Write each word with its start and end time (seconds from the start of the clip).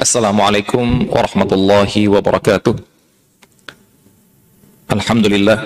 السلام 0.00 0.40
عليكم 0.40 1.12
ورحمة 1.12 1.50
الله 1.52 1.92
وبركاته. 2.08 2.74
الحمد 4.96 5.26
لله. 5.28 5.58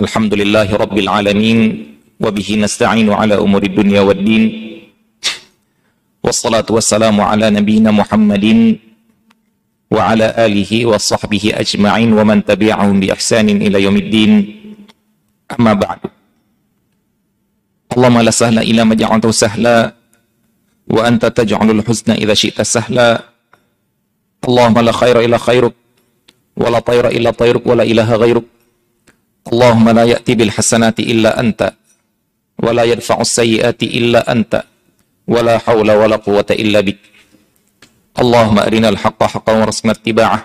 الحمد 0.00 0.32
لله 0.40 0.68
رب 0.72 0.96
العالمين 1.04 1.58
وبه 2.24 2.48
نستعين 2.56 3.12
على 3.12 3.36
أمور 3.36 3.62
الدنيا 3.68 4.00
والدين. 4.00 4.42
والصلاة 6.24 6.64
والسلام 6.72 7.20
على 7.20 7.52
نبينا 7.52 7.92
محمد 7.92 8.46
وعلى 9.92 10.26
آله 10.46 10.72
وصحبه 10.86 11.44
أجمعين 11.52 12.10
ومن 12.16 12.48
تبعهم 12.48 12.96
بإحسان 13.00 13.48
إلى 13.60 13.76
يوم 13.84 13.96
الدين. 13.96 14.30
أما 15.52 15.72
بعد. 15.76 16.00
اللهم 17.92 18.16
لا 18.24 18.32
سهل 18.32 18.56
إلا 18.64 18.88
ما 18.88 18.96
جعلته 18.96 19.30
سهلاً. 19.30 20.05
Wa 20.86 21.02
anta 21.02 21.30
taj'alul 21.30 21.82
husna 21.82 22.14
idza 22.14 22.34
syi'ta 22.34 22.62
sahla. 22.62 23.22
Allahumma 24.46 24.82
la 24.86 24.92
khaira 24.94 25.20
illa 25.26 25.38
khairuk 25.38 25.74
wa 26.56 26.70
la 26.70 26.80
tayra 26.80 27.10
illa 27.10 27.34
tayruk 27.34 27.66
wa 27.66 27.74
la 27.74 27.84
ilaha 27.84 28.14
ghairuk. 28.18 28.46
Allahumma 29.50 29.92
la 29.94 30.04
ya'ti 30.06 30.32
bil 30.38 30.50
hasanati 30.54 31.02
illa 31.06 31.34
anta 31.34 31.74
wa 32.62 32.70
la 32.70 32.86
yadfa'u 32.86 33.26
sayyiati 33.26 33.86
illa 33.86 34.22
anta 34.26 34.66
wa 35.26 35.42
la 35.42 35.58
hawla 35.58 35.98
wa 35.98 36.06
la 36.06 36.18
quwwata 36.22 36.54
illa 36.54 36.82
bik. 36.82 36.98
Allahumma 38.16 38.64
arina 38.64 38.88
al-haqqa 38.88 39.28
haqqan 39.28 39.60
warzuqna 39.60 39.92
ittiba'ah 39.92 40.40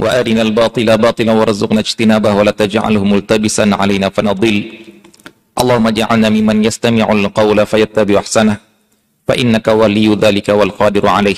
wa 0.00 0.08
arina 0.10 0.42
al-batila 0.42 0.98
batilan 0.98 1.38
warzuqna 1.38 1.86
ijtinabah 1.86 2.34
wa 2.34 2.42
la 2.42 2.52
taj'alhu 2.56 3.04
multabisan 3.04 3.70
fa 9.28 9.36
innaka 9.36 9.76
waliyyu 9.76 10.16
dhalika 10.16 10.56
wal 10.56 10.72
qadiru 10.72 11.04
'alaih. 11.04 11.36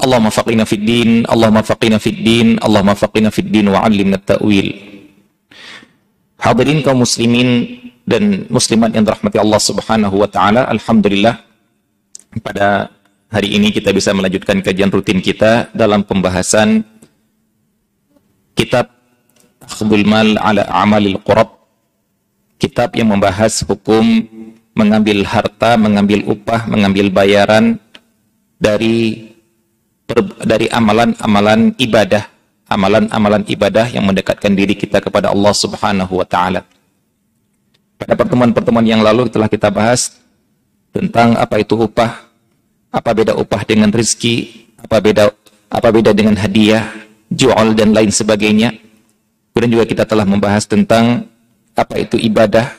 Allahumma 0.00 0.32
faqina 0.32 0.64
fid 0.64 0.80
din, 0.88 1.28
Allahumma 1.28 1.60
faqina 1.60 2.00
fid 2.00 2.24
din, 2.24 2.56
Allahumma 2.64 2.96
faqina 2.96 3.28
fid 3.28 3.52
din 3.52 3.68
wa 3.68 3.84
'allimna 3.84 4.16
at-ta'wil. 4.16 4.72
Hadirin 6.40 6.80
kaum 6.80 7.04
muslimin 7.04 7.76
dan 8.08 8.48
muslimat 8.48 8.96
yang 8.96 9.04
dirahmati 9.04 9.36
Allah 9.36 9.60
Subhanahu 9.60 10.16
wa 10.16 10.28
taala, 10.30 10.64
alhamdulillah 10.72 11.44
pada 12.40 12.88
hari 13.28 13.58
ini 13.58 13.68
kita 13.68 13.92
bisa 13.92 14.16
melanjutkan 14.16 14.64
kajian 14.64 14.88
rutin 14.88 15.20
kita 15.20 15.68
dalam 15.76 16.00
pembahasan 16.00 16.80
kitab 18.56 18.88
Akhdul 19.60 20.08
Mal 20.08 20.40
ala 20.40 20.64
Amalil 20.72 21.20
Qurab 21.20 21.58
kitab 22.56 22.96
yang 22.96 23.12
membahas 23.12 23.60
hukum 23.68 24.24
mengambil 24.78 25.26
harta, 25.26 25.74
mengambil 25.74 26.22
upah, 26.30 26.70
mengambil 26.70 27.10
bayaran 27.10 27.82
dari 28.62 29.26
dari 30.46 30.70
amalan-amalan 30.70 31.74
ibadah, 31.82 32.30
amalan-amalan 32.70 33.42
ibadah 33.50 33.90
yang 33.90 34.06
mendekatkan 34.06 34.54
diri 34.54 34.78
kita 34.78 35.02
kepada 35.02 35.34
Allah 35.34 35.50
Subhanahu 35.50 36.22
wa 36.22 36.24
taala. 36.24 36.62
Pada 37.98 38.14
pertemuan-pertemuan 38.14 38.86
yang 38.86 39.02
lalu 39.02 39.26
telah 39.26 39.50
kita 39.50 39.74
bahas 39.74 40.14
tentang 40.94 41.34
apa 41.34 41.58
itu 41.58 41.74
upah, 41.74 42.30
apa 42.94 43.10
beda 43.10 43.34
upah 43.34 43.66
dengan 43.66 43.90
rizki, 43.90 44.70
apa 44.78 45.02
beda 45.02 45.34
apa 45.68 45.88
beda 45.90 46.14
dengan 46.14 46.38
hadiah, 46.38 46.86
jual 47.28 47.74
dan 47.74 47.90
lain 47.90 48.14
sebagainya. 48.14 48.72
Kemudian 49.52 49.74
juga 49.74 49.84
kita 49.90 50.06
telah 50.06 50.22
membahas 50.22 50.64
tentang 50.70 51.26
apa 51.74 51.94
itu 51.98 52.14
ibadah 52.14 52.78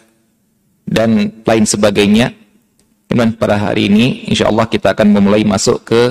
dan 0.90 1.30
lain 1.45 1.66
sebagainya. 1.70 2.34
Kemudian 3.06 3.38
pada 3.38 3.58
hari 3.58 3.90
ini 3.90 4.26
insya 4.30 4.50
Allah 4.50 4.66
kita 4.66 4.98
akan 4.98 5.14
memulai 5.14 5.45
masuk 5.45 5.86
ke 5.86 6.02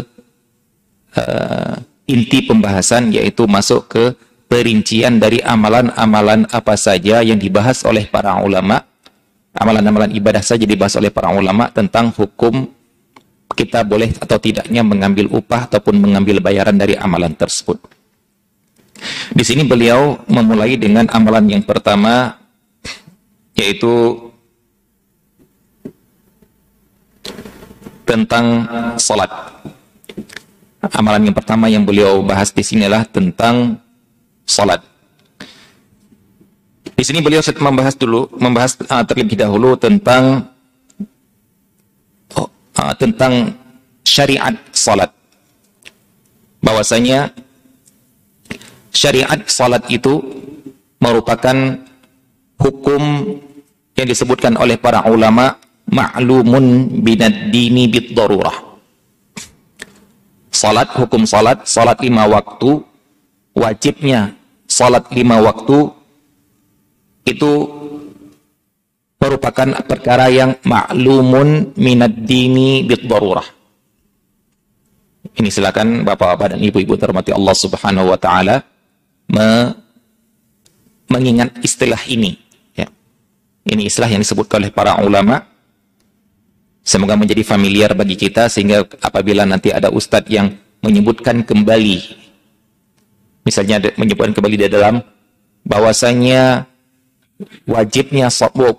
uh, 1.19 1.75
inti 2.07 2.47
pembahasan 2.47 3.11
yaitu 3.11 3.47
masuk 3.47 3.91
ke 3.91 4.05
perincian 4.47 5.19
dari 5.19 5.43
amalan-amalan 5.43 6.47
apa 6.51 6.75
saja 6.75 7.23
yang 7.23 7.39
dibahas 7.39 7.85
oleh 7.85 8.09
para 8.09 8.39
ulama 8.43 8.83
amalan-amalan 9.59 10.15
ibadah 10.15 10.41
saja 10.41 10.65
dibahas 10.65 10.95
oleh 10.97 11.11
para 11.11 11.35
ulama 11.35 11.69
tentang 11.75 12.15
hukum 12.15 12.71
kita 13.59 13.83
boleh 13.83 14.15
atau 14.15 14.39
tidaknya 14.39 14.87
mengambil 14.87 15.27
upah 15.35 15.67
ataupun 15.67 15.99
mengambil 15.99 16.39
bayaran 16.39 16.79
dari 16.79 16.95
amalan 16.95 17.35
tersebut. 17.35 17.83
Di 19.35 19.43
sini 19.43 19.67
beliau 19.67 20.23
memulai 20.31 20.79
dengan 20.79 21.11
amalan 21.11 21.59
yang 21.59 21.63
pertama 21.67 22.39
yaitu 23.59 24.28
tentang 28.09 28.65
salat. 28.97 29.29
Amalan 30.81 31.29
yang 31.29 31.37
pertama 31.37 31.69
yang 31.69 31.85
beliau 31.85 32.25
bahas 32.25 32.49
di 32.49 32.65
sini 32.65 32.89
adalah 32.89 33.05
tentang 33.05 33.77
salat. 34.49 34.81
Di 36.99 37.05
sini 37.07 37.23
beliau 37.23 37.39
membahas 37.63 37.95
dulu, 37.95 38.27
membahas 38.43 38.75
uh, 38.91 39.05
terlebih 39.07 39.39
dahulu 39.39 39.79
tentang 39.79 40.51
uh, 42.35 42.95
tentang 42.99 43.55
syariat 44.03 44.57
salat. 44.75 45.13
Bahwasanya 46.59 47.31
syariat 48.91 49.39
salat 49.47 49.87
itu 49.93 50.19
merupakan 50.99 51.55
hukum 52.59 53.03
yang 53.95 54.07
disebutkan 54.11 54.59
oleh 54.59 54.75
para 54.75 55.07
ulama 55.07 55.55
ma'lumun 55.89 56.99
binad 57.03 57.53
dini 57.53 57.89
bid 57.89 58.13
darurah. 58.13 58.69
Salat, 60.49 60.91
hukum 60.97 61.23
salat, 61.23 61.65
salat 61.69 62.01
lima 62.03 62.27
waktu, 62.27 62.83
wajibnya 63.55 64.35
salat 64.67 65.07
lima 65.15 65.39
waktu 65.41 65.91
itu 67.29 67.53
merupakan 69.19 69.69
perkara 69.85 70.31
yang 70.31 70.57
maklumun 70.63 71.75
minad 71.75 72.15
dini 72.25 72.85
bid 72.87 73.09
darurah. 73.09 73.45
Ini 75.39 75.49
silakan 75.55 76.03
Bapak-bapak 76.03 76.57
dan 76.57 76.61
Ibu-ibu 76.63 76.99
terhormati 76.99 77.31
Allah 77.31 77.55
Subhanahu 77.55 78.11
wa 78.11 78.19
taala 78.19 78.63
me 79.31 79.71
mengingat 81.09 81.61
istilah 81.65 82.01
ini 82.09 82.37
ya. 82.77 82.89
Ini 83.69 83.89
istilah 83.89 84.09
yang 84.09 84.21
disebutkan 84.21 84.65
oleh 84.65 84.73
para 84.73 85.01
ulama. 85.01 85.48
Semoga 86.89 87.21
menjadi 87.21 87.45
familiar 87.45 87.93
bagi 87.93 88.17
kita 88.17 88.49
sehingga 88.49 88.89
apabila 89.05 89.45
nanti 89.45 89.69
ada 89.69 89.93
ustadz 89.93 90.33
yang 90.33 90.57
menyebutkan 90.81 91.45
kembali 91.45 92.17
misalnya 93.45 93.93
menyebutkan 93.97 94.33
kembali 94.37 94.57
di 94.57 94.69
dalam 94.69 95.01
bahwasanya 95.69 96.69
wajibnya 97.69 98.29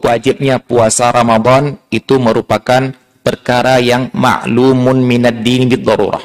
wajibnya 0.01 0.57
puasa 0.57 1.09
Ramadan 1.09 1.77
itu 1.89 2.17
merupakan 2.21 2.93
perkara 3.21 3.77
yang 3.77 4.13
maklumun 4.13 5.01
minad 5.01 5.45
dini 5.45 5.69
bid 5.69 5.85
darurah. 5.85 6.21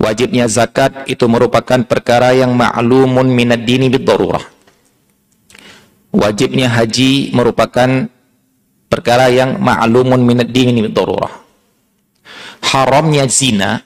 Wajibnya 0.00 0.46
zakat 0.46 1.10
itu 1.10 1.26
merupakan 1.26 1.82
perkara 1.84 2.32
yang 2.34 2.54
maklumun 2.54 3.30
minad 3.30 3.66
dini 3.66 3.86
bid 3.86 4.06
darurah. 4.06 4.42
Wajibnya 6.10 6.66
haji 6.70 7.30
merupakan 7.30 8.10
perkara 8.90 9.30
yang 9.30 9.62
maklumun 9.62 10.20
minad 10.20 10.50
dini 10.50 10.82
darurah. 10.90 11.30
Haramnya 12.60 13.24
zina 13.30 13.80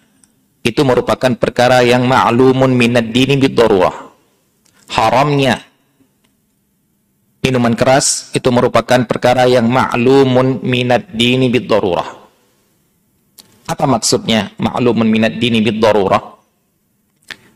itu 0.64 0.80
merupakan 0.82 1.30
perkara 1.36 1.84
yang 1.84 2.08
maklumun 2.08 2.72
minad 2.72 3.12
dini 3.12 3.36
darurah. 3.52 4.10
Haramnya 4.88 5.60
minuman 7.44 7.76
keras 7.76 8.32
itu 8.32 8.48
merupakan 8.48 9.04
perkara 9.04 9.44
yang 9.44 9.68
ma'lumun 9.68 10.64
minad 10.64 11.12
dini 11.12 11.52
darurah. 11.52 12.24
Apa 13.68 13.84
maksudnya 13.84 14.56
ma'lumun 14.56 15.04
minad 15.04 15.36
dini 15.36 15.60
darurah? 15.68 16.32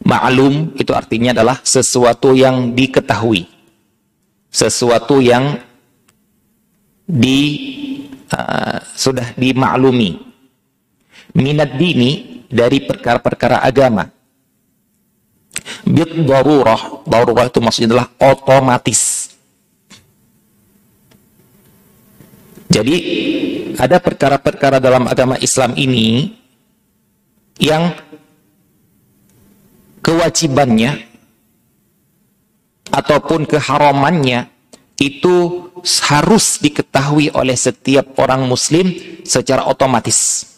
Ma'lum 0.05 0.77
itu 0.77 0.93
artinya 0.93 1.33
adalah 1.33 1.65
sesuatu 1.65 2.37
yang 2.37 2.77
diketahui. 2.77 3.49
Sesuatu 4.49 5.21
yang 5.21 5.61
di 7.09 7.41
uh, 8.29 8.77
sudah 8.85 9.33
dimaklumi. 9.33 10.29
Minad 11.33 11.81
dini 11.81 12.45
dari 12.45 12.85
perkara-perkara 12.85 13.65
agama. 13.65 14.05
Bid 15.89 16.29
darurah, 16.29 17.05
darurah 17.09 17.49
itu 17.49 17.61
maksudnya 17.61 17.89
adalah 17.97 18.09
otomatis 18.21 19.29
Jadi 22.69 22.97
ada 23.81 23.97
perkara-perkara 23.97 24.77
dalam 24.77 25.09
agama 25.09 25.41
Islam 25.41 25.73
ini 25.73 26.37
yang 27.57 27.97
kewajibannya 30.05 31.09
ataupun 32.93 33.49
keharamannya 33.49 34.53
itu 34.99 35.71
harus 36.11 36.59
diketahui 36.59 37.31
oleh 37.31 37.55
setiap 37.55 38.19
orang 38.19 38.43
muslim 38.51 38.91
secara 39.23 39.63
otomatis. 39.71 40.51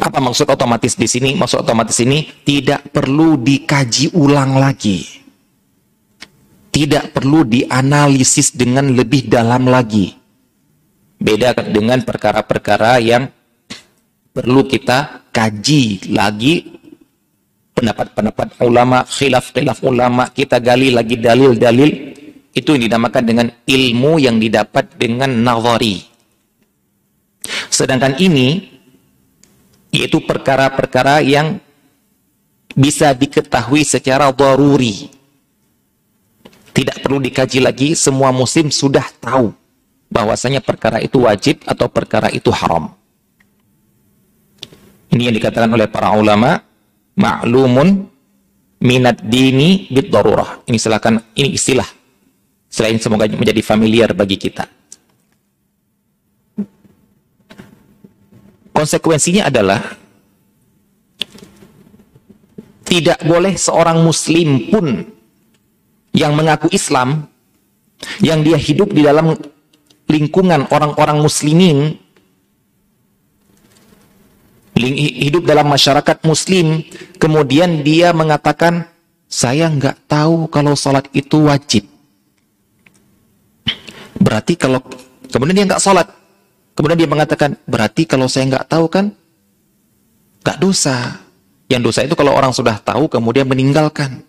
Apa 0.00 0.16
maksud 0.20 0.48
otomatis 0.48 0.96
di 0.96 1.08
sini? 1.08 1.36
Maksud 1.36 1.64
otomatis 1.64 1.96
ini 2.04 2.24
tidak 2.44 2.92
perlu 2.92 3.40
dikaji 3.40 4.16
ulang 4.16 4.56
lagi. 4.56 5.04
Tidak 6.70 7.12
perlu 7.12 7.44
dianalisis 7.44 8.56
dengan 8.56 8.92
lebih 8.92 9.28
dalam 9.28 9.68
lagi. 9.68 10.12
Beda 11.20 11.52
dengan 11.52 12.00
perkara-perkara 12.00 12.96
yang 13.00 13.28
perlu 14.32 14.64
kita 14.64 15.28
kaji 15.28 16.12
lagi 16.16 16.79
pendapat-pendapat 17.80 18.60
ulama, 18.60 19.08
khilaf-khilaf 19.08 19.80
ulama, 19.80 20.28
kita 20.28 20.60
gali 20.60 20.92
lagi 20.92 21.16
dalil-dalil 21.16 21.90
itu 22.52 22.68
yang 22.76 22.82
dinamakan 22.92 23.24
dengan 23.24 23.46
ilmu 23.64 24.20
yang 24.20 24.36
didapat 24.36 25.00
dengan 25.00 25.32
nazari. 25.32 26.04
Sedangkan 27.72 28.20
ini 28.20 28.68
yaitu 29.90 30.20
perkara-perkara 30.20 31.24
yang 31.24 31.56
bisa 32.76 33.16
diketahui 33.16 33.82
secara 33.82 34.28
daruri. 34.30 35.08
Tidak 36.70 37.02
perlu 37.02 37.18
dikaji 37.18 37.58
lagi, 37.64 37.88
semua 37.98 38.30
muslim 38.30 38.70
sudah 38.70 39.02
tahu 39.18 39.50
bahwasanya 40.06 40.62
perkara 40.62 41.02
itu 41.02 41.26
wajib 41.26 41.64
atau 41.66 41.90
perkara 41.90 42.30
itu 42.30 42.52
haram. 42.54 42.94
Ini 45.10 45.26
yang 45.26 45.34
dikatakan 45.34 45.66
oleh 45.74 45.90
para 45.90 46.14
ulama, 46.14 46.62
ma'lumun 47.20 48.08
minat 48.80 49.20
dini 49.20 49.92
bid 49.92 50.08
darurah. 50.08 50.64
Ini 50.64 50.78
silakan 50.80 51.20
ini 51.36 51.52
istilah. 51.52 51.86
Selain 52.70 52.96
semoga 52.96 53.28
menjadi 53.28 53.60
familiar 53.60 54.10
bagi 54.16 54.40
kita. 54.40 54.64
Konsekuensinya 58.72 59.52
adalah 59.52 60.00
tidak 62.88 63.20
boleh 63.22 63.54
seorang 63.54 64.00
muslim 64.00 64.72
pun 64.72 64.86
yang 66.16 66.32
mengaku 66.34 66.72
Islam 66.72 67.28
yang 68.24 68.40
dia 68.40 68.56
hidup 68.56 68.90
di 68.90 69.04
dalam 69.04 69.36
lingkungan 70.10 70.66
orang-orang 70.72 71.22
muslimin 71.22 71.94
hidup 74.88 75.44
dalam 75.44 75.68
masyarakat 75.68 76.24
muslim 76.24 76.80
kemudian 77.20 77.84
dia 77.84 78.16
mengatakan 78.16 78.88
saya 79.28 79.68
nggak 79.68 80.08
tahu 80.08 80.48
kalau 80.48 80.72
sholat 80.72 81.04
itu 81.12 81.44
wajib 81.44 81.84
berarti 84.16 84.56
kalau 84.56 84.80
kemudian 85.28 85.64
dia 85.64 85.66
nggak 85.68 85.84
sholat 85.84 86.08
Kemudian 86.80 86.96
dia 86.96 87.12
mengatakan, 87.12 87.60
berarti 87.68 88.08
kalau 88.08 88.24
saya 88.24 88.48
nggak 88.48 88.64
tahu 88.72 88.88
kan, 88.88 89.12
nggak 90.40 90.58
dosa. 90.64 91.20
Yang 91.68 91.82
dosa 91.92 92.00
itu 92.08 92.16
kalau 92.16 92.32
orang 92.32 92.56
sudah 92.56 92.80
tahu 92.80 93.04
kemudian 93.04 93.44
meninggalkan. 93.44 94.24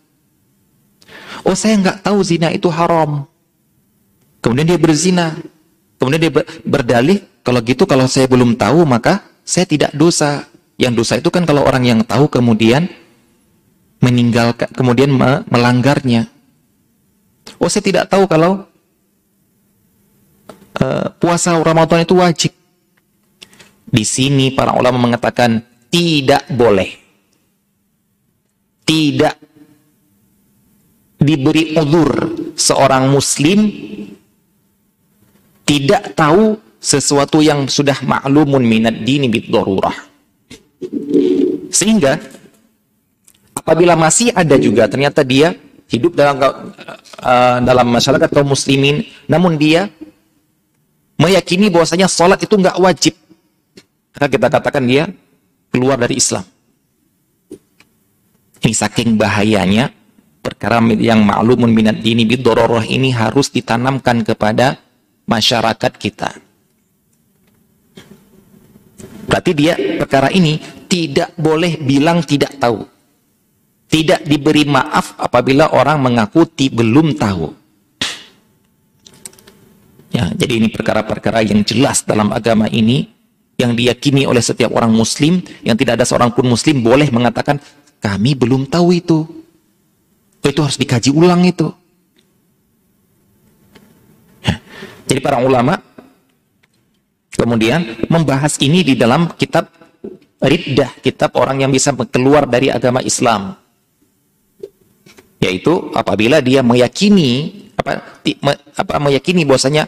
Oh 1.47 1.56
saya 1.56 1.80
nggak 1.80 2.04
tahu 2.04 2.19
zina 2.27 2.51
itu 2.51 2.68
haram. 2.68 3.24
Kemudian 4.44 4.68
dia 4.68 4.75
berzina. 4.75 5.39
Kemudian 5.95 6.27
dia 6.27 6.33
berdalih, 6.68 7.24
kalau 7.39 7.63
gitu 7.63 7.88
kalau 7.88 8.04
saya 8.04 8.27
belum 8.27 8.59
tahu 8.59 8.83
maka 8.83 9.24
saya 9.43 9.65
tidak 9.67 9.91
dosa. 9.95 10.47
Yang 10.81 10.93
dosa 11.05 11.13
itu 11.21 11.29
kan 11.29 11.45
kalau 11.45 11.61
orang 11.61 11.85
yang 11.85 11.99
tahu 12.01 12.25
kemudian 12.25 12.89
meninggalkan, 14.01 14.65
kemudian 14.73 15.13
melanggarnya. 15.45 16.25
Oh 17.61 17.69
saya 17.69 17.85
tidak 17.85 18.09
tahu 18.09 18.25
kalau 18.25 18.65
uh, 20.81 21.07
puasa 21.21 21.53
Ramadan 21.61 22.01
itu 22.01 22.17
wajib. 22.17 22.51
Di 23.91 24.01
sini 24.01 24.57
para 24.57 24.73
ulama 24.73 24.97
mengatakan 25.05 25.61
tidak 25.94 26.49
boleh. 26.49 26.89
Tidak 28.81 29.35
diberi 31.21 31.77
udur 31.77 32.09
seorang 32.57 33.13
muslim 33.13 33.69
tidak 35.71 36.17
tahu 36.17 36.59
sesuatu 36.81 37.45
yang 37.45 37.69
sudah 37.69 38.01
ma'lumun 38.01 38.66
minat 38.66 39.06
dini 39.06 39.30
bid 39.30 39.54
darurah. 39.54 39.94
Sehingga 41.69 42.18
apabila 43.54 43.94
masih 43.94 44.33
ada 44.33 44.57
juga 44.57 44.89
ternyata 44.89 45.22
dia 45.22 45.54
hidup 45.94 46.18
dalam 46.18 46.42
uh, 46.42 47.57
dalam 47.62 47.88
masyarakat 47.94 48.28
kaum 48.33 48.50
muslimin 48.50 49.06
namun 49.30 49.62
dia 49.62 49.94
meyakini 51.22 51.69
bahwasanya 51.69 52.10
sholat 52.10 52.42
itu 52.42 52.57
nggak 52.57 52.81
wajib. 52.81 53.13
Maka 54.18 54.28
kita 54.28 54.48
katakan 54.50 54.83
dia 54.89 55.06
keluar 55.69 56.01
dari 56.01 56.18
Islam. 56.18 56.44
Ini 58.62 58.74
saking 58.74 59.22
bahayanya 59.22 59.94
perkara 60.42 60.81
yang 60.98 61.22
ma'lumun 61.22 61.69
minat 61.69 62.01
dini 62.01 62.25
bidororoh 62.25 62.81
ini 62.86 63.13
harus 63.13 63.54
ditanamkan 63.54 64.25
kepada 64.25 64.81
masyarakat 65.30 65.94
kita. 65.98 66.50
Berarti 69.25 69.51
dia 69.53 69.73
perkara 69.77 70.29
ini 70.33 70.57
tidak 70.89 71.35
boleh 71.38 71.79
bilang 71.79 72.21
tidak 72.25 72.57
tahu. 72.57 72.83
Tidak 73.91 74.23
diberi 74.23 74.63
maaf 74.63 75.19
apabila 75.19 75.75
orang 75.75 76.00
mengaku 76.00 76.47
belum 76.71 77.19
tahu. 77.19 77.47
Ya, 80.12 80.27
jadi 80.35 80.59
ini 80.59 80.68
perkara-perkara 80.68 81.44
yang 81.44 81.63
jelas 81.63 82.03
dalam 82.03 82.31
agama 82.35 82.68
ini 82.68 83.07
yang 83.56 83.75
diyakini 83.75 84.27
oleh 84.27 84.44
setiap 84.44 84.73
orang 84.75 84.91
muslim 84.91 85.39
yang 85.63 85.79
tidak 85.79 86.01
ada 86.01 86.06
seorang 86.07 86.35
pun 86.35 86.47
muslim 86.50 86.83
boleh 86.83 87.07
mengatakan 87.13 87.59
kami 88.01 88.35
belum 88.35 88.68
tahu 88.68 88.88
itu. 88.91 89.19
Itu 90.41 90.59
harus 90.65 90.75
dikaji 90.75 91.13
ulang 91.13 91.45
itu. 91.45 91.69
Ya. 94.41 94.57
Jadi 95.06 95.19
para 95.21 95.38
ulama 95.38 95.77
kemudian 97.41 98.05
membahas 98.05 98.61
ini 98.61 98.85
di 98.85 98.93
dalam 98.93 99.33
kitab 99.33 99.73
Riddah, 100.41 100.97
kitab 101.05 101.38
orang 101.38 101.61
yang 101.61 101.69
bisa 101.69 101.93
keluar 102.09 102.49
dari 102.49 102.73
agama 102.73 102.97
Islam. 103.05 103.53
Yaitu 105.38 105.93
apabila 105.93 106.41
dia 106.41 106.65
meyakini 106.65 107.61
apa, 107.77 108.21
apa 108.73 108.94
meyakini 108.97 109.45
bahwasanya 109.45 109.85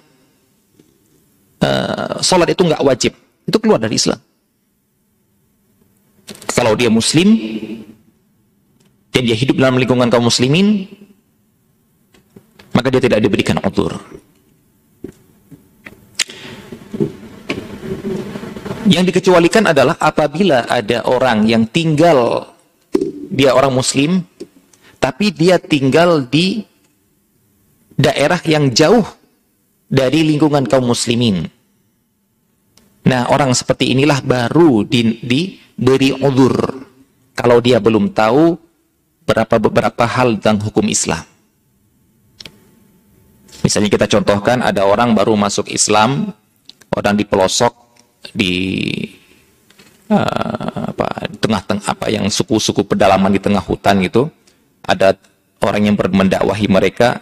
uh, 1.58 2.22
sholat 2.22 2.54
itu 2.54 2.70
nggak 2.70 2.86
wajib, 2.86 3.18
itu 3.50 3.58
keluar 3.58 3.82
dari 3.82 3.98
Islam. 3.98 4.22
Kalau 6.54 6.78
dia 6.78 6.94
muslim, 6.94 7.34
dan 9.10 9.22
dia 9.25 9.38
hidup 9.38 9.58
dalam 9.58 9.82
lingkungan 9.82 10.10
kaum 10.13 10.30
muslimin, 10.30 10.86
maka 12.78 12.94
dia 12.94 13.01
tidak 13.01 13.25
diberikan 13.25 13.58
utur. 13.62 13.94
Yang 18.84 19.16
dikecualikan 19.16 19.72
adalah 19.72 19.96
apabila 19.96 20.68
ada 20.68 21.08
orang 21.08 21.48
yang 21.48 21.63
tinggal, 21.72 22.52
dia 23.32 23.56
orang 23.56 23.72
muslim, 23.72 24.28
tapi 25.00 25.32
dia 25.32 25.56
tinggal 25.56 26.28
di 26.28 26.68
daerah 27.96 28.44
yang 28.44 28.75
jauh 28.75 29.08
dari 29.88 30.28
lingkungan 30.28 30.68
kaum 30.68 30.92
muslimin. 30.92 31.48
Nah, 33.08 33.32
orang 33.32 33.56
seperti 33.56 33.96
inilah 33.96 34.20
baru 34.20 34.84
di, 34.84 35.20
diberi 35.24 36.12
udur 36.20 36.56
kalau 37.40 37.63
dia 37.63 37.80
belum 37.80 38.12
tahu 38.12 38.60
berapa 39.24 39.63
beberapa 39.63 40.04
hal 40.04 40.40
tentang 40.40 40.60
hukum 40.60 40.88
Islam. 40.92 41.24
Misalnya 43.63 43.88
kita 43.88 44.12
contohkan 44.12 44.60
ada 44.60 44.84
orang 44.84 45.16
baru 45.16 45.40
masuk 45.40 45.72
Islam, 45.72 46.36
orang 46.92 47.16
di 47.16 47.24
pelosok 47.24 47.83
di 48.32 48.53
uh, 50.08 50.96
apa 50.96 51.27
tengah-tengah 51.44 51.84
apa 51.84 52.08
yang 52.08 52.32
suku-suku 52.32 52.88
pedalaman 52.88 53.36
di 53.36 53.44
tengah 53.44 53.60
hutan 53.60 54.00
gitu, 54.00 54.32
ada 54.88 55.20
orang 55.60 55.92
yang 55.92 55.96
mendakwahi 56.00 56.68
mereka 56.72 57.20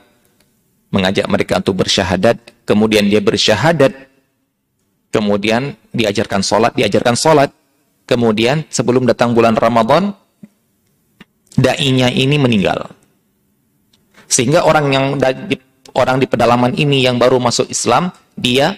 mengajak 0.91 1.25
mereka 1.31 1.63
untuk 1.63 1.81
bersyahadat, 1.81 2.67
kemudian 2.67 3.07
dia 3.07 3.23
bersyahadat, 3.23 3.95
kemudian 5.09 5.79
diajarkan 5.95 6.43
sholat, 6.43 6.75
diajarkan 6.75 7.15
sholat, 7.15 7.49
kemudian 8.03 8.67
sebelum 8.67 9.07
datang 9.07 9.31
bulan 9.31 9.55
Ramadan, 9.55 10.11
da'inya 11.55 12.11
ini 12.11 12.35
meninggal. 12.35 12.91
Sehingga 14.27 14.67
orang 14.67 14.85
yang 14.91 15.05
orang 15.95 16.19
di 16.19 16.27
pedalaman 16.27 16.75
ini 16.75 17.07
yang 17.07 17.15
baru 17.15 17.39
masuk 17.39 17.71
Islam, 17.71 18.11
dia 18.35 18.75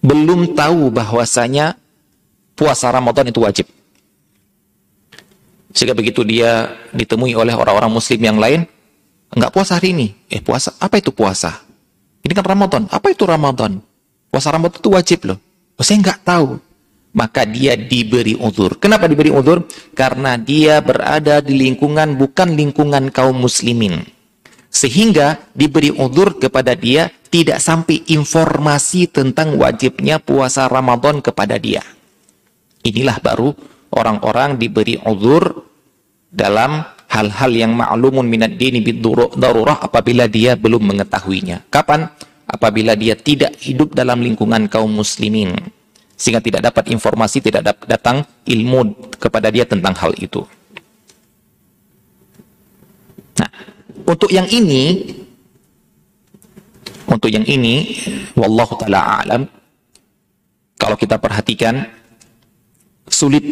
belum 0.00 0.56
tahu 0.56 0.92
bahwasanya 0.92 1.76
puasa 2.56 2.88
Ramadan 2.92 3.28
itu 3.28 3.40
wajib. 3.40 3.66
Sehingga 5.70 5.94
begitu 5.94 6.26
dia 6.26 6.74
ditemui 6.90 7.32
oleh 7.38 7.54
orang-orang 7.54 7.92
muslim 7.94 8.18
yang 8.18 8.40
lain, 8.42 8.66
Enggak 9.30 9.54
puasa 9.54 9.78
hari 9.78 9.94
ini. 9.94 10.10
Eh 10.26 10.42
puasa, 10.42 10.74
apa 10.82 10.98
itu 10.98 11.14
puasa? 11.14 11.62
Ini 12.26 12.34
kan 12.34 12.42
Ramadan. 12.42 12.82
Apa 12.90 13.14
itu 13.14 13.22
Ramadan? 13.22 13.78
Puasa 14.26 14.50
Ramadan 14.50 14.78
itu 14.82 14.90
wajib 14.90 15.18
loh. 15.30 15.38
Oh, 15.78 15.84
saya 15.86 16.02
enggak 16.02 16.22
tahu. 16.26 16.58
maka 17.10 17.42
dia 17.42 17.74
diberi 17.74 18.38
uzur. 18.38 18.78
Kenapa 18.78 19.10
diberi 19.10 19.34
uzur? 19.34 19.66
Karena 19.98 20.38
dia 20.38 20.78
berada 20.78 21.42
di 21.42 21.58
lingkungan 21.58 22.14
bukan 22.14 22.54
lingkungan 22.54 23.10
kaum 23.10 23.34
muslimin. 23.34 24.06
Sehingga 24.70 25.42
diberi 25.50 25.90
uzur 25.90 26.38
kepada 26.38 26.70
dia 26.78 27.10
tidak 27.30 27.62
sampai 27.62 28.02
informasi 28.10 29.06
tentang 29.06 29.54
wajibnya 29.54 30.18
puasa 30.18 30.66
Ramadan 30.66 31.22
kepada 31.22 31.56
dia. 31.56 31.80
Inilah 32.82 33.22
baru 33.22 33.54
orang-orang 33.94 34.58
diberi 34.58 34.98
uzur 34.98 35.62
dalam 36.26 36.82
hal-hal 37.10 37.50
yang 37.54 37.72
ma'lumun 37.74 38.26
minad 38.26 38.58
dini 38.58 38.82
darurah 39.38 39.78
apabila 39.78 40.26
dia 40.26 40.58
belum 40.58 40.90
mengetahuinya. 40.90 41.70
Kapan? 41.70 42.10
Apabila 42.50 42.98
dia 42.98 43.14
tidak 43.14 43.54
hidup 43.62 43.94
dalam 43.94 44.26
lingkungan 44.26 44.66
kaum 44.66 44.90
muslimin. 44.90 45.54
Sehingga 46.18 46.42
tidak 46.42 46.66
dapat 46.66 46.90
informasi, 46.90 47.38
tidak 47.38 47.86
datang 47.86 48.26
ilmu 48.42 49.14
kepada 49.22 49.54
dia 49.54 49.62
tentang 49.62 49.94
hal 49.94 50.12
itu. 50.18 50.42
Nah, 53.38 53.50
untuk 54.04 54.28
yang 54.34 54.50
ini 54.50 55.14
untuk 57.10 57.26
yang 57.26 57.42
ini, 57.42 57.98
wallahu 58.38 58.78
taala 58.78 59.26
alam, 59.26 59.42
kalau 60.78 60.94
kita 60.94 61.18
perhatikan 61.18 61.82
sulit. 63.10 63.42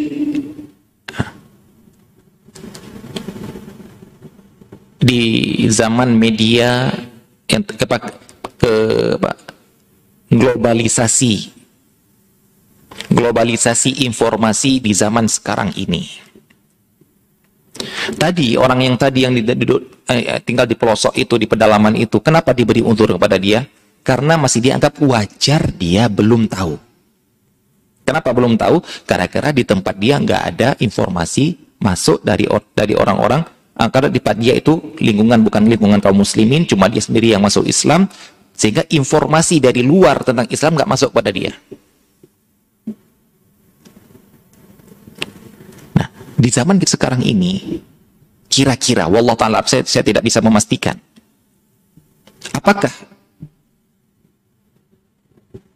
Di 4.98 5.22
zaman 5.70 6.18
media 6.18 6.90
yang 7.46 7.62
ke, 7.62 7.74
ke, 7.78 7.86
ke 8.58 8.74
globalisasi. 10.30 11.54
Globalisasi 13.08 14.04
informasi 14.04 14.82
di 14.82 14.92
zaman 14.92 15.30
sekarang 15.30 15.70
ini. 15.78 16.27
Tadi 18.18 18.58
orang 18.58 18.84
yang 18.84 18.94
tadi 18.98 19.24
yang 19.24 19.32
duduk, 19.34 20.04
eh, 20.10 20.40
tinggal 20.42 20.66
di 20.66 20.74
pelosok 20.74 21.14
itu 21.14 21.38
di 21.38 21.46
pedalaman 21.46 21.94
itu, 21.94 22.18
kenapa 22.18 22.50
diberi 22.52 22.82
untur 22.82 23.14
kepada 23.14 23.38
dia? 23.38 23.62
Karena 24.02 24.40
masih 24.40 24.64
dianggap 24.64 24.98
wajar 25.04 25.70
dia 25.74 26.08
belum 26.08 26.48
tahu. 26.48 26.74
Kenapa 28.08 28.32
belum 28.32 28.56
tahu? 28.56 28.80
Karena 29.04 29.52
di 29.52 29.64
tempat 29.68 29.94
dia 30.00 30.16
nggak 30.16 30.42
ada 30.54 30.68
informasi 30.80 31.76
masuk 31.78 32.24
dari 32.24 32.48
dari 32.72 32.96
orang-orang. 32.96 33.44
Ah, 33.78 33.86
karena 33.92 34.10
di 34.10 34.18
tempat 34.18 34.38
dia 34.42 34.58
itu 34.58 34.96
lingkungan 34.98 35.44
bukan 35.46 35.62
lingkungan 35.68 36.00
kaum 36.02 36.18
muslimin, 36.18 36.66
cuma 36.66 36.90
dia 36.90 36.98
sendiri 36.98 37.36
yang 37.36 37.44
masuk 37.44 37.62
Islam, 37.68 38.10
sehingga 38.50 38.82
informasi 38.90 39.62
dari 39.62 39.86
luar 39.86 40.26
tentang 40.26 40.50
Islam 40.50 40.74
nggak 40.74 40.90
masuk 40.90 41.10
pada 41.14 41.30
dia. 41.30 41.54
Di 46.38 46.48
zaman 46.54 46.78
sekarang 46.86 47.26
ini, 47.26 47.82
Kira-kira, 48.48 49.04
wallah 49.12 49.36
ta'ala, 49.36 49.60
saya, 49.68 49.84
saya 49.84 50.00
tidak 50.00 50.24
bisa 50.24 50.40
memastikan. 50.40 50.96
Apakah 52.56 52.88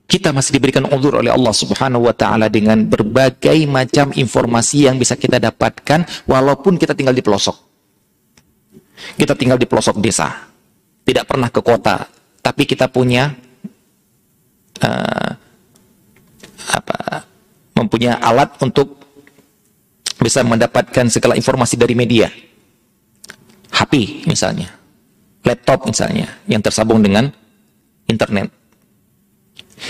kita 0.09 0.33
masih 0.33 0.57
diberikan 0.57 0.88
uzur 0.88 1.21
oleh 1.21 1.28
Allah 1.28 1.52
Subhanahu 1.52 2.09
wa 2.09 2.16
taala 2.16 2.49
dengan 2.49 2.81
berbagai 2.85 3.64
macam 3.69 4.12
informasi 4.12 4.88
yang 4.88 4.97
bisa 4.97 5.16
kita 5.21 5.37
dapatkan 5.37 6.25
walaupun 6.25 6.81
kita 6.81 6.97
tinggal 6.97 7.12
di 7.12 7.21
pelosok. 7.21 7.57
Kita 9.21 9.37
tinggal 9.37 9.61
di 9.61 9.69
pelosok 9.69 10.00
desa. 10.00 10.49
Tidak 11.04 11.28
pernah 11.28 11.52
ke 11.52 11.61
kota, 11.61 12.09
tapi 12.40 12.64
kita 12.64 12.88
punya 12.88 13.37
uh, 14.81 15.31
apa 16.73 16.99
mempunyai 17.76 18.16
alat 18.16 18.54
untuk 18.64 19.02
bisa 20.23 20.47
mendapatkan 20.47 21.11
segala 21.11 21.35
informasi 21.35 21.75
dari 21.75 21.99
media. 21.99 22.31
HP 23.73 24.25
misalnya, 24.31 24.71
laptop 25.43 25.91
misalnya, 25.91 26.41
yang 26.47 26.62
tersambung 26.62 27.02
dengan 27.02 27.29
internet. 28.07 28.49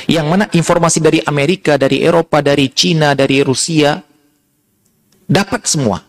Yang 0.09 0.27
mana 0.27 0.45
informasi 0.49 1.05
dari 1.05 1.21
Amerika, 1.21 1.77
dari 1.77 2.01
Eropa, 2.01 2.41
dari 2.41 2.73
Cina, 2.73 3.13
dari 3.13 3.45
Rusia, 3.45 4.01
dapat 5.29 5.63
semua. 5.69 6.01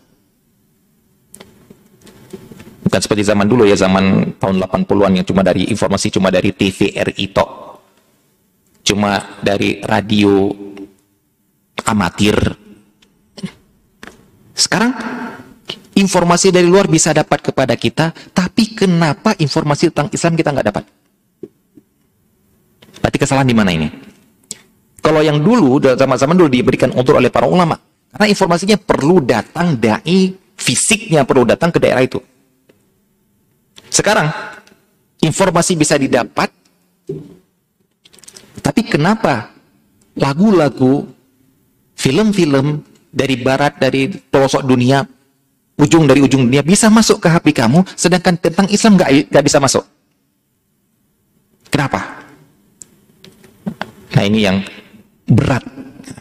Bukan 2.84 3.00
seperti 3.00 3.28
zaman 3.28 3.44
dulu 3.44 3.68
ya, 3.68 3.76
zaman 3.76 4.36
tahun 4.40 4.56
80-an 4.64 5.12
yang 5.20 5.26
cuma 5.28 5.44
dari 5.44 5.68
informasi 5.68 6.08
cuma 6.14 6.32
dari 6.32 6.52
TVRI 6.54 7.26
tok. 7.32 7.50
Cuma 8.84 9.40
dari 9.44 9.80
radio 9.84 10.48
amatir. 11.84 12.63
Sekarang 14.54 14.94
informasi 15.98 16.54
dari 16.54 16.70
luar 16.70 16.86
bisa 16.86 17.10
dapat 17.10 17.42
kepada 17.42 17.74
kita, 17.74 18.14
tapi 18.30 18.70
kenapa 18.74 19.34
informasi 19.34 19.90
tentang 19.90 20.08
Islam 20.14 20.38
kita 20.38 20.54
nggak 20.54 20.68
dapat? 20.70 20.84
Berarti 23.02 23.18
kesalahan 23.18 23.50
di 23.50 23.56
mana 23.58 23.70
ini? 23.74 23.90
Kalau 25.02 25.20
yang 25.20 25.42
dulu, 25.42 25.82
zaman-zaman 25.82 26.38
dulu 26.38 26.48
diberikan 26.48 26.88
untuk 26.94 27.18
oleh 27.20 27.28
para 27.28 27.44
ulama, 27.44 27.76
karena 28.14 28.26
informasinya 28.30 28.78
perlu 28.80 29.20
datang 29.20 29.76
dai 29.76 30.32
fisiknya 30.56 31.26
perlu 31.28 31.44
datang 31.44 31.68
ke 31.68 31.82
daerah 31.82 32.00
itu. 32.00 32.22
Sekarang 33.90 34.32
informasi 35.20 35.76
bisa 35.76 36.00
didapat, 36.00 36.48
tapi 38.64 38.80
kenapa 38.88 39.52
lagu-lagu, 40.16 41.04
film-film 41.98 42.93
dari 43.14 43.38
barat, 43.38 43.78
dari 43.78 44.10
pelosok 44.10 44.66
dunia 44.66 45.06
ujung 45.74 46.06
dari 46.06 46.22
ujung 46.22 46.46
dunia 46.46 46.62
bisa 46.62 46.86
masuk 46.90 47.22
ke 47.22 47.28
HP 47.30 47.54
kamu, 47.54 47.82
sedangkan 47.94 48.38
tentang 48.38 48.66
Islam 48.70 48.98
nggak 48.98 49.30
nggak 49.30 49.44
bisa 49.46 49.58
masuk. 49.58 49.84
Kenapa? 51.70 52.22
Nah 54.14 54.22
ini 54.22 54.46
yang 54.46 54.62
berat. 55.26 55.66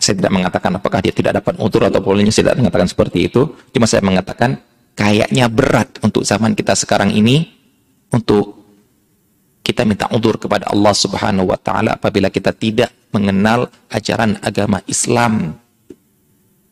Saya 0.02 0.18
tidak 0.20 0.34
mengatakan 0.34 0.72
apakah 0.80 1.00
dia 1.04 1.14
tidak 1.14 1.44
dapat 1.44 1.60
utur 1.60 1.86
atau 1.86 2.00
bolehnya 2.02 2.34
saya 2.34 2.50
tidak 2.52 2.66
mengatakan 2.66 2.90
seperti 2.90 3.30
itu. 3.30 3.54
Cuma 3.70 3.86
saya 3.86 4.02
mengatakan 4.02 4.58
kayaknya 4.98 5.46
berat 5.52 6.02
untuk 6.02 6.26
zaman 6.26 6.58
kita 6.58 6.74
sekarang 6.74 7.14
ini 7.14 7.54
untuk 8.10 8.64
kita 9.64 9.88
minta 9.88 10.10
utur 10.12 10.42
kepada 10.42 10.68
Allah 10.74 10.92
Subhanahu 10.92 11.54
wa 11.54 11.60
taala 11.62 11.96
apabila 11.96 12.28
kita 12.34 12.52
tidak 12.52 12.92
mengenal 13.14 13.70
ajaran 13.94 14.42
agama 14.42 14.82
Islam. 14.90 15.62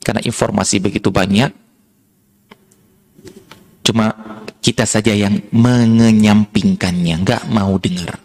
Karena 0.02 0.22
informasi 0.26 0.82
begitu 0.82 1.14
banyak 1.14 1.54
Cuma 3.82 4.14
kita 4.62 4.86
saja 4.86 5.12
yang 5.12 5.42
mengenyampingkannya, 5.50 7.16
nggak 7.26 7.44
mau 7.50 7.76
dengar. 7.82 8.22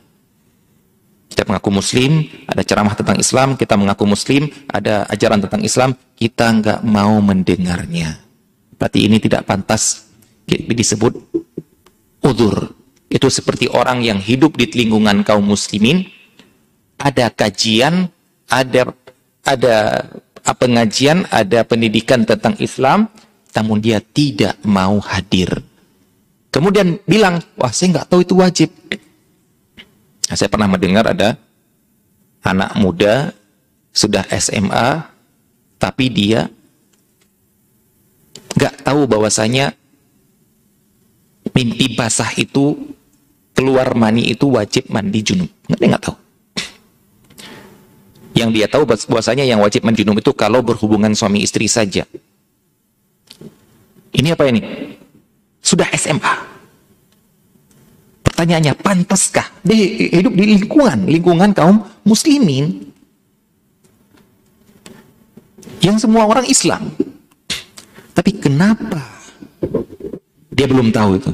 Kita 1.33 1.45
mengaku 1.49 1.71
muslim, 1.73 2.29
ada 2.49 2.63
ceramah 2.65 2.95
tentang 2.97 3.19
Islam, 3.21 3.49
kita 3.61 3.77
mengaku 3.77 4.05
muslim, 4.09 4.49
ada 4.69 5.05
ajaran 5.09 5.41
tentang 5.45 5.65
Islam, 5.65 5.91
kita 6.17 6.49
nggak 6.61 6.81
mau 6.85 7.21
mendengarnya. 7.21 8.21
Berarti 8.77 9.09
ini 9.09 9.17
tidak 9.21 9.49
pantas 9.49 10.09
disebut 10.47 11.13
udur. 12.25 12.73
Itu 13.09 13.33
seperti 13.33 13.69
orang 13.73 14.05
yang 14.05 14.21
hidup 14.21 14.61
di 14.61 14.69
lingkungan 14.71 15.25
kaum 15.25 15.45
muslimin, 15.45 16.05
ada 17.01 17.33
kajian, 17.33 18.13
ada 18.49 18.93
ada 19.45 19.77
pengajian, 20.55 21.27
ada 21.33 21.67
pendidikan 21.67 22.23
tentang 22.23 22.55
Islam, 22.63 23.11
namun 23.57 23.83
dia 23.83 23.99
tidak 23.99 24.55
mau 24.63 25.01
hadir. 25.03 25.51
Kemudian 26.55 27.03
bilang, 27.09 27.43
wah 27.59 27.73
saya 27.73 27.97
nggak 27.99 28.09
tahu 28.09 28.21
itu 28.23 28.35
wajib. 28.39 28.71
Nah, 30.31 30.37
saya 30.37 30.47
pernah 30.47 30.71
mendengar 30.71 31.09
ada 31.09 31.35
anak 32.47 32.77
muda 32.79 33.35
sudah 33.91 34.23
SMA, 34.39 35.03
tapi 35.81 36.07
dia 36.13 36.47
nggak 38.57 38.87
tahu 38.87 39.05
bahwasanya 39.05 39.75
mimpi 41.53 41.97
basah 41.97 42.33
itu 42.37 42.77
keluar 43.57 43.97
mani 43.97 44.29
itu 44.29 44.49
wajib 44.53 44.89
mandi 44.93 45.21
junub. 45.25 45.51
Nggak, 45.69 45.79
dia 45.81 45.89
nggak 45.93 46.05
tahu. 46.05 46.17
Yang 48.37 48.51
dia 48.53 48.67
tahu 48.69 48.85
bahwasanya 48.85 49.49
yang 49.49 49.65
wajib 49.65 49.81
mandi 49.81 50.05
junub 50.05 50.21
itu 50.21 50.37
kalau 50.37 50.61
berhubungan 50.61 51.17
suami 51.17 51.41
istri 51.41 51.65
saja. 51.65 52.05
Ini 54.13 54.37
apa 54.37 54.45
ini? 54.53 54.61
Sudah 55.65 55.89
SMA. 55.97 56.37
Pertanyaannya, 58.29 58.77
pantaskah 58.77 59.49
dia 59.65 60.13
hidup 60.13 60.37
di 60.37 60.45
lingkungan, 60.53 61.09
lingkungan 61.09 61.57
kaum 61.57 61.81
muslimin? 62.05 62.93
Yang 65.81 66.05
semua 66.05 66.29
orang 66.29 66.45
Islam. 66.45 66.93
Tapi 68.13 68.37
kenapa 68.37 69.01
dia 70.53 70.69
belum 70.69 70.93
tahu 70.93 71.11
itu? 71.17 71.33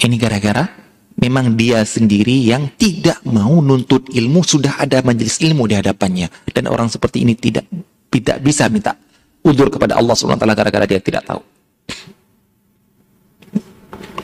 Ini 0.00 0.16
gara-gara 0.20 0.79
memang 1.20 1.52
dia 1.54 1.84
sendiri 1.84 2.48
yang 2.48 2.72
tidak 2.80 3.20
mau 3.28 3.60
nuntut 3.60 4.08
ilmu 4.08 4.40
sudah 4.40 4.80
ada 4.80 5.04
majelis 5.04 5.36
ilmu 5.44 5.68
di 5.68 5.76
hadapannya 5.76 6.32
dan 6.50 6.64
orang 6.66 6.88
seperti 6.88 7.22
ini 7.22 7.36
tidak 7.36 7.68
tidak 8.08 8.40
bisa 8.40 8.66
minta 8.72 8.96
udur 9.44 9.68
kepada 9.68 10.00
Allah 10.00 10.16
Subhanahu 10.16 10.40
wa 10.40 10.42
taala 10.42 10.56
gara-gara 10.56 10.86
dia 10.88 11.00
tidak 11.00 11.28
tahu. 11.28 11.40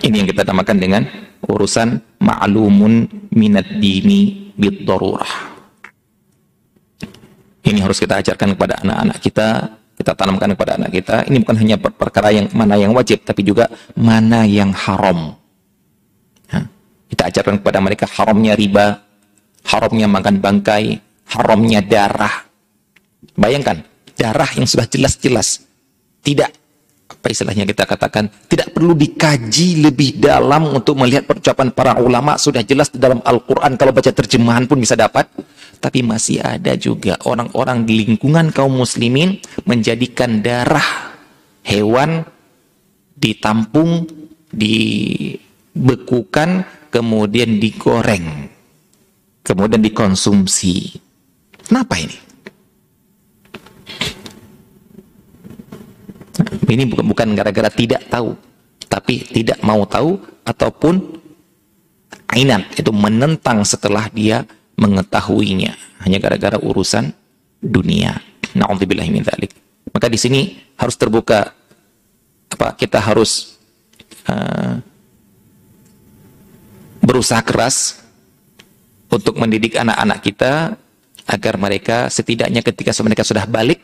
Ini 0.05 0.23
yang 0.23 0.29
kita 0.29 0.43
namakan 0.47 0.76
dengan 0.79 1.03
urusan 1.45 2.21
ma'lumun 2.21 3.26
minad 3.33 3.67
dini 3.81 4.53
bid 4.55 4.87
darurah. 4.87 5.57
Ini 7.67 7.83
harus 7.83 7.99
kita 7.99 8.23
ajarkan 8.23 8.55
kepada 8.55 8.79
anak-anak 8.87 9.19
kita, 9.19 9.49
kita 9.99 10.12
tanamkan 10.15 10.55
kepada 10.55 10.79
anak 10.79 10.95
kita. 10.95 11.26
Ini 11.26 11.43
bukan 11.43 11.57
hanya 11.59 11.76
perkara 11.83 12.31
yang 12.31 12.47
mana 12.55 12.79
yang 12.79 12.95
wajib, 12.95 13.26
tapi 13.26 13.43
juga 13.43 13.67
mana 13.99 14.47
yang 14.47 14.71
haram. 14.71 15.35
Kita 17.07 17.31
ajarkan 17.31 17.63
kepada 17.63 17.79
mereka 17.79 18.07
haramnya 18.11 18.59
riba, 18.59 18.99
haramnya 19.67 20.11
makan 20.11 20.43
bangkai, 20.43 20.99
haramnya 21.31 21.81
darah. 21.83 22.47
Bayangkan, 23.39 23.83
darah 24.19 24.51
yang 24.59 24.67
sudah 24.67 24.91
jelas-jelas. 24.91 25.63
Tidak 26.23 26.67
apa 27.07 27.31
istilahnya 27.31 27.63
kita 27.67 27.87
katakan 27.87 28.27
tidak 28.51 28.75
perlu 28.75 28.95
dikaji 28.95 29.83
lebih 29.83 30.19
dalam 30.19 30.75
untuk 30.75 30.99
melihat 30.99 31.23
percakapan 31.27 31.71
para 31.71 31.99
ulama 32.03 32.35
sudah 32.39 32.67
jelas 32.67 32.91
di 32.91 32.99
dalam 33.03 33.23
Al-Qur'an. 33.23 33.79
Kalau 33.79 33.95
baca 33.95 34.11
terjemahan 34.11 34.67
pun 34.67 34.79
bisa 34.79 34.95
dapat. 34.95 35.27
Tapi 35.77 36.01
masih 36.01 36.41
ada 36.41 36.73
juga 36.79 37.21
orang-orang 37.29 37.85
di 37.85 38.01
lingkungan 38.07 38.49
kaum 38.49 38.81
muslimin 38.81 39.37
menjadikan 39.69 40.41
darah 40.41 41.13
hewan 41.67 42.25
ditampung 43.13 44.09
dibekukan 44.49 45.43
kemudian 46.88 47.59
digoreng 47.59 48.50
kemudian 49.43 49.83
dikonsumsi 49.83 50.99
kenapa 51.66 51.99
ini 51.99 52.26
Ini 56.66 56.85
bukan 56.90 57.33
gara-gara 57.38 57.71
tidak 57.71 58.11
tahu, 58.11 58.35
tapi 58.90 59.23
tidak 59.31 59.62
mau 59.62 59.87
tahu 59.87 60.19
ataupun 60.43 60.99
ainat 62.35 62.75
itu 62.75 62.90
menentang 62.90 63.62
setelah 63.62 64.11
dia 64.11 64.43
mengetahuinya 64.76 65.73
hanya 66.05 66.19
gara-gara 66.19 66.59
urusan 66.59 67.14
dunia. 67.62 68.19
Nauzubillahi 68.57 69.11
min 69.14 69.23
dzalik. 69.23 69.52
Maka 69.95 70.11
di 70.11 70.19
sini 70.19 70.40
harus 70.76 70.97
terbuka 70.99 71.55
apa 72.50 72.73
kita 72.75 72.99
harus 73.00 73.57
uh, 74.28 74.81
berusaha 77.07 77.39
keras 77.47 78.03
untuk 79.07 79.39
mendidik 79.39 79.79
anak-anak 79.79 80.19
kita 80.27 80.75
agar 81.31 81.55
mereka 81.55 82.11
setidaknya 82.11 82.67
ketika 82.67 82.91
mereka 83.07 83.23
sudah 83.23 83.47
balik 83.47 83.79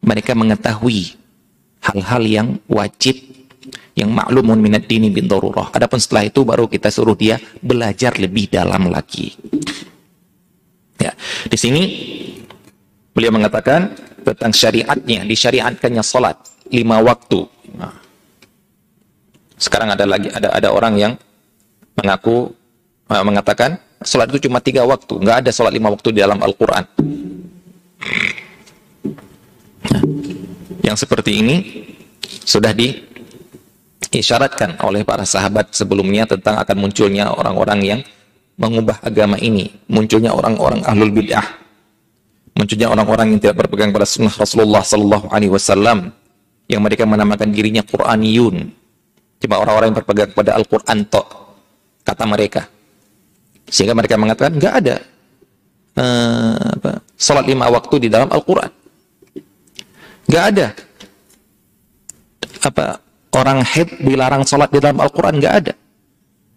mereka 0.00 0.32
mengetahui 0.32 1.16
hal-hal 1.84 2.22
yang 2.24 2.48
wajib 2.68 3.16
yang 3.96 4.10
maklumun 4.12 4.60
minat 4.60 4.84
dini 4.84 5.08
bin 5.08 5.24
darurah. 5.30 5.72
Adapun 5.72 5.96
setelah 5.96 6.28
itu 6.28 6.44
baru 6.44 6.68
kita 6.68 6.92
suruh 6.92 7.16
dia 7.16 7.40
belajar 7.62 8.16
lebih 8.20 8.52
dalam 8.52 8.92
lagi. 8.92 9.32
Ya, 11.00 11.12
di 11.48 11.56
sini 11.56 11.82
beliau 13.14 13.32
mengatakan 13.32 13.94
tentang 14.24 14.52
syariatnya, 14.52 15.24
disyariatkannya 15.24 16.02
salat 16.04 16.36
lima 16.68 17.00
waktu. 17.00 17.44
Nah, 17.76 17.94
sekarang 19.56 19.94
ada 19.94 20.04
lagi 20.04 20.28
ada 20.32 20.52
ada 20.52 20.68
orang 20.74 20.94
yang 20.98 21.12
mengaku 21.94 22.52
uh, 23.10 23.24
mengatakan 23.24 23.78
salat 24.04 24.28
itu 24.34 24.50
cuma 24.50 24.60
tiga 24.60 24.84
waktu, 24.84 25.16
nggak 25.16 25.46
ada 25.46 25.50
salat 25.50 25.72
lima 25.72 25.88
waktu 25.88 26.12
di 26.12 26.20
dalam 26.20 26.38
Al-Quran. 26.42 26.84
Yang 30.84 31.08
seperti 31.08 31.40
ini 31.40 31.56
sudah 32.44 32.76
diisyaratkan 32.76 34.76
oleh 34.84 35.02
para 35.02 35.24
sahabat 35.24 35.72
sebelumnya 35.72 36.28
tentang 36.28 36.60
akan 36.60 36.76
munculnya 36.76 37.32
orang-orang 37.32 37.80
yang 37.80 38.00
mengubah 38.60 39.00
agama 39.00 39.40
ini, 39.40 39.72
munculnya 39.88 40.30
orang-orang 40.30 40.84
ahlul 40.84 41.10
bid'ah, 41.10 41.42
munculnya 42.54 42.92
orang-orang 42.92 43.34
yang 43.34 43.40
tidak 43.42 43.64
berpegang 43.64 43.90
pada 43.90 44.06
sunnah 44.06 44.30
Rasulullah 44.30 44.84
Sallallahu 44.84 45.32
Alaihi 45.32 45.50
Wasallam, 45.50 46.12
yang 46.70 46.84
mereka 46.84 47.08
menamakan 47.08 47.50
dirinya 47.50 47.82
Quraniyun, 47.82 48.70
cuma 49.42 49.58
orang-orang 49.58 49.90
yang 49.90 49.98
berpegang 49.98 50.30
pada 50.36 50.54
Al-Quran 50.54 51.08
tok, 51.08 51.26
kata 52.04 52.24
mereka, 52.28 52.68
sehingga 53.66 53.96
mereka 53.96 54.20
mengatakan 54.20 54.54
nggak 54.60 54.74
ada 54.84 54.96
uh, 55.98 56.64
apa, 56.78 57.02
salat 57.18 57.48
lima 57.48 57.66
waktu 57.72 58.06
di 58.06 58.08
dalam 58.12 58.28
Al-Quran. 58.30 58.84
Gak 60.24 60.44
ada. 60.56 60.72
Apa 62.64 62.96
orang 63.36 63.60
haid 63.60 64.00
dilarang 64.00 64.42
sholat 64.48 64.72
di 64.72 64.80
dalam 64.80 64.96
Al-Quran? 65.04 65.36
Gak 65.36 65.54
ada. 65.64 65.72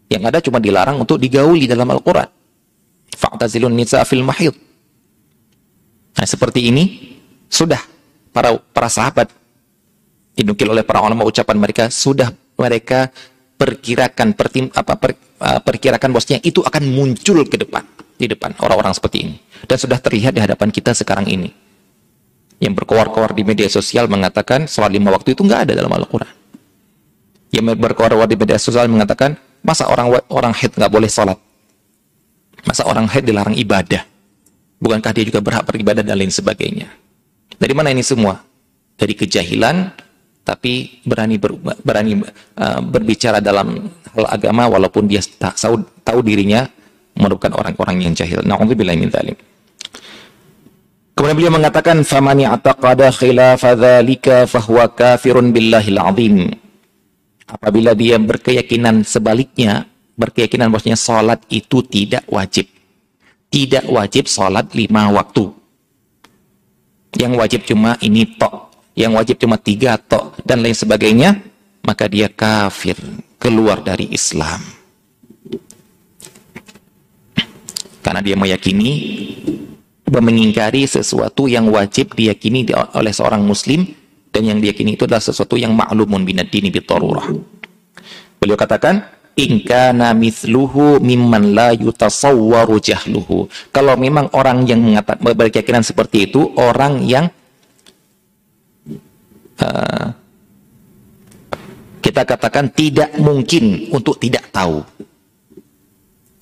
Yang 0.07 0.23
ada 0.23 0.39
cuma 0.39 0.59
dilarang 0.63 1.03
untuk 1.03 1.19
digauli 1.19 1.67
dalam 1.67 1.87
Al-Quran. 1.91 2.31
Fa'tazilun 3.11 3.75
nisa 3.75 3.99
fil 4.07 4.23
mahid. 4.23 4.55
Nah, 6.15 6.25
seperti 6.25 6.71
ini 6.71 6.83
sudah 7.51 7.79
para 8.31 8.55
para 8.71 8.87
sahabat 8.87 9.29
dinukil 10.31 10.71
oleh 10.71 10.87
para 10.87 11.03
ulama 11.03 11.27
ucapan 11.27 11.57
mereka 11.59 11.83
sudah 11.91 12.31
mereka 12.55 13.11
perkirakan 13.57 14.31
pertim, 14.37 14.71
apa 14.73 14.95
per, 14.95 15.17
uh, 15.41 15.59
perkirakan 15.61 16.13
bosnya 16.13 16.37
itu 16.41 16.61
akan 16.61 16.83
muncul 16.89 17.43
ke 17.47 17.57
depan 17.59 17.83
di 18.17 18.25
depan 18.25 18.57
orang-orang 18.61 18.93
seperti 18.97 19.17
ini 19.29 19.35
dan 19.65 19.77
sudah 19.77 20.01
terlihat 20.01 20.33
di 20.33 20.41
hadapan 20.41 20.73
kita 20.73 20.93
sekarang 20.93 21.29
ini 21.29 21.67
yang 22.57 22.73
berkoar-koar 22.73 23.37
di 23.37 23.45
media 23.45 23.69
sosial 23.69 24.09
mengatakan 24.09 24.65
sholat 24.65 24.89
lima 24.89 25.13
waktu 25.13 25.37
itu 25.37 25.45
nggak 25.45 25.69
ada 25.69 25.73
dalam 25.77 25.93
Al-Quran. 25.93 26.33
Yang 27.53 27.77
berkoar-koar 27.77 28.27
di 28.27 28.35
media 28.35 28.57
sosial 28.57 28.89
mengatakan, 28.89 29.37
masa 29.61 29.87
orang 29.87 30.19
orang 30.33 30.53
haid 30.57 30.73
nggak 30.73 30.91
boleh 30.91 31.09
sholat? 31.09 31.37
Masa 32.65 32.83
orang 32.89 33.05
haid 33.07 33.29
dilarang 33.29 33.53
ibadah? 33.55 34.03
Bukankah 34.81 35.11
dia 35.13 35.25
juga 35.25 35.39
berhak 35.41 35.65
beribadah 35.69 36.01
dan 36.01 36.17
lain 36.17 36.33
sebagainya? 36.33 36.89
Dari 37.57 37.73
mana 37.77 37.93
ini 37.93 38.01
semua? 38.01 38.41
Dari 38.97 39.13
kejahilan, 39.13 39.93
tapi 40.47 41.03
berani 41.03 41.35
ber, 41.35 41.59
berani 41.83 42.23
uh, 42.55 42.79
berbicara 42.79 43.43
dalam 43.43 43.91
hal 44.15 44.25
agama 44.31 44.71
walaupun 44.71 45.03
dia 45.03 45.19
tahu, 45.19 45.83
tahu 46.07 46.23
dirinya 46.23 46.63
merupakan 47.19 47.51
orang-orang 47.59 48.07
yang 48.07 48.13
jahil. 48.15 48.39
Nauzubillahi 48.47 48.95
min. 48.95 49.11
Kemudian 51.17 51.35
beliau 51.35 51.51
mengatakan 51.51 51.99
famani 52.07 52.47
ataqada 52.47 53.11
khilafa 53.11 53.75
dzalika 53.75 54.47
fahuwa 54.47 54.87
kafirun 54.95 55.51
billahil 55.51 55.99
azim. 55.99 56.47
Apabila 57.43 57.91
dia 57.91 58.15
berkeyakinan 58.15 59.03
sebaliknya, 59.03 59.83
berkeyakinan 60.15 60.71
bahwasanya 60.71 60.95
salat 60.95 61.43
itu 61.51 61.83
tidak 61.83 62.23
wajib. 62.31 62.71
Tidak 63.51 63.89
wajib 63.91 64.31
salat 64.31 64.71
lima 64.77 65.11
waktu. 65.11 65.51
Yang 67.17 67.33
wajib 67.35 67.61
cuma 67.65 67.97
ini 68.03 68.37
tok, 68.37 68.66
yang 68.97 69.13
wajib 69.13 69.37
cuma 69.37 69.61
tiga 69.61 70.01
tok 70.01 70.41
dan 70.41 70.65
lain 70.65 70.73
sebagainya, 70.73 71.37
maka 71.85 72.09
dia 72.09 72.33
kafir, 72.33 72.97
keluar 73.37 73.85
dari 73.85 74.09
Islam. 74.09 74.57
Karena 78.01 78.25
dia 78.25 78.33
meyakini 78.33 78.91
mengingkari 80.09 80.89
sesuatu 80.89 81.45
yang 81.45 81.69
wajib 81.69 82.17
diyakini 82.17 82.65
oleh 82.97 83.13
seorang 83.13 83.45
muslim 83.45 83.85
dan 84.33 84.49
yang 84.49 84.57
diyakini 84.57 84.97
itu 84.97 85.05
adalah 85.05 85.21
sesuatu 85.21 85.59
yang 85.59 85.77
ma'lumun 85.77 86.25
binad 86.25 86.49
dini 86.49 86.73
bitarurah. 86.73 87.29
Beliau 88.41 88.57
katakan, 88.57 89.05
"In 89.37 89.61
mimman 91.03 91.53
la 91.53 91.69
yutasawwaru 91.77 92.81
jahluhu." 92.81 93.45
Kalau 93.69 93.93
memang 93.93 94.33
orang 94.33 94.65
yang 94.65 94.81
mengatakan 94.81 95.21
berkeyakinan 95.21 95.85
seperti 95.85 96.31
itu, 96.31 96.49
orang 96.57 97.05
yang 97.05 97.29
uh, 99.61 100.07
kita 102.01 102.23
katakan 102.23 102.71
tidak 102.71 103.13
mungkin 103.19 103.91
untuk 103.91 104.17
tidak 104.17 104.47
tahu. 104.49 104.81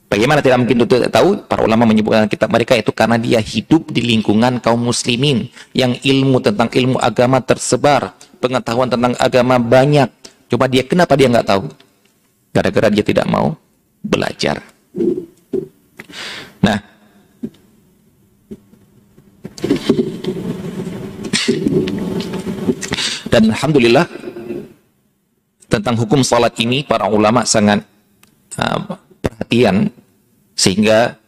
Bagaimana 0.06 0.40
tidak 0.40 0.64
mungkin 0.64 0.86
untuk 0.86 1.02
tahu? 1.12 1.44
Para 1.50 1.66
ulama 1.66 1.84
menyebutkan 1.84 2.30
kitab 2.32 2.48
mereka 2.48 2.78
itu 2.78 2.94
karena 2.96 3.20
dia 3.20 3.42
hidup 3.42 3.92
di 3.92 4.00
lingkungan 4.00 4.64
kaum 4.64 4.80
muslimin 4.80 5.50
yang 5.76 5.92
ilmu 5.98 6.40
tentang 6.40 6.72
ilmu 6.72 6.96
agama 7.02 7.44
tersebar, 7.44 8.16
pengetahuan 8.40 8.88
tentang 8.88 9.12
agama 9.20 9.60
banyak. 9.60 10.08
Coba 10.48 10.72
dia 10.72 10.86
kenapa 10.88 11.20
dia 11.20 11.28
nggak 11.28 11.50
tahu? 11.50 11.68
Gara-gara 12.56 12.88
dia 12.88 13.04
tidak 13.04 13.28
mau 13.28 13.60
belajar. 14.00 14.62
Nah, 16.64 16.80
dan 23.36 23.52
alhamdulillah 23.52 24.08
tentang 25.68 26.00
hukum 26.00 26.24
salat 26.24 26.56
ini 26.56 26.88
para 26.88 27.12
ulama 27.12 27.44
sangat 27.44 27.84
uh, 28.56 28.96
perhatian 29.20 29.92
sehingga 30.56 31.20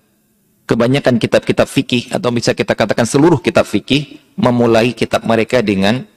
kebanyakan 0.64 1.20
kitab-kitab 1.20 1.68
fikih 1.68 2.08
atau 2.16 2.32
bisa 2.32 2.56
kita 2.56 2.80
katakan 2.80 3.04
seluruh 3.04 3.44
kitab 3.44 3.68
fikih 3.68 4.24
memulai 4.40 4.96
kitab 4.96 5.28
mereka 5.28 5.60
dengan 5.60 6.08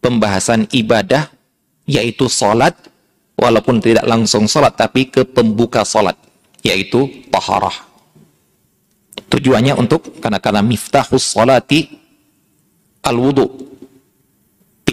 pembahasan 0.00 0.64
ibadah 0.72 1.28
yaitu 1.84 2.32
salat 2.32 2.72
walaupun 3.36 3.84
tidak 3.84 4.08
langsung 4.08 4.48
salat 4.48 4.72
tapi 4.80 5.12
ke 5.12 5.28
pembuka 5.28 5.84
salat 5.84 6.16
yaitu 6.64 7.28
taharah. 7.28 7.84
Tujuannya 9.28 9.76
untuk 9.76 10.24
karena 10.24 10.40
karena 10.40 10.64
miftahus 10.64 11.36
salati 11.36 12.00
al 13.04 13.20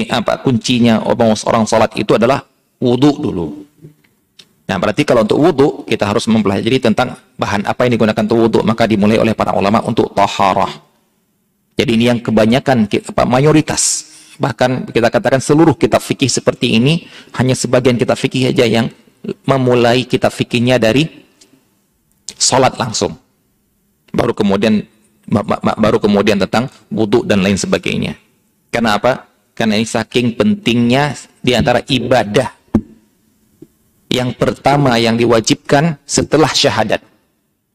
Apa 0.08 0.40
kuncinya 0.40 1.04
orang 1.04 1.36
orang 1.44 1.64
salat 1.68 1.92
itu 2.00 2.16
adalah 2.16 2.40
wudu 2.80 3.20
dulu. 3.20 3.48
Nah, 4.70 4.78
berarti 4.78 5.02
kalau 5.02 5.26
untuk 5.26 5.40
wudu 5.42 5.68
kita 5.90 6.06
harus 6.06 6.30
mempelajari 6.30 6.78
tentang 6.80 7.18
bahan 7.36 7.66
apa 7.66 7.90
yang 7.90 7.98
digunakan 7.98 8.24
untuk 8.24 8.40
wudu, 8.40 8.60
maka 8.62 8.86
dimulai 8.86 9.18
oleh 9.18 9.34
para 9.34 9.52
ulama 9.58 9.82
untuk 9.84 10.14
taharah. 10.14 10.70
Jadi 11.76 11.92
ini 11.96 12.06
yang 12.08 12.20
kebanyakan 12.22 12.86
apa 12.86 13.24
mayoritas 13.26 14.08
bahkan 14.40 14.88
kita 14.88 15.12
katakan 15.12 15.44
seluruh 15.44 15.76
kitab 15.76 16.00
fikih 16.00 16.32
seperti 16.32 16.80
ini 16.80 17.04
hanya 17.36 17.52
sebagian 17.52 18.00
kitab 18.00 18.16
fikih 18.16 18.52
saja 18.52 18.64
yang 18.64 18.88
memulai 19.44 20.08
kitab 20.08 20.32
fikihnya 20.32 20.80
dari 20.80 21.28
sholat 22.40 22.80
langsung 22.80 23.20
baru 24.16 24.32
kemudian 24.32 24.80
baru 25.76 26.00
kemudian 26.00 26.40
tentang 26.40 26.72
wudhu 26.88 27.28
dan 27.28 27.44
lain 27.44 27.60
sebagainya 27.60 28.16
karena 28.70 28.98
apa? 28.98 29.29
Karena 29.60 29.76
ini 29.76 29.84
saking 29.84 30.40
pentingnya 30.40 31.20
di 31.44 31.52
antara 31.52 31.84
ibadah 31.84 32.48
yang 34.08 34.32
pertama 34.40 34.96
yang 34.96 35.20
diwajibkan 35.20 36.00
setelah 36.08 36.48
syahadat 36.48 37.04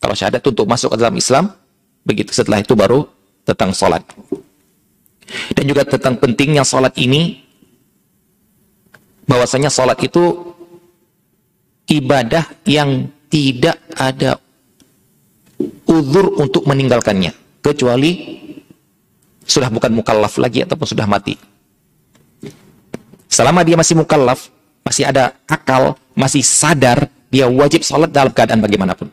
kalau 0.00 0.16
syahadat 0.16 0.40
untuk 0.48 0.64
masuk 0.64 0.96
ke 0.96 0.96
dalam 0.96 1.20
Islam 1.20 1.52
begitu 2.08 2.32
setelah 2.32 2.64
itu 2.64 2.72
baru 2.72 3.04
tentang 3.44 3.76
sholat 3.76 4.00
dan 5.54 5.64
juga 5.64 5.82
tentang 5.88 6.20
pentingnya 6.20 6.62
sholat 6.62 6.94
ini, 7.00 7.40
bahwasanya 9.24 9.72
sholat 9.72 9.98
itu 10.04 10.54
ibadah 11.88 12.44
yang 12.68 13.08
tidak 13.32 13.80
ada 13.96 14.38
uzur 15.88 16.38
untuk 16.38 16.68
meninggalkannya. 16.68 17.32
Kecuali 17.64 18.40
sudah 19.44 19.72
bukan 19.72 19.92
mukallaf 19.96 20.36
lagi 20.36 20.64
ataupun 20.64 20.86
sudah 20.88 21.08
mati. 21.08 21.36
Selama 23.34 23.66
dia 23.66 23.74
masih 23.74 23.98
mukallaf, 23.98 24.46
masih 24.86 25.10
ada 25.10 25.34
akal, 25.50 25.98
masih 26.14 26.46
sadar, 26.46 27.10
dia 27.34 27.50
wajib 27.50 27.82
sholat 27.82 28.14
dalam 28.14 28.30
keadaan 28.30 28.62
bagaimanapun. 28.62 29.10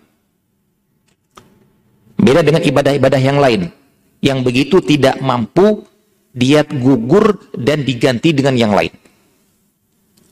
Beda 2.22 2.46
dengan 2.46 2.62
ibadah-ibadah 2.62 3.18
yang 3.18 3.42
lain. 3.42 3.74
Yang 4.22 4.40
begitu 4.46 4.78
tidak 4.86 5.18
mampu 5.26 5.90
dia 6.30 6.62
gugur 6.62 7.50
dan 7.58 7.82
diganti 7.82 8.30
dengan 8.30 8.54
yang 8.54 8.78
lain. 8.78 8.94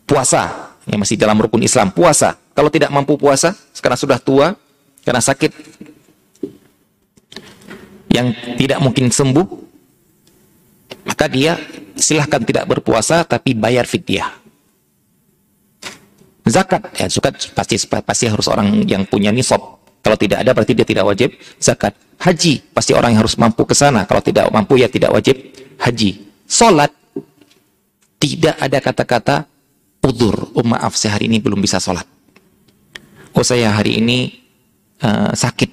Puasa, 0.06 0.78
yang 0.86 1.02
masih 1.02 1.18
dalam 1.18 1.42
rukun 1.42 1.66
Islam, 1.66 1.90
puasa. 1.90 2.38
Kalau 2.54 2.70
tidak 2.70 2.94
mampu 2.94 3.18
puasa, 3.18 3.58
sekarang 3.74 3.98
sudah 3.98 4.22
tua, 4.22 4.54
karena 5.02 5.18
sakit 5.18 5.50
yang 8.14 8.38
tidak 8.54 8.78
mungkin 8.86 9.10
sembuh, 9.10 9.69
maka 11.06 11.26
dia 11.32 11.56
silahkan 11.96 12.42
tidak 12.44 12.66
berpuasa 12.68 13.24
tapi 13.28 13.56
bayar 13.56 13.86
fidyah. 13.86 14.32
Zakat, 16.50 16.98
ya 16.98 17.06
zakat 17.06 17.54
pasti 17.54 17.78
pasti 17.86 18.26
harus 18.26 18.50
orang 18.50 18.82
yang 18.90 19.06
punya 19.06 19.30
nisab. 19.30 19.62
Kalau 20.00 20.18
tidak 20.18 20.42
ada 20.42 20.56
berarti 20.56 20.74
dia 20.74 20.88
tidak 20.88 21.06
wajib 21.06 21.30
zakat. 21.62 21.94
Haji 22.20 22.74
pasti 22.74 22.92
orang 22.98 23.14
yang 23.14 23.22
harus 23.22 23.38
mampu 23.38 23.68
ke 23.68 23.76
sana. 23.78 24.08
Kalau 24.10 24.24
tidak 24.24 24.50
mampu 24.50 24.80
ya 24.82 24.90
tidak 24.90 25.14
wajib 25.14 25.38
haji. 25.78 26.26
Salat 26.50 26.90
tidak 28.18 28.58
ada 28.58 28.78
kata-kata 28.82 29.36
udur. 30.02 30.52
Oh 30.58 30.66
maaf 30.66 30.98
saya 30.98 31.20
hari 31.20 31.30
ini 31.30 31.38
belum 31.38 31.62
bisa 31.62 31.78
salat. 31.78 32.08
Oh 33.36 33.46
saya 33.46 33.70
hari 33.76 34.02
ini 34.02 34.34
uh, 35.06 35.32
sakit. 35.36 35.70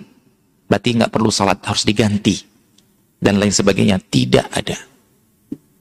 Berarti 0.67 0.89
nggak 0.99 1.13
perlu 1.15 1.31
salat, 1.31 1.63
harus 1.63 1.87
diganti. 1.87 2.37
Dan 3.17 3.41
lain 3.41 3.55
sebagainya. 3.55 3.97
Tidak 4.03 4.47
ada. 4.53 4.77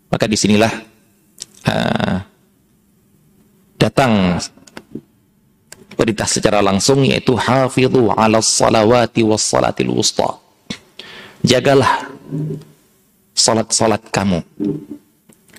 Maka 0.10 0.26
di 0.30 0.38
sinilah 0.38 0.74
uh, 1.68 2.18
datang 3.76 4.40
perintah 5.96 6.28
secara 6.28 6.60
langsung 6.60 7.08
yaitu 7.08 7.34
hafidhu 7.34 8.12
ala 8.12 8.44
salawati 8.44 9.24
was 9.24 9.42
salatil 9.44 9.96
wusta. 9.96 10.40
Jagalah 11.46 12.10
salat-salat 13.36 14.02
kamu. 14.10 14.42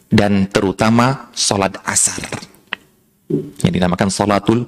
Dan 0.07 0.47
terutama 0.49 1.31
salat 1.35 1.77
asar. 1.83 2.23
Yang 3.63 3.73
dinamakan 3.75 4.09
salatul 4.09 4.65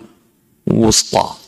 wusta. 0.67 1.39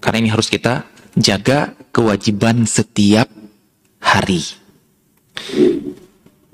Karena 0.00 0.24
ini 0.24 0.30
harus 0.32 0.48
kita 0.48 0.88
jaga 1.18 1.76
kewajiban 1.92 2.64
setiap 2.64 3.28
hari. 4.00 4.40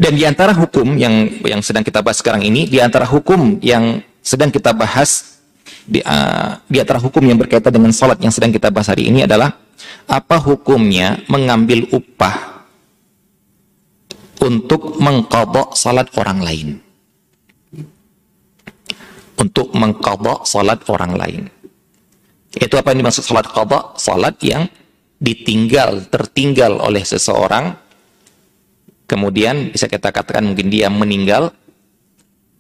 Dan 0.05 0.21
di 0.21 0.29
antara 0.29 0.53
hukum 0.53 1.01
yang 1.01 1.41
yang 1.49 1.65
sedang 1.65 1.81
kita 1.81 2.05
bahas 2.05 2.21
sekarang 2.21 2.45
ini, 2.45 2.69
di 2.69 2.77
antara 2.77 3.09
hukum 3.09 3.57
yang 3.65 4.05
sedang 4.21 4.53
kita 4.53 4.77
bahas 4.77 5.41
di, 5.89 6.05
uh, 6.05 6.61
di 6.69 6.77
antara 6.77 7.01
hukum 7.01 7.25
yang 7.25 7.41
berkaitan 7.41 7.73
dengan 7.73 7.89
salat 7.89 8.21
yang 8.21 8.29
sedang 8.29 8.53
kita 8.53 8.69
bahas 8.69 8.93
hari 8.93 9.09
ini 9.09 9.25
adalah 9.25 9.57
apa 10.05 10.37
hukumnya 10.45 11.25
mengambil 11.33 11.89
upah 11.89 12.69
untuk 14.45 15.01
mengkodok 15.01 15.73
salat 15.73 16.13
orang 16.21 16.45
lain. 16.45 16.69
Untuk 19.41 19.73
mengkodok 19.73 20.45
salat 20.45 20.85
orang 20.93 21.17
lain. 21.17 21.43
Itu 22.53 22.77
apa 22.77 22.93
yang 22.93 23.09
dimaksud 23.09 23.25
salat 23.25 23.49
kodok? 23.49 23.97
Salat 23.97 24.37
yang 24.45 24.69
ditinggal, 25.17 26.13
tertinggal 26.13 26.77
oleh 26.77 27.01
seseorang. 27.01 27.84
Kemudian 29.05 29.71
bisa 29.71 29.85
kita 29.85 30.09
katakan 30.09 30.49
mungkin 30.49 30.73
dia 30.73 30.89
meninggal, 30.89 31.53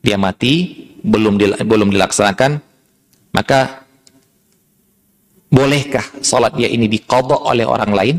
dia 0.05 0.21
mati, 0.21 0.85
belum 1.01 1.41
dil 1.41 1.57
belum 1.65 1.89
dilaksanakan, 1.89 2.61
maka 3.33 3.85
bolehkah 5.49 6.05
salat 6.21 6.53
dia 6.57 6.69
ini 6.69 6.85
dikodok 6.85 7.49
oleh 7.49 7.65
orang 7.65 7.93
lain? 7.97 8.17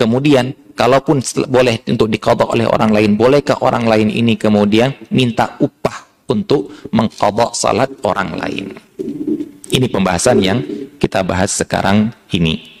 Kemudian 0.00 0.72
kalaupun 0.72 1.20
boleh 1.46 1.84
untuk 1.86 2.08
dikodok 2.08 2.56
oleh 2.56 2.64
orang 2.64 2.90
lain, 2.90 3.10
bolehkah 3.20 3.60
orang 3.60 3.84
lain 3.84 4.08
ini 4.08 4.40
kemudian 4.40 4.96
minta 5.12 5.60
upah 5.60 6.28
untuk 6.32 6.88
mengkodok 6.88 7.52
salat 7.52 7.92
orang 8.08 8.32
lain? 8.40 8.72
Ini 9.72 9.86
pembahasan 9.92 10.40
yang 10.40 10.58
kita 10.96 11.20
bahas 11.20 11.52
sekarang 11.52 12.12
ini. 12.32 12.80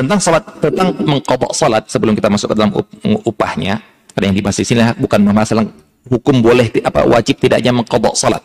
Tentang 0.00 0.16
salat, 0.16 0.40
tentang 0.64 0.96
mengkodok 0.96 1.52
salat 1.52 1.84
sebelum 1.84 2.16
kita 2.16 2.32
masuk 2.32 2.48
ke 2.48 2.56
dalam 2.56 2.72
upahnya, 3.20 3.84
ada 4.16 4.24
yang 4.24 4.32
dibahas 4.32 4.56
di 4.56 4.64
sini 4.64 4.80
bukan 4.96 5.20
masalah 5.28 5.68
hukum 6.08 6.40
boleh 6.40 6.72
apa 6.80 7.04
wajib 7.04 7.36
tidaknya 7.36 7.68
mengkodok 7.76 8.16
salat. 8.16 8.40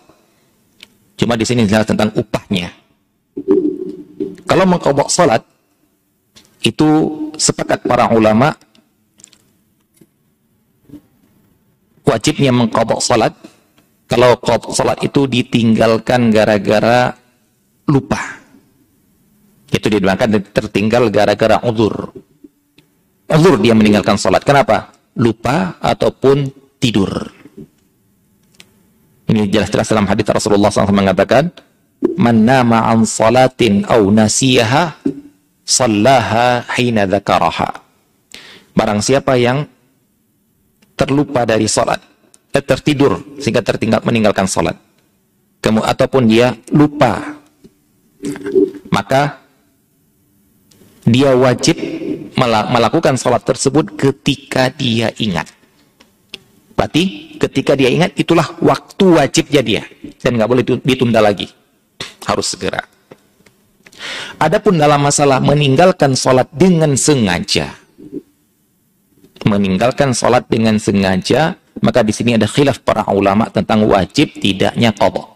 Cuma 1.15 1.39
di 1.39 1.47
sini 1.47 1.63
tentang 1.63 2.11
upahnya. 2.11 2.75
Kalau 4.43 4.67
mengkodok 4.67 5.07
salat 5.07 5.47
itu 6.59 6.89
sepakat 7.39 7.87
para 7.87 8.11
ulama 8.11 8.51
wajibnya 12.03 12.51
mengkodok 12.51 12.99
salat 12.99 13.31
kalau 14.11 14.35
kodok 14.43 14.75
salat 14.75 14.99
itu 15.07 15.23
ditinggalkan 15.23 16.35
gara-gara 16.35 17.15
lupa 17.87 18.44
itu 19.75 19.87
dinamakan 19.91 20.39
tertinggal 20.55 21.11
gara-gara 21.11 21.59
uzur 21.67 22.15
uzur 23.27 23.55
dia 23.59 23.75
meninggalkan 23.75 24.15
salat 24.15 24.41
kenapa 24.41 24.95
lupa 25.19 25.75
ataupun 25.83 26.47
tidur 26.79 27.29
ini 29.25 29.49
jelas-jelas 29.49 29.89
dalam 29.89 30.05
hadis 30.05 30.25
Rasulullah 30.29 30.69
SAW 30.69 30.93
mengatakan 30.93 31.49
man 32.17 32.45
nama 32.45 32.93
an 32.93 33.03
salatin 33.03 33.83
au 33.89 34.13
nasiyaha 34.13 35.01
sallaha 35.65 36.61
hina 36.77 37.09
dzakaraha. 37.09 37.81
Barang 38.77 39.01
siapa 39.01 39.33
yang 39.35 39.65
terlupa 40.93 41.43
dari 41.43 41.65
salat, 41.65 41.99
eh, 42.53 42.61
tertidur 42.63 43.19
sehingga 43.41 43.65
tertinggal 43.65 44.05
meninggalkan 44.05 44.45
salat. 44.45 44.77
Kamu 45.59 45.81
ataupun 45.81 46.29
dia 46.29 46.53
lupa, 46.69 47.41
maka 48.93 49.41
dia 51.05 51.31
wajib 51.37 51.77
melakukan 52.43 53.15
salat 53.15 53.45
tersebut 53.45 53.93
ketika 53.95 54.73
dia 54.73 55.13
ingat. 55.21 55.47
Berarti 56.75 57.37
ketika 57.39 57.77
dia 57.79 57.87
ingat 57.87 58.17
itulah 58.19 58.51
waktu 58.59 59.05
wajibnya 59.15 59.61
dia 59.63 59.83
dan 60.19 60.35
nggak 60.35 60.49
boleh 60.49 60.63
ditunda 60.83 61.23
lagi. 61.23 61.47
Harus 62.25 62.51
segera. 62.51 62.83
Adapun 64.35 64.75
dalam 64.75 64.99
masalah 64.99 65.39
meninggalkan 65.39 66.17
sholat 66.19 66.51
dengan 66.51 66.99
sengaja, 66.99 67.71
meninggalkan 69.47 70.11
sholat 70.11 70.43
dengan 70.51 70.75
sengaja, 70.75 71.55
maka 71.79 72.03
di 72.03 72.11
sini 72.11 72.35
ada 72.35 72.43
khilaf 72.43 72.83
para 72.83 73.07
ulama 73.13 73.47
tentang 73.47 73.87
wajib 73.87 74.35
tidaknya 74.35 74.91
qadha. 74.91 75.31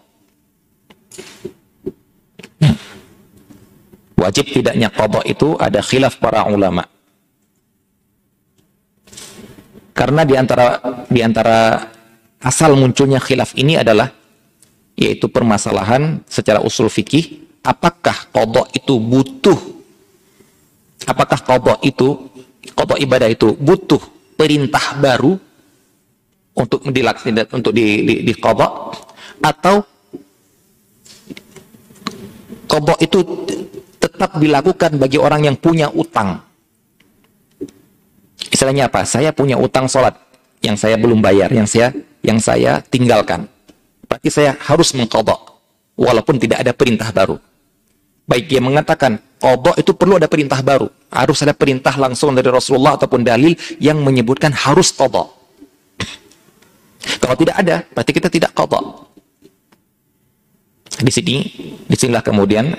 Wajib 4.20 4.52
tidaknya 4.52 4.92
qadha 4.92 5.24
itu 5.24 5.56
ada 5.56 5.80
khilaf 5.80 6.20
para 6.20 6.44
ulama. 6.44 6.84
Karena 9.96 10.28
di 10.28 10.36
antara 10.36 10.76
di 11.08 11.24
antara 11.24 11.88
asal 12.40 12.76
munculnya 12.76 13.16
khilaf 13.16 13.56
ini 13.56 13.80
adalah 13.80 14.12
yaitu 15.00 15.32
permasalahan 15.32 16.20
secara 16.28 16.60
usul 16.60 16.92
fikih 16.92 17.48
apakah 17.64 18.28
qadha 18.28 18.68
itu 18.76 19.00
butuh 19.00 19.56
apakah 21.08 21.40
qadha 21.40 21.74
itu 21.84 22.28
qadha 22.76 23.00
ibadah 23.00 23.28
itu 23.28 23.56
butuh 23.56 24.00
perintah 24.36 25.00
baru 25.00 25.36
untuk 26.56 26.84
dilaksanakan 26.84 27.64
untuk 27.64 27.72
di 27.72 28.04
di, 28.04 28.14
di 28.24 28.32
qadha 28.36 28.68
atau 29.40 29.84
qadha 32.68 32.94
itu 33.00 33.20
tetap 34.00 34.40
dilakukan 34.40 34.96
bagi 34.96 35.20
orang 35.20 35.44
yang 35.44 35.56
punya 35.60 35.92
utang 35.92 36.50
Istilahnya 38.50 38.88
apa? 38.88 39.06
Saya 39.06 39.30
punya 39.36 39.60
utang 39.60 39.84
sholat 39.86 40.16
yang 40.64 40.74
saya 40.74 40.96
belum 40.96 41.22
bayar, 41.22 41.52
yang 41.52 41.68
saya 41.68 41.94
yang 42.24 42.42
saya 42.42 42.82
tinggalkan. 42.88 43.44
Berarti 44.08 44.28
saya 44.32 44.58
harus 44.64 44.96
mengkodok, 44.96 45.60
walaupun 45.94 46.40
tidak 46.40 46.64
ada 46.66 46.72
perintah 46.74 47.12
baru. 47.14 47.38
Baik 48.26 48.50
dia 48.50 48.58
mengatakan, 48.62 49.22
kodok 49.38 49.78
itu 49.78 49.94
perlu 49.94 50.18
ada 50.18 50.26
perintah 50.26 50.58
baru. 50.64 50.90
Harus 51.10 51.42
ada 51.46 51.54
perintah 51.54 51.94
langsung 51.94 52.34
dari 52.34 52.50
Rasulullah 52.50 52.98
ataupun 52.98 53.22
dalil 53.22 53.54
yang 53.78 54.02
menyebutkan 54.02 54.50
harus 54.50 54.90
kodok. 54.94 55.30
Kalau 57.22 57.36
tidak 57.38 57.56
ada, 57.60 57.76
berarti 57.94 58.12
kita 58.12 58.28
tidak 58.28 58.50
kodok. 58.52 59.08
Di 61.00 61.12
sini, 61.14 61.36
di 61.86 61.96
sinilah 61.96 62.20
kemudian 62.20 62.76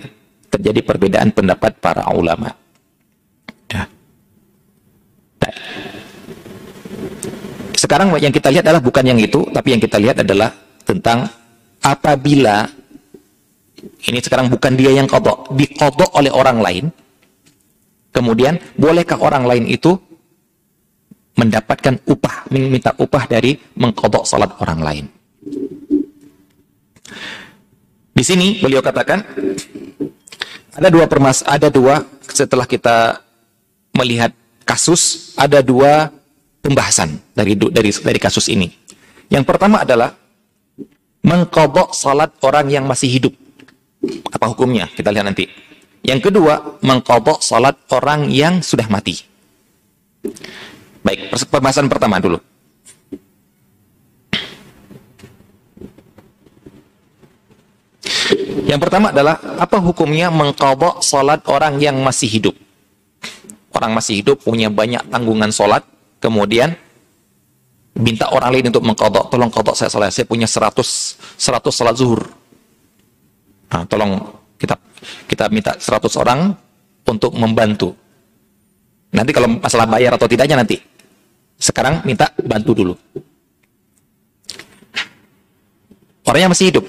terjadi 0.51 0.83
perbedaan 0.83 1.31
pendapat 1.31 1.79
para 1.79 2.05
ulama. 2.11 2.51
Sekarang 7.81 8.13
yang 8.21 8.29
kita 8.29 8.53
lihat 8.53 8.67
adalah 8.69 8.83
bukan 8.83 9.03
yang 9.03 9.19
itu, 9.19 9.41
tapi 9.49 9.73
yang 9.73 9.81
kita 9.81 9.97
lihat 9.97 10.21
adalah 10.21 10.53
tentang 10.85 11.25
apabila 11.81 12.69
ini 13.81 14.19
sekarang 14.21 14.53
bukan 14.53 14.77
dia 14.77 14.93
yang 14.93 15.09
kodok, 15.09 15.49
dikodok 15.57 16.13
oleh 16.13 16.29
orang 16.29 16.61
lain, 16.61 16.85
kemudian 18.13 18.61
bolehkah 18.77 19.17
orang 19.17 19.49
lain 19.49 19.65
itu 19.65 19.97
mendapatkan 21.35 21.97
upah, 22.05 22.45
minta 22.53 22.93
upah 23.01 23.23
dari 23.25 23.57
mengkodok 23.57 24.29
salat 24.29 24.53
orang 24.61 24.79
lain. 24.85 25.05
Di 28.13 28.21
sini 28.21 28.61
beliau 28.61 28.85
katakan 28.85 29.25
ada 30.71 30.87
dua 30.87 31.05
permas, 31.07 31.43
ada 31.43 31.67
dua 31.67 32.03
setelah 32.23 32.63
kita 32.63 33.19
melihat 33.95 34.31
kasus, 34.63 35.35
ada 35.35 35.59
dua 35.59 36.07
pembahasan 36.63 37.19
dari 37.35 37.57
dari 37.57 37.91
dari 37.91 38.19
kasus 38.21 38.47
ini. 38.47 38.71
Yang 39.27 39.43
pertama 39.47 39.83
adalah 39.83 40.15
mengkodok 41.23 41.95
salat 41.95 42.31
orang 42.43 42.67
yang 42.71 42.85
masih 42.87 43.07
hidup. 43.07 43.33
Apa 44.31 44.49
hukumnya? 44.51 44.89
Kita 44.89 45.13
lihat 45.13 45.27
nanti. 45.27 45.45
Yang 46.01 46.31
kedua, 46.33 46.81
mengkodok 46.81 47.45
salat 47.45 47.77
orang 47.93 48.33
yang 48.33 48.65
sudah 48.65 48.89
mati. 48.89 49.21
Baik, 51.05 51.29
pembahasan 51.49 51.85
pertama 51.85 52.17
dulu. 52.17 52.41
Yang 58.67 58.79
pertama 58.87 59.09
adalah 59.11 59.39
apa 59.57 59.77
hukumnya 59.81 60.29
mengkodok 60.29 61.01
salat 61.01 61.41
orang 61.49 61.81
yang 61.81 61.97
masih 61.99 62.29
hidup? 62.29 62.55
Orang 63.71 63.95
masih 63.95 64.19
hidup 64.21 64.43
punya 64.43 64.67
banyak 64.67 65.01
tanggungan 65.07 65.49
salat, 65.49 65.83
kemudian 66.19 66.75
minta 67.95 68.27
orang 68.31 68.51
lain 68.51 68.71
untuk 68.71 68.83
mengkodok, 68.83 69.31
tolong 69.31 69.51
kodok 69.51 69.75
saya 69.75 69.91
salat, 69.91 70.11
saya 70.11 70.27
punya 70.27 70.47
100 70.47 70.75
100 70.79 71.71
salat 71.71 71.95
zuhur. 71.95 72.27
Nah, 73.71 73.83
tolong 73.87 74.19
kita 74.59 74.75
kita 75.27 75.47
minta 75.47 75.75
100 75.79 76.21
orang 76.21 76.51
untuk 77.07 77.31
membantu. 77.35 77.95
Nanti 79.11 79.31
kalau 79.35 79.59
masalah 79.59 79.87
bayar 79.87 80.15
atau 80.15 80.27
tidaknya 80.27 80.63
nanti. 80.63 80.79
Sekarang 81.59 82.01
minta 82.07 82.31
bantu 82.41 82.71
dulu. 82.73 82.93
Orangnya 86.25 86.53
masih 86.53 86.71
hidup. 86.71 86.85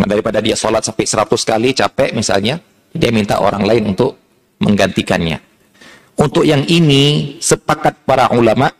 Nah, 0.00 0.08
daripada 0.08 0.40
dia 0.40 0.56
sholat 0.56 0.80
sampai 0.80 1.04
100 1.04 1.28
kali 1.44 1.76
capek 1.76 2.16
misalnya, 2.16 2.56
dia 2.96 3.12
minta 3.12 3.36
orang 3.36 3.68
lain 3.68 3.92
untuk 3.92 4.16
menggantikannya. 4.64 5.36
Untuk 6.16 6.48
yang 6.48 6.64
ini 6.64 7.36
sepakat 7.40 8.08
para 8.08 8.32
ulama 8.32 8.72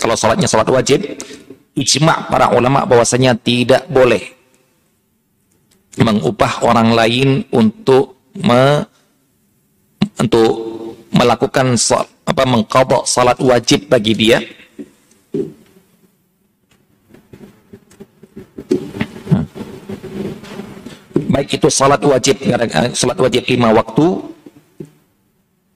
kalau 0.00 0.16
sholatnya 0.16 0.48
sholat 0.48 0.64
wajib 0.72 1.04
ijma 1.76 2.32
para 2.32 2.52
ulama 2.56 2.88
bahwasanya 2.88 3.36
tidak 3.36 3.84
boleh 3.92 4.20
mengupah 6.00 6.64
orang 6.64 6.96
lain 6.96 7.28
untuk 7.52 8.16
me, 8.40 8.86
untuk 10.16 10.52
melakukan 11.12 11.76
apa 12.24 12.42
mengqadha 12.46 13.04
salat 13.04 13.36
wajib 13.42 13.90
bagi 13.90 14.14
dia 14.14 14.38
baik 21.30 21.62
itu 21.62 21.70
salat 21.70 22.02
wajib 22.02 22.42
salat 22.92 23.18
wajib 23.22 23.46
lima 23.46 23.70
waktu 23.70 24.30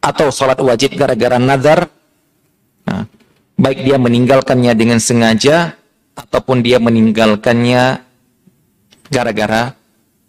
atau 0.05 0.29
sholat 0.29 0.61
wajib 0.61 0.93
gara-gara 1.01 1.41
nazar, 1.41 1.89
nah, 2.85 3.09
baik 3.57 3.89
dia 3.89 3.97
meninggalkannya 3.97 4.77
dengan 4.77 5.01
sengaja 5.01 5.73
ataupun 6.13 6.61
dia 6.61 6.77
meninggalkannya 6.77 8.05
gara-gara 9.09 9.73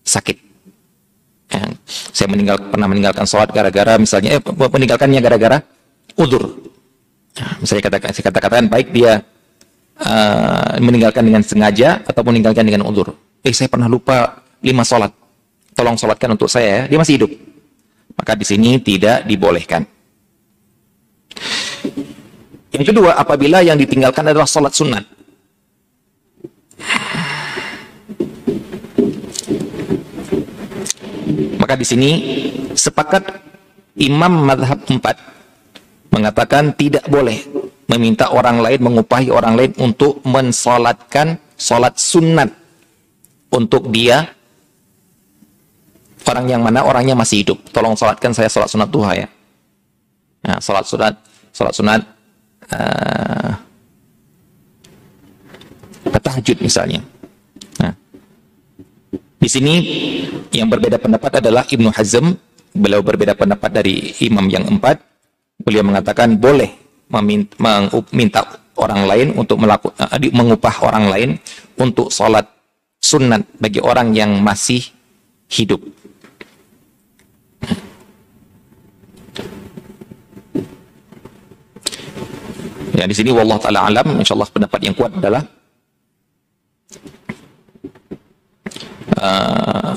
sakit. 0.08 0.38
Ya, 1.52 1.62
saya 1.86 2.28
meninggal 2.32 2.58
pernah 2.72 2.88
meninggalkan 2.88 3.28
sholat 3.28 3.52
gara-gara 3.52 4.00
misalnya 4.00 4.40
eh, 4.40 4.42
meninggalkannya 4.42 5.20
gara-gara 5.20 5.58
udur. 6.16 6.72
Nah, 7.36 7.60
misalnya 7.60 7.84
katakan 7.92 8.10
saya 8.16 8.26
katakan 8.32 8.64
baik 8.72 8.96
dia 8.96 9.20
uh, 10.00 10.80
meninggalkan 10.80 11.28
dengan 11.28 11.44
sengaja 11.44 12.00
ataupun 12.08 12.32
meninggalkan 12.32 12.64
dengan 12.64 12.88
udur. 12.88 13.12
Eh 13.44 13.52
saya 13.52 13.68
pernah 13.68 13.92
lupa 13.92 14.44
lima 14.63 14.84
sholat. 14.88 15.12
Tolong 15.76 16.00
sholatkan 16.00 16.32
untuk 16.36 16.48
saya 16.48 16.84
ya. 16.88 16.96
Dia 16.96 17.00
masih 17.02 17.15
hidup 17.20 17.32
maka 18.15 18.32
di 18.34 18.46
sini 18.48 18.80
tidak 18.80 19.28
dibolehkan. 19.28 19.84
Yang 22.72 22.91
kedua, 22.91 23.15
apabila 23.15 23.63
yang 23.63 23.80
ditinggalkan 23.80 24.32
adalah 24.32 24.48
sholat 24.48 24.74
sunat. 24.76 25.04
Maka 31.60 31.74
di 31.80 31.86
sini 31.88 32.10
sepakat 32.76 33.24
Imam 33.98 34.44
Madhab 34.44 34.86
4 34.86 36.13
mengatakan 36.13 36.76
tidak 36.78 37.08
boleh 37.10 37.41
meminta 37.89 38.30
orang 38.32 38.62
lain, 38.62 38.80
mengupahi 38.84 39.34
orang 39.34 39.56
lain 39.58 39.72
untuk 39.82 40.22
mensolatkan 40.28 41.39
solat 41.56 41.96
sunat 41.98 42.52
untuk 43.50 43.88
dia 43.89 44.30
Orang 46.26 46.50
yang 46.50 46.66
mana 46.66 46.82
orangnya 46.82 47.14
masih 47.14 47.46
hidup. 47.46 47.62
Tolong 47.70 47.94
sholatkan 47.94 48.34
saya 48.34 48.50
sholat 48.50 48.66
sunat 48.66 48.90
duha 48.90 49.14
ya. 49.14 49.28
Nah, 50.46 50.58
sholat 50.58 50.86
sunat, 50.86 51.14
sholat 51.54 51.74
sunat 51.74 52.02
uh, 52.74 53.54
tahajud 56.26 56.58
misalnya. 56.60 57.06
Nah, 57.78 57.94
di 59.38 59.50
sini 59.50 59.74
yang 60.50 60.68
berbeda 60.68 60.98
pendapat 60.98 61.40
adalah 61.40 61.64
Ibnu 61.70 61.94
Hazm. 61.94 62.34
Beliau 62.76 63.00
berbeda 63.00 63.40
pendapat 63.40 63.72
dari 63.72 64.12
imam 64.20 64.52
yang 64.52 64.68
empat. 64.68 65.00
Beliau 65.64 65.86
mengatakan 65.88 66.36
boleh 66.36 66.76
meminta, 67.08 68.44
orang 68.76 69.08
lain 69.08 69.28
untuk 69.40 69.64
melakukan 69.64 69.96
uh, 69.96 70.20
mengupah 70.20 70.76
orang 70.84 71.06
lain 71.08 71.30
untuk 71.80 72.12
sholat 72.12 72.44
sunat 73.00 73.48
bagi 73.62 73.80
orang 73.80 74.12
yang 74.12 74.44
masih 74.44 74.84
hidup. 75.48 75.80
Ya, 82.95 83.03
di 83.03 83.12
sini 83.12 83.36
wallah 83.36 83.60
taala 83.60 83.91
alam, 83.91 84.08
insyaallah 84.15 84.47
pendapat 84.55 84.79
yang 84.88 84.95
kuat 84.95 85.12
adalah 85.19 85.43
uh, 89.19 89.91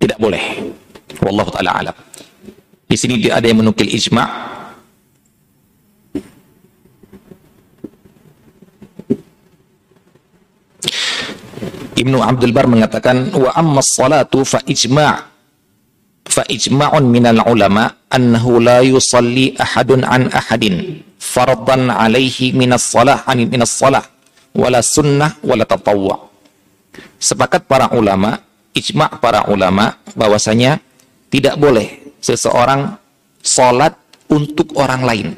tidak 0.00 0.16
boleh. 0.16 0.40
Wallah 1.20 1.46
taala 1.52 1.70
alam. 1.76 1.96
Di 2.88 2.96
sini 2.96 3.20
dia 3.20 3.36
ada 3.36 3.44
yang 3.44 3.60
menukil 3.60 3.84
ijma' 3.84 4.52
Ibnu 12.02 12.18
Abdul 12.18 12.50
Bar 12.50 12.66
mengatakan 12.66 13.30
wa 13.36 13.52
amma 13.54 13.84
salatu 13.84 14.42
fa 14.42 14.58
ijma' 14.64 15.14
fa 16.26 16.42
ijma'un 16.48 17.04
minal 17.06 17.44
ulama 17.44 18.01
annahu 18.12 18.60
la 18.60 18.84
yusalli 18.84 19.56
ahadun 19.56 20.04
an 20.04 20.28
ahadin 20.28 21.00
fardan 21.16 21.88
alaihi 21.88 22.52
minas 22.52 22.84
salah 22.84 23.24
an 23.24 23.40
minas 23.48 23.72
salah 23.72 24.04
wala 24.52 24.84
sunnah 24.84 25.40
wala 25.40 25.64
tatawwa 25.64 26.28
sepakat 27.16 27.64
para 27.64 27.88
ulama 27.96 28.36
ijma' 28.76 29.20
para 29.20 29.48
ulama 29.48 29.96
bahwasanya 30.12 30.80
tidak 31.32 31.56
boleh 31.56 32.12
seseorang 32.20 33.00
salat 33.40 33.96
untuk 34.28 34.72
orang 34.76 35.02
lain. 35.04 35.28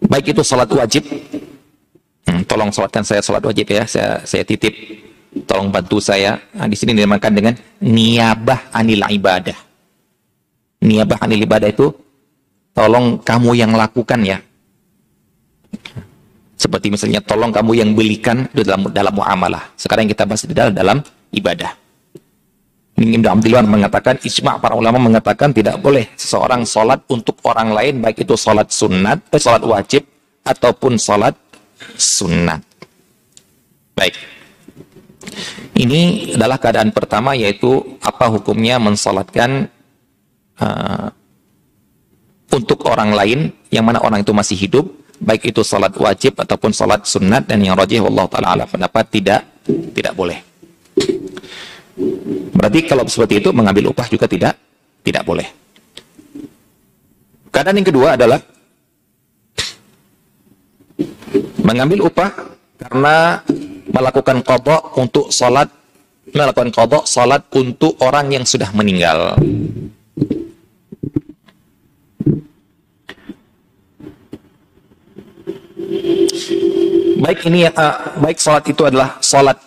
Baik 0.00 0.32
itu 0.34 0.42
salat 0.42 0.66
wajib 0.72 1.04
hmm, 2.26 2.42
tolong 2.48 2.72
salatkan 2.72 3.04
saya 3.04 3.20
salat 3.20 3.44
wajib 3.44 3.68
ya 3.68 3.84
saya 3.84 4.24
saya 4.24 4.42
titip 4.42 4.72
tolong 5.46 5.70
bantu 5.70 6.02
saya 6.02 6.38
nah, 6.54 6.66
di 6.66 6.74
sini 6.74 6.94
dinamakan 6.96 7.32
dengan 7.32 7.54
niabah 7.78 8.74
anil 8.74 9.02
ibadah 9.06 9.58
niabah 10.82 11.18
anil 11.22 11.44
ibadah 11.44 11.68
itu 11.70 11.92
tolong 12.80 13.20
kamu 13.20 13.50
yang 13.58 13.72
lakukan 13.76 14.20
ya. 14.24 14.38
Seperti 16.60 16.92
misalnya 16.92 17.24
tolong 17.24 17.52
kamu 17.52 17.72
yang 17.72 17.90
belikan 17.96 18.44
dalam 18.52 18.92
dalam 18.92 19.12
muamalah. 19.16 19.72
Sekarang 19.76 20.04
kita 20.04 20.28
bahas 20.28 20.44
adalah 20.44 20.72
dalam 20.72 21.00
ibadah. 21.32 21.72
Ini 23.00 23.16
Ibnu 23.16 23.32
Abdullah 23.32 23.64
mengatakan, 23.64 24.20
ijma' 24.20 24.60
para 24.60 24.76
ulama 24.76 25.00
mengatakan 25.00 25.56
tidak 25.56 25.80
boleh 25.80 26.12
seseorang 26.20 26.68
sholat 26.68 27.00
untuk 27.08 27.40
orang 27.48 27.72
lain, 27.72 28.04
baik 28.04 28.28
itu 28.28 28.36
sholat 28.36 28.68
sunat, 28.68 29.24
eh, 29.32 29.40
sholat 29.40 29.64
wajib, 29.64 30.04
ataupun 30.44 31.00
sholat 31.00 31.32
sunat. 31.96 32.60
Baik. 33.96 34.39
Ini 35.76 36.34
adalah 36.36 36.58
keadaan 36.60 36.90
pertama 36.92 37.32
yaitu 37.38 37.98
apa 38.02 38.28
hukumnya 38.28 38.76
mensolatkan 38.82 39.70
uh, 40.60 41.08
untuk 42.50 42.82
orang 42.90 43.14
lain 43.14 43.40
yang 43.70 43.86
mana 43.86 44.02
orang 44.02 44.26
itu 44.26 44.34
masih 44.34 44.58
hidup 44.58 44.90
baik 45.20 45.52
itu 45.52 45.60
salat 45.60 45.92
wajib 46.00 46.34
ataupun 46.40 46.72
salat 46.72 47.04
sunat 47.04 47.44
dan 47.44 47.60
yang 47.60 47.76
rajih 47.76 48.00
Allah 48.00 48.26
taala 48.26 48.48
ala 48.56 48.64
pendapat 48.64 49.04
tidak 49.12 49.40
tidak 49.92 50.16
boleh. 50.16 50.40
Berarti 52.56 52.88
kalau 52.88 53.04
seperti 53.04 53.44
itu 53.44 53.52
mengambil 53.52 53.92
upah 53.92 54.08
juga 54.08 54.24
tidak 54.24 54.56
tidak 55.04 55.22
boleh. 55.28 55.46
Keadaan 57.52 57.76
yang 57.76 57.88
kedua 57.88 58.16
adalah 58.16 58.40
mengambil 61.60 62.08
upah 62.08 62.30
karena 62.80 63.44
melakukan 63.90 64.42
kodok 64.46 64.96
untuk 64.98 65.28
salat 65.34 65.68
melakukan 66.30 66.70
kodok 66.70 67.04
salat 67.06 67.42
untuk 67.54 67.98
orang 68.02 68.30
yang 68.30 68.44
sudah 68.46 68.70
meninggal. 68.70 69.34
Baik 77.20 77.46
ini 77.52 77.68
uh, 77.68 78.16
baik 78.22 78.38
salat 78.40 78.64
itu 78.70 78.80
adalah 78.86 79.20
salat 79.20 79.58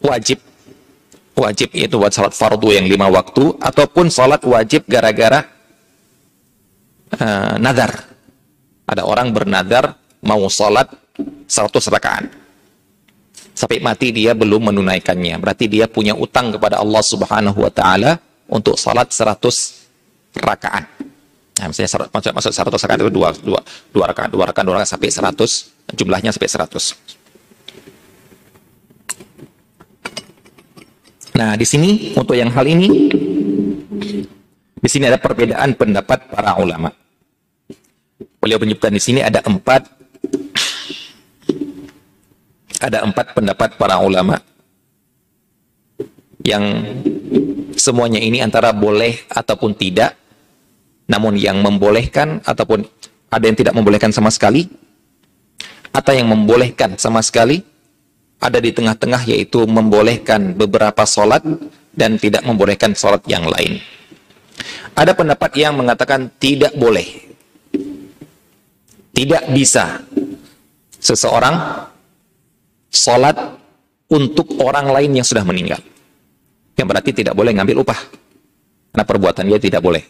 wajib 0.00 0.40
wajib 1.36 1.68
yaitu 1.76 2.00
buat 2.00 2.14
salat 2.14 2.32
fardu 2.32 2.72
yang 2.72 2.88
lima 2.88 3.12
waktu 3.12 3.52
ataupun 3.60 4.08
salat 4.08 4.40
wajib 4.46 4.88
gara-gara 4.88 5.44
uh, 7.20 7.54
nadar. 7.60 7.92
Ada 8.86 9.02
orang 9.02 9.34
bernadar 9.34 9.98
mau 10.22 10.46
salat 10.46 10.86
100 11.50 11.90
rakaat. 11.90 12.45
Sampai 13.56 13.80
mati 13.80 14.12
dia 14.12 14.36
belum 14.36 14.68
menunaikannya. 14.68 15.40
Berarti 15.40 15.64
dia 15.64 15.88
punya 15.88 16.12
utang 16.12 16.52
kepada 16.52 16.76
Allah 16.76 17.00
Subhanahu 17.00 17.56
wa 17.56 17.72
taala 17.72 18.20
untuk 18.52 18.76
salat 18.76 19.08
100 19.08 19.40
rakaat. 20.36 20.84
Nah, 21.56 21.72
misalnya 21.72 22.12
masuk, 22.12 22.32
masuk 22.36 22.52
100 22.52 22.84
rakaat 22.84 23.00
itu 23.00 23.12
dua, 23.16 23.32
dua, 23.40 23.60
dua 23.96 24.04
rakaat, 24.12 24.28
dua 24.28 24.44
rakaat, 24.52 24.64
dua 24.68 24.74
rakaat 24.76 24.92
sampai 24.92 25.08
100, 25.08 25.72
jumlahnya 25.96 26.36
sampai 26.36 26.52
100. 26.52 27.16
Nah, 31.36 31.56
di 31.56 31.64
sini 31.64 32.12
untuk 32.12 32.36
yang 32.36 32.52
hal 32.52 32.64
ini, 32.68 33.08
di 34.76 34.88
sini 34.88 35.08
ada 35.08 35.16
perbedaan 35.16 35.72
pendapat 35.76 36.28
para 36.28 36.60
ulama. 36.60 36.92
Beliau 38.36 38.60
menyebutkan 38.60 38.92
di 38.92 39.00
sini 39.00 39.24
ada 39.24 39.40
empat, 39.40 39.95
ada 42.80 43.04
empat 43.04 43.32
pendapat 43.32 43.80
para 43.80 44.00
ulama 44.00 44.40
yang 46.44 46.62
semuanya 47.74 48.20
ini 48.22 48.40
antara 48.40 48.70
boleh 48.70 49.26
ataupun 49.28 49.74
tidak 49.74 50.14
namun 51.06 51.38
yang 51.38 51.62
membolehkan 51.62 52.42
ataupun 52.42 52.82
ada 53.30 53.44
yang 53.46 53.58
tidak 53.58 53.74
membolehkan 53.74 54.10
sama 54.14 54.30
sekali, 54.30 54.66
atau 55.90 56.12
yang 56.14 56.30
membolehkan 56.30 56.98
sama 56.98 57.22
sekali, 57.22 57.62
ada 58.38 58.58
di 58.62 58.70
tengah-tengah 58.70 59.26
yaitu 59.26 59.64
membolehkan 59.66 60.54
beberapa 60.54 61.02
sholat 61.06 61.42
dan 61.96 62.20
tidak 62.20 62.44
membolehkan 62.44 62.92
sholat 62.92 63.22
yang 63.26 63.46
lain. 63.46 63.80
Ada 64.96 65.12
pendapat 65.12 65.50
yang 65.58 65.76
mengatakan 65.76 66.32
tidak 66.40 66.72
boleh, 66.76 67.06
tidak 69.12 69.42
bisa 69.52 70.00
seseorang 70.96 71.86
sholat 72.90 73.36
untuk 74.10 74.54
orang 74.62 74.90
lain 74.90 75.18
yang 75.20 75.26
sudah 75.26 75.42
meninggal. 75.42 75.80
Yang 76.76 76.86
berarti 76.92 77.10
tidak 77.12 77.34
boleh 77.34 77.52
ngambil 77.56 77.82
upah. 77.82 78.00
Karena 78.92 79.04
perbuatan 79.04 79.44
dia 79.48 79.58
tidak 79.60 79.80
boleh. 79.82 80.02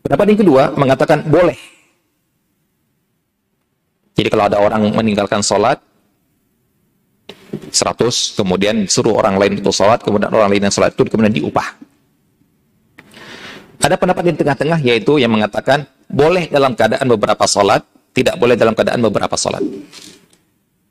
Pendapat 0.00 0.26
yang 0.34 0.40
kedua 0.42 0.62
mengatakan 0.74 1.26
boleh. 1.26 1.58
Jadi 4.14 4.28
kalau 4.28 4.44
ada 4.50 4.58
orang 4.60 4.90
meninggalkan 4.92 5.40
sholat, 5.40 5.80
100, 7.70 8.36
kemudian 8.36 8.84
suruh 8.90 9.16
orang 9.16 9.38
lain 9.38 9.62
untuk 9.62 9.74
sholat, 9.74 10.02
kemudian 10.02 10.30
orang 10.34 10.50
lain 10.50 10.68
yang 10.68 10.74
sholat 10.74 10.92
itu 10.92 11.06
kemudian 11.08 11.32
diupah. 11.32 11.78
Ada 13.80 13.96
pendapat 13.96 14.22
di 14.28 14.36
tengah-tengah 14.36 14.78
yaitu 14.84 15.16
yang 15.16 15.32
mengatakan 15.32 15.88
boleh 16.04 16.52
dalam 16.52 16.76
keadaan 16.76 17.06
beberapa 17.08 17.44
sholat, 17.48 17.80
tidak 18.12 18.36
boleh 18.36 18.58
dalam 18.58 18.76
keadaan 18.76 19.00
beberapa 19.00 19.34
sholat. 19.40 19.62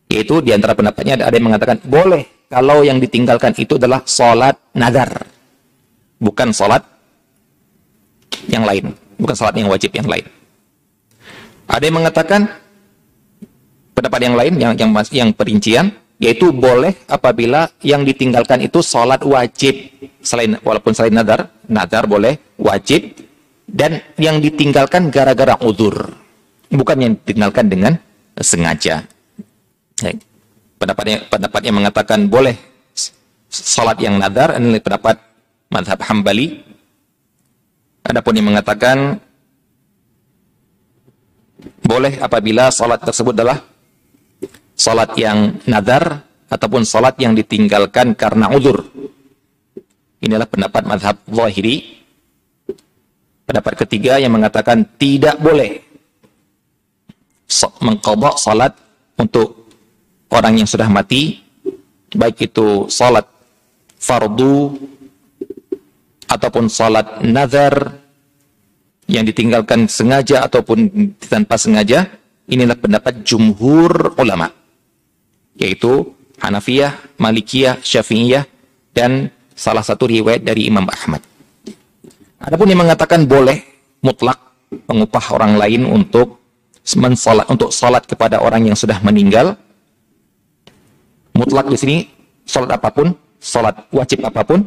Yaitu 0.09 0.41
di 0.41 0.51
antara 0.51 0.73
pendapatnya 0.73 1.21
ada 1.21 1.33
yang 1.37 1.53
mengatakan 1.53 1.77
boleh 1.85 2.49
kalau 2.49 2.81
yang 2.81 2.97
ditinggalkan 2.97 3.53
itu 3.61 3.77
adalah 3.77 4.01
sholat 4.09 4.57
nadar. 4.73 5.29
Bukan 6.19 6.49
sholat 6.51 6.81
yang 8.49 8.65
lain, 8.65 8.91
bukan 9.15 9.35
salat 9.37 9.55
yang 9.55 9.69
wajib 9.69 9.93
yang 9.93 10.09
lain. 10.09 10.25
Ada 11.69 11.83
yang 11.85 11.97
mengatakan 12.01 12.41
pendapat 13.93 14.19
yang 14.25 14.35
lain 14.35 14.53
yang 14.57 14.73
yang 14.75 14.91
yang 15.13 15.29
perincian 15.31 15.93
yaitu 16.19 16.51
boleh 16.51 16.95
apabila 17.07 17.71
yang 17.79 18.03
ditinggalkan 18.03 18.59
itu 18.59 18.83
salat 18.83 19.23
wajib 19.23 19.77
selain 20.19 20.59
walaupun 20.65 20.91
selain 20.91 21.15
nadar, 21.15 21.47
nadar 21.69 22.09
boleh, 22.09 22.35
wajib 22.59 23.15
dan 23.69 24.03
yang 24.19 24.43
ditinggalkan 24.43 25.13
gara-gara 25.13 25.55
udur. 25.63 26.11
Bukan 26.69 26.97
yang 27.01 27.13
ditinggalkan 27.17 27.65
dengan 27.65 27.93
sengaja. 28.37 29.08
Pendapatnya 30.79 31.27
pendapat 31.27 31.61
yang 31.67 31.75
mengatakan 31.79 32.31
boleh 32.31 32.55
salat 33.49 33.99
yang 33.99 34.15
nadar 34.15 34.55
ini 34.55 34.79
pendapat 34.79 35.19
madhab 35.73 35.99
Hambali 36.07 36.69
Adapun 38.09 38.33
yang 38.33 38.49
mengatakan 38.49 39.21
boleh 41.85 42.17
apabila 42.17 42.73
salat 42.73 42.97
tersebut 43.05 43.37
adalah 43.37 43.61
salat 44.73 45.13
yang 45.13 45.61
nadar 45.69 46.25
ataupun 46.49 46.89
salat 46.89 47.13
yang 47.21 47.37
ditinggalkan 47.37 48.17
karena 48.17 48.49
uzur. 48.49 48.81
Inilah 50.25 50.49
pendapat 50.49 50.89
madhab 50.89 51.21
zahiri. 51.29 52.01
Pendapat 53.45 53.85
ketiga 53.85 54.17
yang 54.17 54.33
mengatakan 54.33 54.89
tidak 54.97 55.37
boleh 55.37 55.77
mengqadha 57.85 58.31
salat 58.41 58.73
untuk 59.21 59.58
orang 60.29 60.61
yang 60.61 60.69
sudah 60.69 60.89
mati 60.89 61.41
baik 62.13 62.49
itu 62.49 62.89
salat 62.89 63.25
fardu 63.99 64.77
ataupun 66.29 66.69
salat 66.69 67.21
nazar 67.25 67.99
yang 69.09 69.25
ditinggalkan 69.25 69.89
sengaja 69.89 70.45
ataupun 70.45 70.85
tanpa 71.17 71.57
sengaja, 71.57 72.05
inilah 72.45 72.77
pendapat 72.77 73.25
jumhur 73.25 74.13
ulama. 74.21 74.53
Yaitu 75.57 76.13
Hanafiyah, 76.39 77.17
Malikiyah, 77.17 77.81
Syafi'iyah, 77.81 78.45
dan 78.93 79.33
salah 79.57 79.81
satu 79.81 80.05
riwayat 80.05 80.45
dari 80.45 80.69
Imam 80.69 80.85
Ahmad. 80.85 81.25
Adapun 82.39 82.69
yang 82.69 82.79
mengatakan 82.85 83.25
boleh 83.25 83.59
mutlak 84.05 84.39
mengupah 84.87 85.25
orang 85.35 85.57
lain 85.57 85.83
untuk 85.89 86.39
mensalat 86.95 87.49
untuk 87.49 87.73
salat 87.73 88.05
kepada 88.05 88.39
orang 88.39 88.71
yang 88.71 88.77
sudah 88.77 89.01
meninggal, 89.01 89.57
mutlak 91.39 91.71
di 91.71 91.77
sini 91.79 91.97
salat 92.43 92.75
apa 92.75 92.91
pun, 92.91 93.15
salat 93.39 93.87
wajib 93.95 94.27
apa 94.27 94.43
pun, 94.43 94.59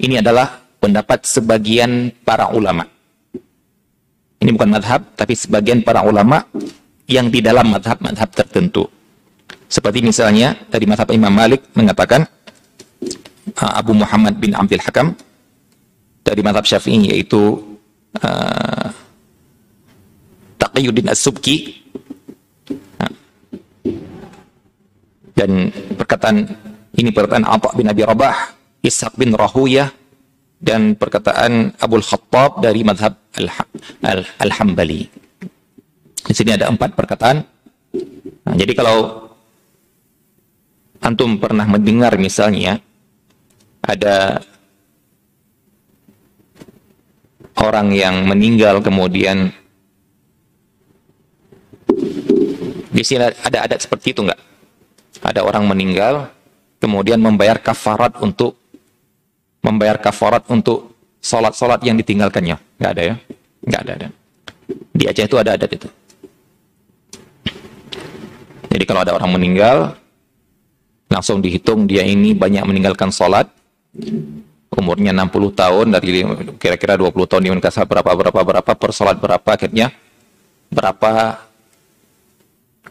ini 0.00 0.16
adalah 0.16 0.64
pendapat 0.80 1.28
sebagian 1.28 2.08
para 2.24 2.48
ulama. 2.56 2.88
Ini 4.40 4.48
bukan 4.52 4.72
madhab, 4.72 5.12
tapi 5.12 5.36
sebagian 5.36 5.84
para 5.84 6.00
ulama 6.04 6.40
yang 7.04 7.28
di 7.28 7.44
dalam 7.44 7.68
madhab-madhab 7.68 8.32
tertentu. 8.32 8.88
Seperti 9.66 10.00
misalnya 10.00 10.56
dari 10.70 10.86
madhab 10.86 11.10
Imam 11.10 11.32
Malik 11.32 11.68
mengatakan 11.74 12.24
uh, 13.58 13.72
Abu 13.76 13.92
Muhammad 13.92 14.38
bin 14.38 14.54
Abdul 14.54 14.82
Hakam 14.82 15.12
dari 16.22 16.40
madhab 16.42 16.62
Syafi'i 16.62 17.10
yaitu 17.10 17.76
uh, 18.22 18.88
Taqiyuddin 20.58 21.10
As-Subki 21.10 21.82
uh, 23.02 23.12
dan 25.36 25.68
perkataan 25.70 26.48
ini 26.96 27.12
perkataan 27.12 27.44
Abu 27.44 27.68
bin 27.76 27.86
Abi 27.92 28.02
Rabah 28.08 28.56
Ishaq 28.80 29.20
bin 29.20 29.36
Rahuyah 29.36 29.92
dan 30.56 30.96
perkataan 30.96 31.76
Abu 31.76 32.00
Khattab 32.00 32.64
dari 32.64 32.80
madhab 32.80 33.12
Al-Hambali. 34.40 35.04
Di 36.26 36.32
sini 36.32 36.56
ada 36.56 36.72
empat 36.72 36.96
perkataan. 36.96 37.44
Nah, 38.48 38.54
jadi 38.56 38.72
kalau 38.72 39.28
antum 41.04 41.36
pernah 41.36 41.68
mendengar 41.68 42.16
misalnya 42.16 42.80
ada 43.84 44.40
orang 47.60 47.92
yang 47.92 48.24
meninggal 48.24 48.80
kemudian 48.80 49.52
di 52.90 53.02
sini 53.04 53.28
ada 53.28 53.58
adat 53.68 53.84
seperti 53.84 54.16
itu 54.16 54.24
enggak? 54.24 54.40
Ada 55.26 55.42
orang 55.42 55.66
meninggal 55.66 56.30
kemudian 56.78 57.18
membayar 57.18 57.58
kafarat 57.58 58.14
untuk 58.22 58.54
membayar 59.58 59.98
kafarat 59.98 60.46
untuk 60.46 60.94
sholat-sholat 61.18 61.82
yang 61.82 61.98
ditinggalkannya. 61.98 62.54
Enggak 62.78 62.90
ada 62.94 63.02
ya? 63.02 63.14
Enggak 63.66 63.80
ada, 63.82 63.92
ada. 63.98 64.08
Di 64.94 65.04
Aceh 65.10 65.26
itu 65.26 65.36
ada 65.36 65.50
adat 65.58 65.70
itu. 65.74 65.88
Jadi 68.70 68.84
kalau 68.86 69.02
ada 69.02 69.18
orang 69.18 69.34
meninggal, 69.34 69.98
langsung 71.10 71.42
dihitung 71.42 71.90
dia 71.90 72.06
ini 72.06 72.30
banyak 72.30 72.62
meninggalkan 72.62 73.10
sholat, 73.10 73.50
umurnya 74.76 75.10
60 75.16 75.32
tahun 75.56 75.86
dari 75.96 76.22
kira-kira 76.60 77.00
20 77.00 77.16
tahun 77.26 77.42
di 77.48 77.50
berapa 77.56 78.10
berapa 78.12 78.40
berapa 78.44 78.72
per 78.76 78.90
salat 78.92 79.16
berapa 79.16 79.48
akhirnya 79.48 79.88
berapa 80.68 81.40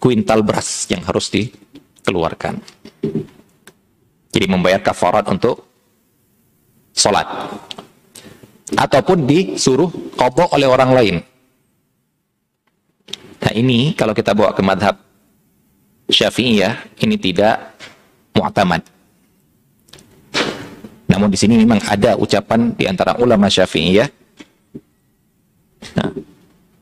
kuintal 0.01 0.41
beras 0.41 0.89
yang 0.89 1.05
harus 1.05 1.29
dikeluarkan. 2.05 2.61
Jadi 4.29 4.45
membayar 4.45 4.77
kafarat 4.77 5.25
untuk 5.25 5.65
salat. 6.93 7.25
Ataupun 8.77 9.25
disuruh 9.25 9.89
kodok 10.13 10.53
oleh 10.53 10.69
orang 10.69 10.91
lain. 10.93 11.15
Nah 13.41 13.51
ini 13.57 13.97
kalau 13.97 14.13
kita 14.13 14.37
bawa 14.37 14.53
ke 14.53 14.61
madhab 14.61 15.01
syafi'iyah, 16.13 17.01
ini 17.01 17.17
tidak 17.17 17.73
mu'tamad. 18.37 18.85
Namun 21.09 21.31
di 21.31 21.37
sini 21.39 21.55
memang 21.57 21.79
ada 21.87 22.19
ucapan 22.19 22.75
di 22.75 22.83
antara 22.91 23.15
ulama 23.23 23.47
Syafi'iyah 23.47 24.09
nah, 25.95 26.11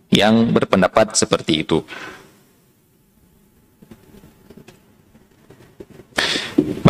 yang 0.09 0.49
berpendapat 0.49 1.13
seperti 1.13 1.61
itu. 1.61 1.85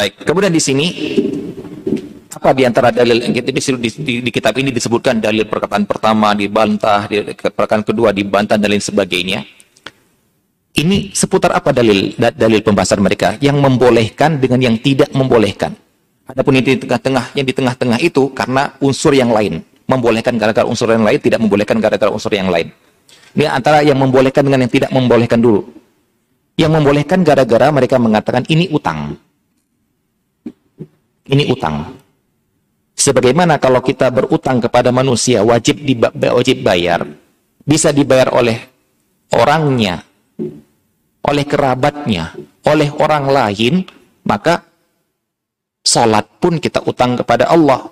Baik, 0.04 0.20
kemudian 0.28 0.52
di 0.52 0.60
sini 0.60 0.88
apa 2.28 2.52
di 2.52 2.68
antara 2.68 2.92
dalil 2.92 3.24
yang 3.24 3.32
di, 3.40 3.56
di, 3.56 3.88
di, 4.04 4.14
di 4.20 4.32
kitab 4.36 4.52
ini 4.60 4.68
disebutkan 4.68 5.24
dalil 5.24 5.48
perkataan 5.48 5.88
pertama 5.88 6.36
dibantah, 6.36 7.08
di, 7.08 7.24
perkataan 7.32 7.88
kedua 7.88 8.12
dibantah 8.12 8.60
dan 8.60 8.68
lain 8.68 8.84
sebagainya. 8.84 9.48
Ini 10.76 11.16
seputar 11.16 11.56
apa 11.56 11.72
dalil 11.72 12.20
dalil 12.20 12.60
pembahasan 12.60 13.00
mereka 13.00 13.40
yang 13.40 13.56
membolehkan 13.64 14.44
dengan 14.44 14.60
yang 14.60 14.76
tidak 14.76 15.08
membolehkan. 15.16 15.72
Adapun 16.28 16.60
yang 16.60 16.68
di 16.68 16.84
tengah-tengah, 16.84 17.26
yang 17.40 17.48
di 17.48 17.56
tengah-tengah 17.56 18.00
itu 18.04 18.28
karena 18.36 18.76
unsur 18.84 19.16
yang 19.16 19.32
lain. 19.32 19.64
Membolehkan 19.88 20.36
gara-gara 20.36 20.68
unsur 20.68 20.92
yang 20.92 21.08
lain, 21.08 21.16
tidak 21.24 21.40
membolehkan 21.40 21.80
gara-gara 21.80 22.12
unsur 22.12 22.36
yang 22.36 22.52
lain. 22.52 22.76
Ini 23.40 23.48
antara 23.48 23.80
yang 23.88 23.96
membolehkan 23.96 24.44
dengan 24.44 24.68
yang 24.68 24.74
tidak 24.76 24.92
membolehkan 24.92 25.40
dulu. 25.40 25.64
Yang 26.60 26.72
membolehkan 26.76 27.24
gara-gara 27.24 27.72
mereka 27.72 27.96
mengatakan 28.04 28.44
ini 28.52 28.68
utang. 28.68 29.23
Ini 31.24 31.44
utang. 31.52 31.96
Sebagaimana 32.94 33.58
kalau 33.58 33.80
kita 33.80 34.12
berutang 34.12 34.60
kepada 34.60 34.92
manusia 34.92 35.42
wajib 35.42 35.82
di, 35.82 35.96
wajib 36.30 36.62
bayar, 36.62 37.08
bisa 37.64 37.90
dibayar 37.96 38.30
oleh 38.36 38.60
orangnya, 39.34 40.04
oleh 41.24 41.46
kerabatnya, 41.48 42.36
oleh 42.68 42.90
orang 43.00 43.26
lain, 43.32 43.74
maka 44.28 44.74
Salat 45.84 46.40
pun 46.40 46.64
kita 46.64 46.80
utang 46.88 47.20
kepada 47.20 47.52
Allah. 47.52 47.92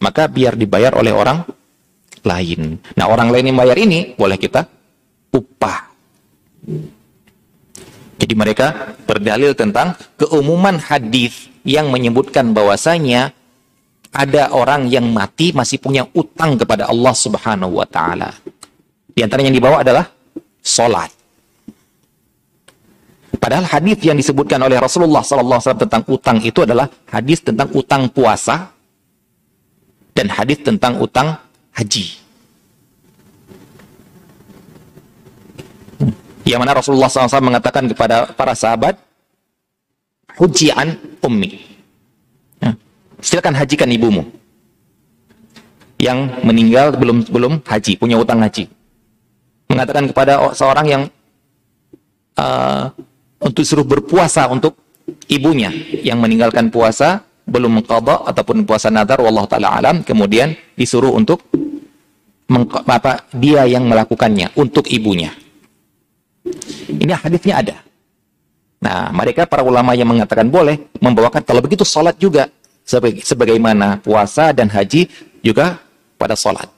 Maka 0.00 0.28
biar 0.28 0.60
dibayar 0.60 0.92
oleh 0.96 1.12
orang 1.12 1.40
lain. 2.24 2.78
Nah 2.96 3.06
orang 3.08 3.32
lain 3.32 3.52
yang 3.52 3.58
bayar 3.58 3.76
ini 3.80 4.12
boleh 4.12 4.36
kita 4.36 4.64
upah. 5.32 5.78
Jadi 8.20 8.34
mereka 8.36 8.92
berdalil 9.08 9.56
tentang 9.56 9.96
keumuman 10.20 10.76
hadis 10.76 11.49
yang 11.64 11.92
menyebutkan 11.92 12.56
bahwasanya 12.56 13.36
ada 14.10 14.50
orang 14.50 14.90
yang 14.90 15.06
mati 15.10 15.54
masih 15.54 15.78
punya 15.78 16.02
utang 16.16 16.58
kepada 16.58 16.90
Allah 16.90 17.14
Subhanahu 17.14 17.78
wa 17.78 17.86
taala. 17.86 18.34
Di 19.10 19.22
antara 19.22 19.42
yang 19.42 19.54
dibawa 19.54 19.82
adalah 19.86 20.10
salat. 20.62 21.10
Padahal 23.40 23.64
hadis 23.64 23.96
yang 24.04 24.18
disebutkan 24.18 24.60
oleh 24.60 24.76
Rasulullah 24.76 25.24
SAW 25.24 25.80
tentang 25.80 26.04
utang 26.10 26.42
itu 26.44 26.60
adalah 26.66 26.90
hadis 27.08 27.40
tentang 27.40 27.72
utang 27.72 28.10
puasa 28.12 28.68
dan 30.12 30.28
hadis 30.28 30.60
tentang 30.60 31.00
utang 31.00 31.40
haji. 31.72 32.20
Yang 36.44 36.60
mana 36.60 36.72
Rasulullah 36.76 37.08
SAW 37.08 37.40
mengatakan 37.40 37.86
kepada 37.88 38.34
para 38.34 38.52
sahabat, 38.52 38.98
hujian 40.40 40.96
ummi. 41.20 41.60
Ya. 42.64 42.72
Silakan 43.20 43.52
hajikan 43.60 43.92
ibumu 43.92 44.24
yang 46.00 46.40
meninggal 46.40 46.96
belum 46.96 47.28
belum 47.28 47.52
haji, 47.60 48.00
punya 48.00 48.16
utang 48.16 48.40
haji. 48.40 48.64
Mengatakan 49.68 50.08
kepada 50.08 50.56
seorang 50.56 50.86
yang 50.88 51.02
uh, 52.40 52.88
untuk 53.44 53.62
suruh 53.62 53.84
berpuasa 53.84 54.48
untuk 54.48 54.80
ibunya 55.28 55.68
yang 56.00 56.18
meninggalkan 56.18 56.72
puasa 56.72 57.20
belum 57.44 57.82
mengqadha 57.82 58.30
ataupun 58.32 58.64
puasa 58.64 58.88
nadar 58.88 59.20
wallahu 59.20 59.46
taala 59.46 59.74
alam 59.76 60.06
kemudian 60.06 60.54
disuruh 60.74 61.12
untuk 61.12 61.44
apa 62.88 63.30
dia 63.36 63.68
yang 63.68 63.86
melakukannya 63.86 64.56
untuk 64.58 64.88
ibunya. 64.90 65.30
Ini 66.90 67.14
hadisnya 67.14 67.62
ada. 67.62 67.76
Nah, 68.80 69.12
mereka 69.12 69.44
para 69.44 69.60
ulama 69.60 69.92
yang 69.92 70.08
mengatakan 70.08 70.48
boleh 70.48 70.88
membawakan 71.00 71.44
kalau 71.44 71.60
begitu 71.60 71.84
salat 71.84 72.16
juga 72.16 72.48
sebagaimana 73.24 74.00
puasa 74.00 74.56
dan 74.56 74.72
haji 74.72 75.04
juga 75.44 75.76
pada 76.16 76.32
salat. 76.32 76.68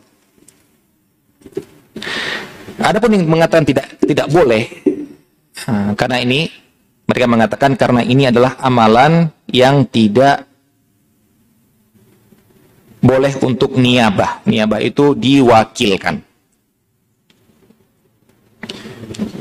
Adapun 2.83 3.15
yang 3.15 3.31
mengatakan 3.31 3.63
tidak 3.63 3.87
tidak 4.03 4.27
boleh 4.27 4.67
Nah, 5.69 5.95
karena 5.95 6.19
ini 6.23 6.51
mereka 7.07 7.27
mengatakan 7.29 7.73
karena 7.77 8.03
ini 8.03 8.27
adalah 8.31 8.59
amalan 8.59 9.31
yang 9.51 9.87
tidak 9.87 10.49
boleh 13.03 13.35
untuk 13.43 13.77
niabah. 13.77 14.47
Niabah 14.47 14.81
itu 14.83 15.15
diwakilkan. 15.15 16.23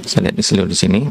Saya 0.06 0.30
lihat 0.30 0.36
di 0.36 0.44
di 0.44 0.78
sini. 0.78 1.02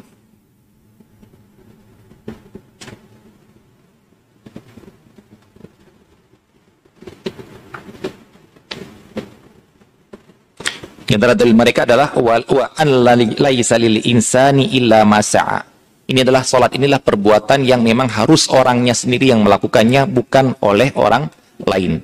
Di 11.11 11.19
antara 11.19 11.35
dalil 11.35 11.59
mereka 11.59 11.83
adalah 11.83 12.15
wa 12.15 12.39
an 12.79 12.89
laisa 13.35 13.75
lil 13.83 13.99
insani 14.07 14.79
illa 14.79 15.03
masa'a. 15.03 15.59
Ini 16.07 16.23
adalah 16.23 16.47
salat 16.47 16.71
inilah 16.79 17.03
perbuatan 17.03 17.67
yang 17.67 17.83
memang 17.83 18.07
harus 18.07 18.47
orangnya 18.47 18.95
sendiri 18.95 19.35
yang 19.35 19.43
melakukannya 19.43 20.07
bukan 20.07 20.55
oleh 20.63 20.95
orang 20.95 21.27
lain. 21.67 21.99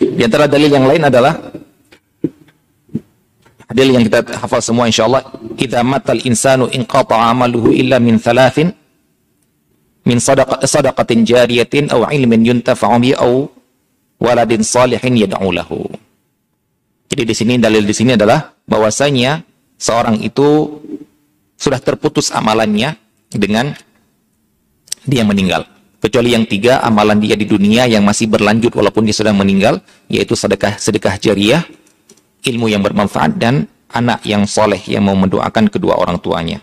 Di 0.00 0.22
antara 0.24 0.48
dalil 0.48 0.72
yang 0.72 0.88
lain 0.88 1.04
adalah 1.04 1.36
dalil 3.68 4.00
yang 4.00 4.04
kita 4.08 4.24
hafal 4.40 4.64
semua 4.64 4.88
insyaallah, 4.88 5.28
"Idza 5.60 5.84
matal 5.84 6.24
insanu 6.24 6.72
inqata'a 6.72 7.36
amaluhu 7.36 7.76
illa 7.76 8.00
min 8.00 8.16
thalathin 8.16 8.72
min 10.08 10.16
sadaqat 10.16 10.64
sadaqatin 10.64 11.28
jariyatin 11.28 11.92
aw 11.92 12.08
ilmin 12.08 12.48
yuntafa'u 12.48 12.96
bihi 12.96 13.14
aw 13.20 13.44
waladin 14.16 14.64
salihin 14.64 15.20
yad'u 15.20 15.52
lahu." 15.52 15.84
Jadi 17.12 17.22
di 17.28 17.34
sini 17.36 17.54
dalil 17.60 17.84
di 17.84 17.92
sini 17.92 18.16
adalah 18.16 18.56
bahwasanya 18.64 19.44
seorang 19.76 20.16
itu 20.24 20.80
sudah 21.60 21.80
terputus 21.80 22.32
amalannya 22.32 22.96
dengan 23.28 23.76
dia 25.04 25.24
meninggal 25.28 25.68
kecuali 25.98 26.34
yang 26.34 26.46
tiga 26.46 26.78
amalan 26.82 27.18
dia 27.18 27.34
di 27.34 27.46
dunia 27.46 27.90
yang 27.90 28.06
masih 28.06 28.30
berlanjut 28.30 28.70
walaupun 28.74 29.02
dia 29.02 29.14
sudah 29.14 29.34
meninggal 29.34 29.82
yaitu 30.06 30.38
sedekah 30.38 30.78
sedekah 30.78 31.18
jariah 31.18 31.62
ilmu 32.46 32.70
yang 32.70 32.82
bermanfaat 32.82 33.34
dan 33.34 33.66
anak 33.90 34.22
yang 34.22 34.46
soleh 34.46 34.78
yang 34.86 35.02
mau 35.02 35.18
mendoakan 35.18 35.66
kedua 35.66 35.98
orang 35.98 36.22
tuanya 36.22 36.62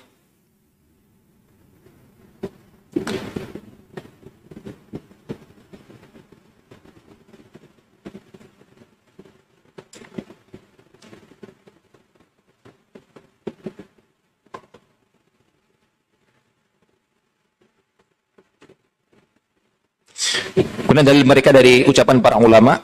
Kemudian 20.85 21.05
dalil 21.05 21.25
mereka 21.27 21.49
dari 21.51 21.83
ucapan 21.87 22.23
para 22.23 22.39
ulama 22.39 22.79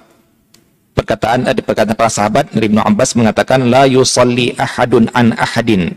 perkataan 0.92 1.48
ada 1.48 1.62
perkataan 1.64 1.96
para 1.96 2.12
sahabat 2.12 2.52
dari 2.52 2.68
Ibnu 2.68 2.84
Abbas 2.84 3.16
mengatakan 3.16 3.68
la 3.72 3.88
yusalli 3.88 4.52
ahadun 4.60 5.08
an 5.16 5.32
ahadin 5.40 5.96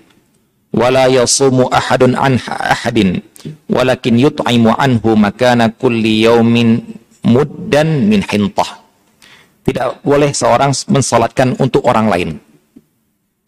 wala 0.74 1.10
yasumu 1.10 1.66
ahadun 1.70 2.14
an 2.14 2.38
ahadin 2.46 3.22
walakin 3.66 4.18
yut'imu 4.18 4.74
anhu 4.74 5.18
makana 5.18 5.70
kulli 5.70 6.24
yaumin 6.24 6.82
muddan 7.24 8.06
min 8.06 8.20
hintah. 8.22 8.84
Tidak 9.64 10.04
boleh 10.04 10.36
seorang 10.36 10.76
mensolatkan 10.92 11.56
untuk 11.56 11.88
orang 11.88 12.12
lain. 12.12 12.30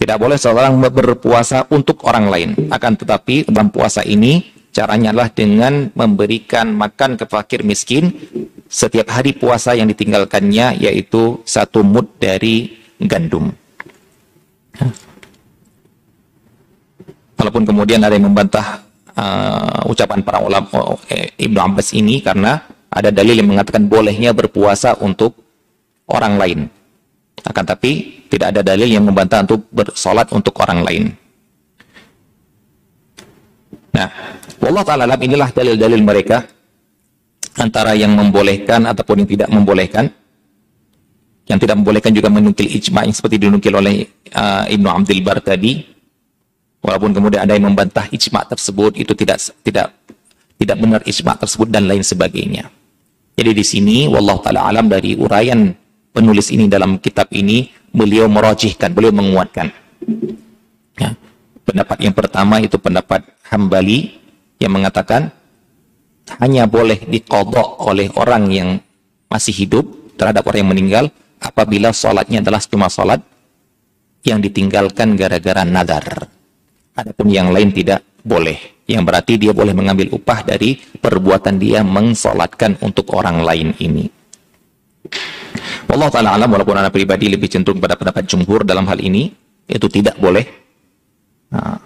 Tidak 0.01 0.17
boleh 0.17 0.41
seorang 0.41 0.81
berpuasa 0.81 1.69
untuk 1.69 2.05
orang 2.09 2.33
lain. 2.33 2.49
Akan 2.73 2.97
tetapi 2.97 3.49
dalam 3.53 3.69
puasa 3.69 4.01
ini 4.01 4.56
Caranya 4.77 5.09
adalah 5.09 5.33
dengan 5.33 5.89
memberikan 5.97 6.69
makan 6.77 7.17
ke 7.17 7.25
fakir 7.25 7.65
miskin 7.65 8.13
setiap 8.69 9.09
hari 9.09 9.33
puasa 9.33 9.73
yang 9.73 9.89
ditinggalkannya 9.89 10.77
yaitu 10.77 11.41
satu 11.49 11.81
mud 11.81 12.21
dari 12.21 12.77
gandum. 13.01 13.57
Walaupun 17.41 17.65
kemudian 17.65 18.05
ada 18.05 18.21
yang 18.21 18.29
membantah 18.29 18.85
uh, 19.17 19.89
ucapan 19.89 20.21
para 20.21 20.45
ulama 20.45 20.69
uh, 20.69 20.99
Ibnu 21.41 21.57
Abbas 21.57 21.97
ini 21.97 22.21
karena 22.21 22.61
ada 22.93 23.09
dalil 23.09 23.41
yang 23.41 23.49
mengatakan 23.49 23.89
bolehnya 23.89 24.37
berpuasa 24.37 25.01
untuk 25.01 25.41
orang 26.13 26.37
lain. 26.37 26.61
Akan 27.49 27.65
tapi 27.65 28.25
tidak 28.29 28.53
ada 28.53 28.61
dalil 28.61 28.93
yang 28.93 29.09
membantah 29.09 29.41
untuk 29.41 29.73
bersolat 29.73 30.29
untuk 30.37 30.53
orang 30.61 30.85
lain. 30.85 31.17
Nah, 33.97 34.09
Allah 34.61 34.85
Ta'ala 34.85 35.03
alam 35.09 35.21
inilah 35.25 35.49
dalil-dalil 35.57 36.05
mereka 36.05 36.45
antara 37.57 37.97
yang 37.97 38.13
membolehkan 38.13 38.85
ataupun 38.85 39.25
yang 39.25 39.31
tidak 39.33 39.49
membolehkan. 39.49 40.13
Yang 41.47 41.59
tidak 41.65 41.77
membolehkan 41.81 42.13
juga 42.13 42.29
menukil 42.29 42.69
ijma 42.69 43.07
yang 43.07 43.15
seperti 43.15 43.41
dinukil 43.41 43.73
oleh 43.73 44.05
uh, 44.35 44.67
Ibnu 44.69 44.89
Abdul 44.91 45.23
Bar 45.25 45.41
tadi. 45.41 45.81
Walaupun 46.83 47.17
kemudian 47.17 47.47
ada 47.47 47.57
yang 47.57 47.71
membantah 47.71 48.11
ijma 48.13 48.45
tersebut 48.45 48.99
itu 49.01 49.15
tidak 49.17 49.39
tidak 49.63 49.95
tidak 50.59 50.77
benar 50.77 51.01
ijma 51.07 51.39
tersebut 51.39 51.71
dan 51.71 51.87
lain 51.87 52.03
sebagainya. 52.03 52.69
Jadi 53.39 53.51
di 53.53 53.65
sini 53.65 53.97
wallahu 54.11 54.43
taala 54.43 54.67
alam 54.67 54.91
dari 54.91 55.15
uraian 55.15 55.71
penulis 56.11 56.51
ini 56.51 56.67
dalam 56.67 56.99
kitab 56.99 57.31
ini 57.31 57.69
beliau 57.95 58.27
merojihkan, 58.27 58.91
beliau 58.91 59.15
menguatkan. 59.15 59.71
Ya. 60.99 61.15
Pendapat 61.63 61.99
yang 62.03 62.15
pertama 62.15 62.59
itu 62.59 62.79
pendapat 62.79 63.23
Hambali 63.53 64.19
yang 64.59 64.73
mengatakan 64.75 65.31
hanya 66.43 66.67
boleh 66.67 67.07
dikodok 67.07 67.87
oleh 67.87 68.11
orang 68.19 68.51
yang 68.51 68.69
masih 69.31 69.55
hidup 69.55 69.85
terhadap 70.19 70.43
orang 70.51 70.67
yang 70.67 70.73
meninggal 70.75 71.05
apabila 71.39 71.95
sholatnya 71.95 72.43
adalah 72.43 72.59
cuma 72.67 72.91
sholat 72.91 73.23
yang 74.27 74.43
ditinggalkan 74.43 75.15
gara-gara 75.15 75.63
nadar. 75.63 76.27
Adapun 76.97 77.31
yang 77.31 77.55
lain 77.55 77.71
tidak 77.71 78.03
boleh. 78.27 78.83
Yang 78.87 79.03
berarti 79.03 79.33
dia 79.39 79.53
boleh 79.55 79.75
mengambil 79.75 80.11
upah 80.15 80.43
dari 80.47 80.79
perbuatan 80.79 81.59
dia 81.59 81.83
mengsolatkan 81.87 82.79
untuk 82.83 83.15
orang 83.15 83.43
lain 83.43 83.75
ini. 83.79 84.07
Allah 85.87 86.11
Ta'ala 86.11 86.35
alam 86.35 86.51
walaupun 86.51 86.75
anak 86.75 86.95
pribadi 86.95 87.31
lebih 87.31 87.47
cenderung 87.47 87.79
pada 87.79 87.95
pendapat 87.95 88.27
jumhur 88.27 88.67
dalam 88.67 88.87
hal 88.91 88.99
ini, 88.99 89.31
itu 89.67 89.87
tidak 89.91 90.19
boleh. 90.19 90.43
Nah, 91.51 91.79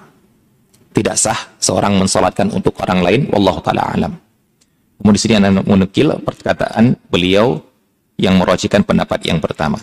tidak 1.01 1.17
sah 1.17 1.41
seorang 1.57 1.97
mensolatkan 1.97 2.53
untuk 2.53 2.77
orang 2.85 3.01
lain 3.01 3.21
wallahu 3.33 3.65
taala 3.65 3.89
alam. 3.89 4.13
Kemudian 5.01 5.17
di 5.17 5.21
sini 5.21 5.35
anda 5.41 5.65
menukil 5.65 6.13
perkataan 6.21 6.93
beliau 7.09 7.57
yang 8.21 8.37
merocikan 8.37 8.85
pendapat 8.85 9.25
yang 9.25 9.41
pertama. 9.41 9.81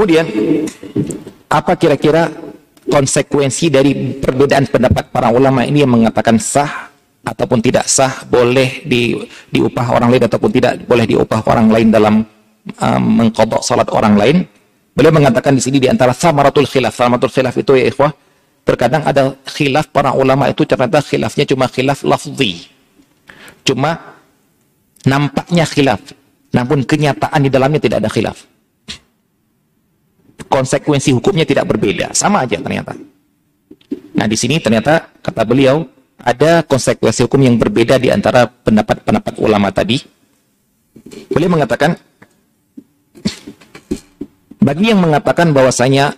Kemudian, 0.00 0.24
apa 1.52 1.76
kira-kira 1.76 2.32
konsekuensi 2.88 3.68
dari 3.68 4.16
perbedaan 4.16 4.64
pendapat 4.64 5.12
para 5.12 5.28
ulama 5.28 5.60
ini 5.60 5.84
yang 5.84 5.92
mengatakan 5.92 6.40
sah 6.40 6.88
ataupun 7.20 7.60
tidak 7.60 7.84
sah, 7.84 8.24
boleh 8.24 8.80
di, 8.88 9.20
diupah 9.52 9.92
orang 9.92 10.08
lain 10.08 10.24
ataupun 10.24 10.48
tidak 10.56 10.88
boleh 10.88 11.04
diupah 11.04 11.44
orang 11.44 11.68
lain 11.68 11.92
dalam 11.92 12.24
um, 12.80 13.02
mengkodok 13.12 13.60
salat 13.60 13.92
orang 13.92 14.16
lain? 14.16 14.36
Beliau 14.96 15.12
mengatakan 15.12 15.52
di 15.52 15.60
sini 15.60 15.76
di 15.76 15.92
antara 15.92 16.16
samaratul 16.16 16.64
khilaf. 16.64 16.96
Samaratul 16.96 17.28
khilaf 17.36 17.60
itu 17.60 17.76
ya 17.76 17.92
ikhwah, 17.92 18.16
terkadang 18.64 19.04
ada 19.04 19.36
khilaf 19.52 19.92
para 19.92 20.16
ulama 20.16 20.48
itu 20.48 20.64
ternyata 20.64 21.04
khilafnya 21.04 21.44
cuma 21.44 21.68
khilaf 21.68 22.08
lafzi. 22.08 22.72
Cuma 23.68 24.16
nampaknya 25.04 25.68
khilaf, 25.68 26.00
namun 26.56 26.88
kenyataan 26.88 27.44
di 27.44 27.52
dalamnya 27.52 27.84
tidak 27.84 28.00
ada 28.00 28.08
khilaf 28.08 28.48
konsekuensi 30.50 31.14
hukumnya 31.14 31.46
tidak 31.46 31.70
berbeda, 31.70 32.10
sama 32.10 32.42
aja 32.42 32.58
ternyata. 32.58 32.98
Nah, 34.18 34.26
di 34.26 34.34
sini 34.34 34.58
ternyata 34.58 35.14
kata 35.22 35.46
beliau 35.46 35.86
ada 36.20 36.66
konsekuensi 36.66 37.24
hukum 37.24 37.40
yang 37.40 37.56
berbeda 37.56 37.96
di 37.96 38.10
antara 38.10 38.50
pendapat-pendapat 38.50 39.38
ulama 39.38 39.70
tadi. 39.70 40.02
Beliau 41.30 41.54
mengatakan 41.54 41.94
bagi 44.60 44.92
yang 44.92 45.00
mengatakan 45.00 45.54
bahwasanya 45.54 46.12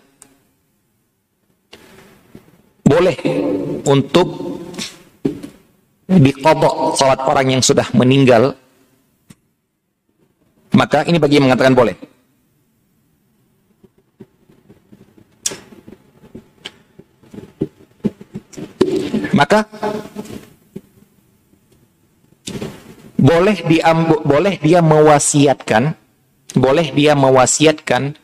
boleh 2.83 3.15
untuk 3.87 4.29
dikodok 6.11 6.99
sholat 6.99 7.21
orang 7.23 7.57
yang 7.57 7.63
sudah 7.63 7.87
meninggal, 7.95 8.59
maka 10.75 11.07
ini 11.07 11.23
bagi 11.23 11.39
yang 11.39 11.47
mengatakan 11.47 11.77
boleh. 11.77 12.12
Maka 19.43 19.67
boleh 23.19 23.59
dia 23.67 23.91
boleh 24.23 24.55
dia 24.63 24.79
mewasiatkan 24.79 25.99
boleh 26.55 26.95
dia 26.95 27.19
mewasiatkan 27.19 28.15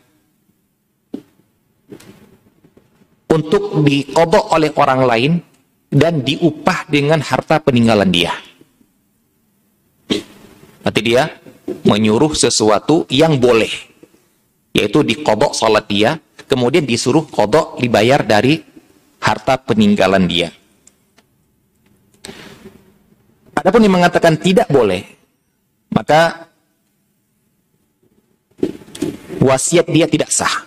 untuk 3.34 3.82
dikodok 3.82 4.54
oleh 4.54 4.70
orang 4.78 5.02
lain 5.02 5.32
dan 5.90 6.22
diupah 6.22 6.86
dengan 6.86 7.18
harta 7.18 7.58
peninggalan 7.66 8.14
dia. 8.14 8.38
Nanti 10.86 11.00
dia 11.02 11.34
menyuruh 11.82 12.30
sesuatu 12.38 13.10
yang 13.10 13.42
boleh, 13.42 13.70
yaitu 14.70 15.02
dikodok 15.02 15.50
sholat 15.50 15.84
dia, 15.90 16.22
kemudian 16.46 16.86
disuruh 16.86 17.26
kodok 17.26 17.82
dibayar 17.82 18.22
dari 18.22 18.62
harta 19.18 19.58
peninggalan 19.58 20.24
dia. 20.30 20.54
Adapun 23.59 23.83
yang 23.83 23.99
mengatakan 23.99 24.39
tidak 24.39 24.70
boleh, 24.70 25.03
maka 25.91 26.47
wasiat 29.43 29.91
dia 29.91 30.07
tidak 30.07 30.31
sah. 30.31 30.66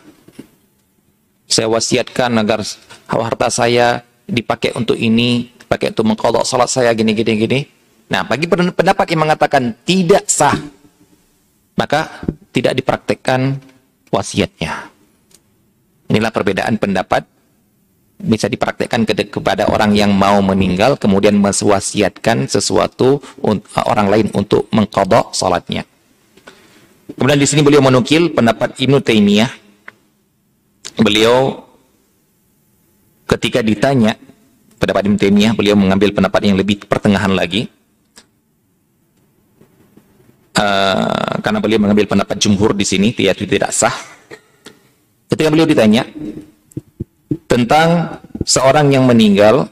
Saya 1.47 1.67
wasiatkan 1.71 2.31
agar 2.35 2.63
harta 3.07 3.47
saya 3.47 4.03
dipakai 4.27 4.75
untuk 4.75 4.99
ini, 4.99 5.51
dipakai 5.55 5.95
untuk 5.95 6.07
mengkodok 6.07 6.43
salat 6.43 6.67
saya 6.67 6.91
gini 6.91 7.15
gini 7.15 7.33
gini. 7.39 7.59
Nah, 8.11 8.27
bagi 8.27 8.43
pendapat 8.51 9.07
yang 9.07 9.23
mengatakan 9.23 9.71
tidak 9.87 10.27
sah, 10.27 10.55
maka 11.79 12.27
tidak 12.51 12.75
dipraktekkan 12.75 13.55
wasiatnya. 14.11 14.91
Inilah 16.11 16.31
perbedaan 16.35 16.75
pendapat 16.75 17.23
bisa 18.21 18.47
dipraktekkan 18.47 19.03
ke 19.03 19.27
kepada 19.27 19.67
orang 19.67 19.97
yang 19.97 20.13
mau 20.13 20.39
meninggal 20.39 20.95
kemudian 20.95 21.37
mewasiatkan 21.41 22.45
sesuatu 22.45 23.19
orang 23.85 24.07
lain 24.07 24.27
untuk 24.37 24.69
mengkodok 24.71 25.33
salatnya. 25.33 25.83
Kemudian 27.17 27.39
di 27.39 27.47
sini 27.49 27.61
beliau 27.65 27.83
menukil 27.83 28.31
pendapat 28.31 28.79
Ibnu 28.79 29.03
Taimiyah. 29.03 29.51
Beliau 31.01 31.65
ketika 33.27 33.59
ditanya 33.63 34.15
pendapat 34.79 35.01
Ibnu 35.11 35.17
Taimiyah, 35.19 35.53
beliau 35.53 35.75
mengambil 35.75 36.15
pendapat 36.15 36.41
yang 36.47 36.55
lebih 36.55 36.87
pertengahan 36.87 37.31
lagi. 37.31 37.67
Uh, 40.51 41.39
karena 41.41 41.57
beliau 41.63 41.79
mengambil 41.81 42.05
pendapat 42.05 42.37
jumhur 42.37 42.75
di 42.75 42.85
sini, 42.85 43.15
yaitu 43.15 43.47
tidak 43.47 43.71
sah. 43.73 43.95
Ketika 45.31 45.47
beliau 45.47 45.65
ditanya, 45.65 46.05
tentang 47.47 48.19
seorang 48.43 48.91
yang 48.91 49.07
meninggal 49.07 49.69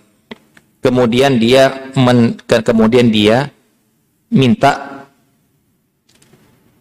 kemudian 0.80 1.40
dia 1.40 1.92
men, 1.96 2.40
kemudian 2.48 3.12
dia 3.12 3.52
minta 4.32 5.04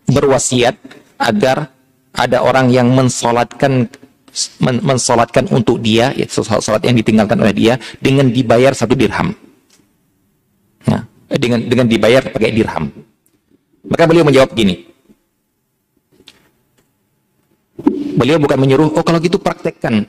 berwasiat 0.08 0.76
agar 1.18 1.72
ada 2.14 2.42
orang 2.42 2.70
yang 2.70 2.88
mensolatkan 2.94 3.90
men, 4.62 4.76
mensolatkan 4.82 5.50
untuk 5.50 5.82
dia 5.82 6.14
ya, 6.14 6.26
solat 6.30 6.82
yang 6.86 6.96
ditinggalkan 6.96 7.38
oleh 7.42 7.54
dia 7.54 7.74
dengan 7.98 8.30
dibayar 8.30 8.72
satu 8.72 8.94
dirham. 8.94 9.34
Nah, 10.86 11.02
dengan 11.28 11.60
dengan 11.66 11.86
dibayar 11.90 12.22
pakai 12.30 12.54
dirham. 12.54 12.90
Maka 13.88 14.04
beliau 14.06 14.24
menjawab 14.26 14.52
gini. 14.54 14.86
Beliau 18.18 18.42
bukan 18.42 18.58
menyuruh 18.58 18.98
oh 18.98 19.04
kalau 19.06 19.22
gitu 19.22 19.38
praktekkan 19.38 20.02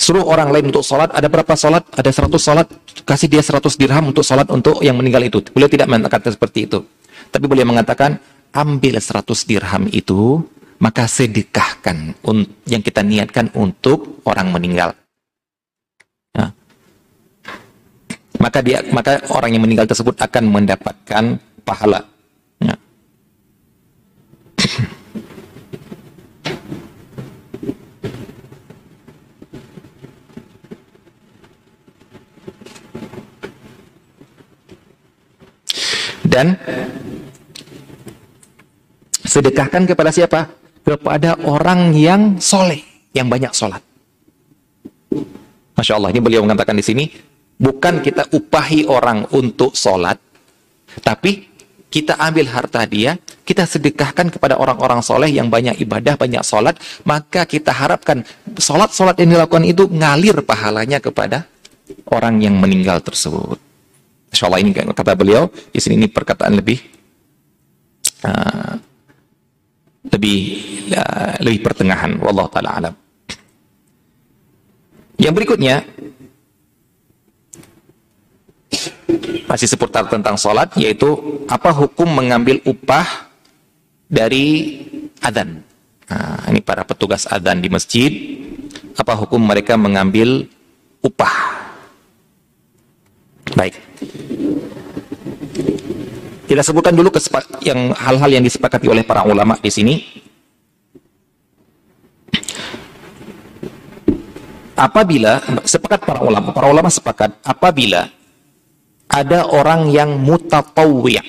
suruh 0.00 0.24
orang 0.24 0.48
lain 0.48 0.72
untuk 0.72 0.80
sholat, 0.80 1.12
ada 1.12 1.28
berapa 1.28 1.52
sholat? 1.52 1.84
Ada 1.92 2.08
100 2.08 2.40
sholat, 2.40 2.66
kasih 3.04 3.28
dia 3.28 3.44
100 3.44 3.76
dirham 3.76 4.08
untuk 4.08 4.24
sholat 4.24 4.48
untuk 4.48 4.80
yang 4.80 4.96
meninggal 4.96 5.20
itu. 5.20 5.44
Beliau 5.52 5.68
tidak 5.68 5.92
mengatakan 5.92 6.32
seperti 6.32 6.64
itu. 6.64 6.80
Tapi 7.28 7.44
beliau 7.44 7.68
mengatakan, 7.68 8.16
ambil 8.56 8.96
100 8.96 9.44
dirham 9.44 9.84
itu, 9.92 10.40
maka 10.80 11.04
sedekahkan 11.04 12.16
yang 12.64 12.80
kita 12.80 13.04
niatkan 13.04 13.52
untuk 13.52 14.24
orang 14.24 14.48
meninggal. 14.48 14.96
Nah. 16.32 16.50
Maka 18.40 18.64
dia, 18.64 18.80
maka 18.88 19.20
orang 19.36 19.52
yang 19.52 19.62
meninggal 19.68 19.84
tersebut 19.84 20.16
akan 20.16 20.48
mendapatkan 20.48 21.36
pahala. 21.62 22.08
Nah. 22.64 22.80
Dan 36.30 36.54
sedekahkan 39.26 39.82
kepada 39.90 40.14
siapa? 40.14 40.46
Kepada 40.86 41.34
orang 41.42 41.90
yang 41.90 42.38
soleh, 42.38 42.78
yang 43.10 43.26
banyak 43.26 43.50
sholat. 43.50 43.82
Masya 45.74 45.98
Allah, 45.98 46.14
ini 46.14 46.22
beliau 46.22 46.46
mengatakan 46.46 46.78
di 46.78 46.86
sini, 46.86 47.10
bukan 47.58 47.98
kita 47.98 48.30
upahi 48.30 48.86
orang 48.86 49.26
untuk 49.34 49.74
sholat, 49.74 50.16
tapi 51.02 51.50
kita 51.90 52.14
ambil 52.22 52.46
harta 52.46 52.86
dia, 52.86 53.18
kita 53.42 53.66
sedekahkan 53.66 54.30
kepada 54.30 54.54
orang-orang 54.54 55.02
soleh 55.02 55.34
yang 55.34 55.50
banyak 55.50 55.82
ibadah, 55.82 56.14
banyak 56.14 56.46
sholat, 56.46 56.78
maka 57.02 57.42
kita 57.42 57.74
harapkan 57.74 58.22
sholat-sholat 58.54 59.18
yang 59.18 59.34
dilakukan 59.34 59.66
itu 59.66 59.90
ngalir 59.90 60.38
pahalanya 60.46 61.02
kepada 61.02 61.50
orang 62.06 62.38
yang 62.38 62.54
meninggal 62.54 63.02
tersebut. 63.02 63.69
Insya 64.30 64.46
Allah 64.46 64.62
ini 64.62 64.70
kata 64.70 65.18
beliau, 65.18 65.50
di 65.50 65.78
sini 65.82 66.06
ini 66.06 66.08
perkataan 66.08 66.54
lebih 66.54 66.78
uh, 68.22 68.74
lebih 70.10 70.38
uh, 70.94 71.34
lebih 71.42 71.60
pertengahan. 71.66 72.14
Wallah 72.22 72.46
taala 72.48 72.70
alam. 72.78 72.94
Yang 75.20 75.34
berikutnya 75.36 75.76
masih 79.50 79.66
seputar 79.66 80.06
tentang 80.06 80.38
sholat, 80.38 80.72
yaitu 80.78 81.42
apa 81.50 81.74
hukum 81.74 82.06
mengambil 82.06 82.62
upah 82.64 83.28
dari 84.06 84.78
adzan. 85.20 85.60
Nah, 86.10 86.42
ini 86.50 86.62
para 86.62 86.86
petugas 86.86 87.26
adzan 87.26 87.58
di 87.58 87.68
masjid, 87.68 88.10
apa 88.94 89.14
hukum 89.18 89.42
mereka 89.42 89.74
mengambil 89.74 90.46
upah? 91.02 91.34
Baik. 93.54 93.74
Kita 96.50 96.66
sebutkan 96.66 96.94
dulu 96.94 97.14
yang 97.62 97.94
hal-hal 97.94 98.30
yang 98.30 98.42
disepakati 98.42 98.90
oleh 98.90 99.06
para 99.06 99.22
ulama 99.22 99.54
di 99.62 99.70
sini. 99.70 99.94
Apabila 104.74 105.38
sepakat 105.62 106.02
para 106.02 106.24
ulama, 106.24 106.50
para 106.56 106.66
ulama 106.72 106.88
sepakat 106.88 107.36
apabila 107.44 108.08
ada 109.10 109.46
orang 109.46 109.90
yang 109.90 110.16
mutatawwi'. 110.18 111.20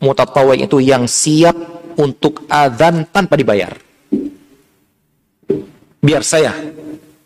Mutatawwi' 0.00 0.64
itu 0.64 0.78
yang 0.80 1.08
siap 1.08 1.56
untuk 1.96 2.44
azan 2.46 3.08
tanpa 3.08 3.34
dibayar. 3.34 3.72
Biar 6.04 6.20
saya 6.20 6.52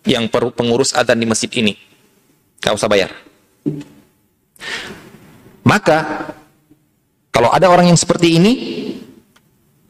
yang 0.06 0.30
pengurus 0.30 0.94
azan 0.94 1.18
di 1.18 1.26
masjid 1.26 1.50
ini. 1.58 1.74
Gak 2.62 2.78
usah 2.78 2.88
bayar. 2.88 3.10
Maka 5.68 6.32
kalau 7.28 7.52
ada 7.52 7.68
orang 7.68 7.92
yang 7.92 8.00
seperti 8.00 8.40
ini, 8.40 8.52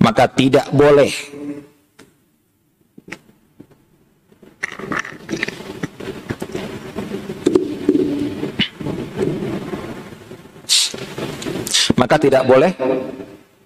maka 0.03 0.27
tidak 0.27 0.67
boleh. 0.75 1.15
Maka 11.99 12.15
tidak 12.19 12.43
boleh 12.47 12.75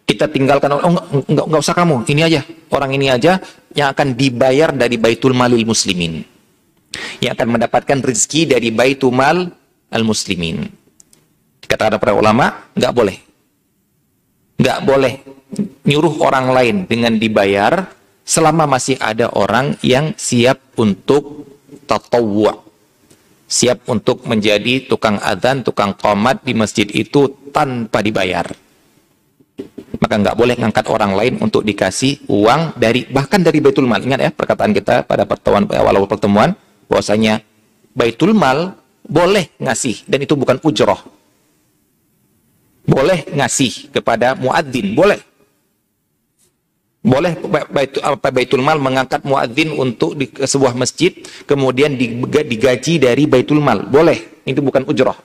kita 0.08 0.24
tinggalkan 0.28 0.72
oh 0.72 0.80
enggak, 0.84 1.44
enggak, 1.48 1.60
usah 1.64 1.76
kamu 1.76 2.04
ini 2.12 2.22
aja. 2.28 2.40
Orang 2.72 2.92
ini 2.92 3.08
aja 3.08 3.40
yang 3.72 3.92
akan 3.92 4.12
dibayar 4.12 4.68
dari 4.72 5.00
baitul 5.00 5.32
malil 5.32 5.64
muslimin. 5.64 6.20
Yang 7.24 7.32
akan 7.40 7.48
mendapatkan 7.56 7.98
rezeki 8.04 8.52
dari 8.52 8.68
baitul 8.68 9.16
mal 9.16 9.48
al 9.88 10.04
muslimin 10.04 10.81
Kata 11.72 11.88
ada 11.88 11.96
para 11.96 12.12
ulama, 12.12 12.68
nggak 12.76 12.92
boleh. 12.92 13.16
Nggak 14.60 14.78
boleh 14.84 15.14
nyuruh 15.88 16.20
orang 16.20 16.52
lain 16.52 16.76
dengan 16.84 17.16
dibayar 17.16 17.88
selama 18.28 18.68
masih 18.68 19.00
ada 19.00 19.32
orang 19.32 19.80
yang 19.80 20.12
siap 20.20 20.60
untuk 20.76 21.48
tatawwa. 21.88 22.60
siap 23.52 23.84
untuk 23.84 24.24
menjadi 24.24 24.88
tukang 24.88 25.20
adzan, 25.20 25.60
tukang 25.60 25.92
qomat 25.92 26.40
di 26.40 26.56
masjid 26.56 26.88
itu 26.88 27.52
tanpa 27.52 28.00
dibayar. 28.00 28.48
Maka 30.00 30.14
nggak 30.24 30.36
boleh 30.40 30.56
ngangkat 30.56 30.88
orang 30.88 31.12
lain 31.12 31.36
untuk 31.36 31.60
dikasih 31.60 32.32
uang 32.32 32.80
dari 32.80 33.04
bahkan 33.12 33.44
dari 33.44 33.60
Baitul 33.60 33.84
Mal. 33.84 34.00
Ingat 34.00 34.20
ya 34.24 34.30
perkataan 34.32 34.72
kita 34.72 35.04
pada 35.04 35.28
pertemuan 35.28 35.68
awal-awal 35.68 36.08
pertemuan 36.08 36.56
bahwasanya 36.88 37.44
Baitul 37.92 38.32
Mal 38.32 38.72
boleh 39.04 39.52
ngasih 39.60 40.08
dan 40.08 40.24
itu 40.24 40.32
bukan 40.32 40.56
ujroh. 40.64 41.21
Boleh 42.82 43.22
ngasih 43.30 43.94
kepada 43.94 44.34
muadzin, 44.34 44.94
boleh. 44.98 45.20
Boleh 47.02 47.34
Baitul 48.30 48.62
Mal 48.62 48.78
mengangkat 48.78 49.26
muadzin 49.26 49.74
untuk 49.74 50.14
di 50.14 50.30
sebuah 50.30 50.78
masjid, 50.78 51.10
kemudian 51.50 51.98
digaji 51.98 53.02
dari 53.02 53.26
Baitul 53.26 53.58
Mal. 53.58 53.90
Boleh, 53.90 54.42
itu 54.46 54.62
bukan 54.62 54.86
ujroh. 54.86 55.18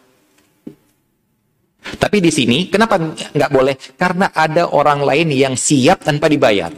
Tapi 1.87 2.17
di 2.17 2.33
sini, 2.33 2.67
kenapa 2.67 2.97
nggak 2.97 3.51
boleh? 3.53 3.77
Karena 3.93 4.33
ada 4.33 4.73
orang 4.73 5.05
lain 5.05 5.29
yang 5.29 5.53
siap 5.53 6.01
tanpa 6.01 6.27
dibayar. 6.27 6.73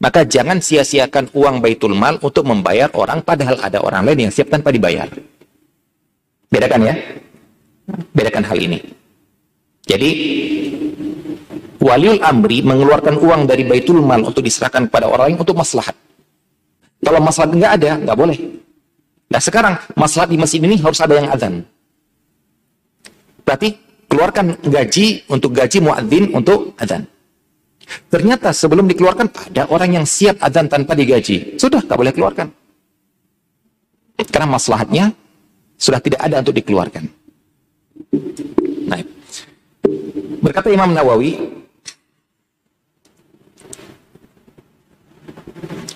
Maka 0.00 0.24
jangan 0.24 0.58
sia-siakan 0.58 1.32
uang 1.36 1.60
Baitul 1.60 1.92
Mal 1.92 2.16
untuk 2.24 2.48
membayar 2.48 2.88
orang, 2.96 3.20
padahal 3.20 3.60
ada 3.60 3.84
orang 3.84 4.08
lain 4.08 4.28
yang 4.28 4.32
siap 4.32 4.48
tanpa 4.48 4.72
dibayar. 4.72 5.08
Bedakan 6.48 6.80
ya. 6.80 6.94
Bedakan 8.16 8.44
hal 8.48 8.56
ini. 8.56 8.80
Jadi, 9.84 10.10
waliul 11.84 12.20
amri 12.24 12.64
mengeluarkan 12.64 13.20
uang 13.20 13.44
dari 13.44 13.68
baitul 13.68 14.00
mal 14.00 14.24
untuk 14.24 14.40
diserahkan 14.40 14.88
kepada 14.88 15.12
orang 15.12 15.32
lain 15.32 15.38
untuk 15.44 15.56
maslahat. 15.60 15.92
Kalau 17.04 17.20
maslahat 17.20 17.52
nggak 17.52 17.72
ada, 17.76 17.90
nggak 18.00 18.16
boleh. 18.16 18.38
Nah 19.28 19.40
sekarang 19.40 19.76
maslahat 19.92 20.32
di 20.32 20.40
masjid 20.40 20.60
ini 20.64 20.80
harus 20.80 20.96
ada 21.04 21.20
yang 21.20 21.28
azan. 21.28 21.68
Berarti 23.44 23.76
keluarkan 24.08 24.56
gaji 24.64 25.28
untuk 25.28 25.52
gaji 25.52 25.84
muadzin 25.84 26.32
untuk 26.32 26.72
azan. 26.80 27.04
Ternyata 28.08 28.56
sebelum 28.56 28.88
dikeluarkan 28.88 29.28
ada 29.52 29.68
orang 29.68 30.00
yang 30.00 30.06
siap 30.08 30.40
azan 30.40 30.64
tanpa 30.72 30.96
digaji. 30.96 31.60
Sudah, 31.60 31.84
nggak 31.84 31.98
boleh 32.00 32.12
keluarkan. 32.16 32.48
Karena 34.32 34.48
maslahatnya 34.48 35.12
sudah 35.76 36.00
tidak 36.00 36.24
ada 36.24 36.40
untuk 36.40 36.56
dikeluarkan. 36.56 37.04
Berkata 40.44 40.68
Imam 40.68 40.92
Nawawi, 40.92 41.64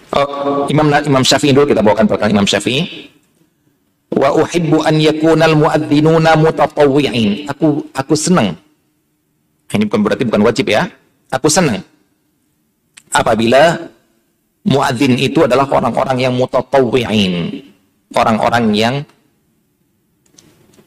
Oh, 0.09 0.67
Imam 0.73 0.89
Imam 0.89 1.23
Syafi'i 1.23 1.53
dulu 1.53 1.69
kita 1.69 1.85
bawakan 1.85 2.09
perkataan 2.09 2.33
Imam 2.33 2.49
Syafi'i. 2.49 3.13
Wa 4.09 4.35
uhibbu 4.35 4.83
an 4.83 4.99
yakuna 4.99 5.47
al-muadzdinuna 5.47 6.33
mutatawwi'in. 6.35 7.47
Aku 7.53 7.87
aku 7.93 8.17
senang. 8.17 8.57
Ini 9.69 9.85
bukan 9.85 10.01
berarti 10.01 10.25
bukan 10.27 10.43
wajib 10.43 10.73
ya. 10.73 10.89
Aku 11.29 11.47
senang 11.53 11.85
apabila 13.13 13.89
muadzin 14.69 15.17
itu 15.17 15.45
adalah 15.45 15.69
orang-orang 15.69 16.19
yang 16.29 16.35
mutatawwi'in. 16.37 17.65
Orang-orang 18.17 18.73
yang 18.73 18.95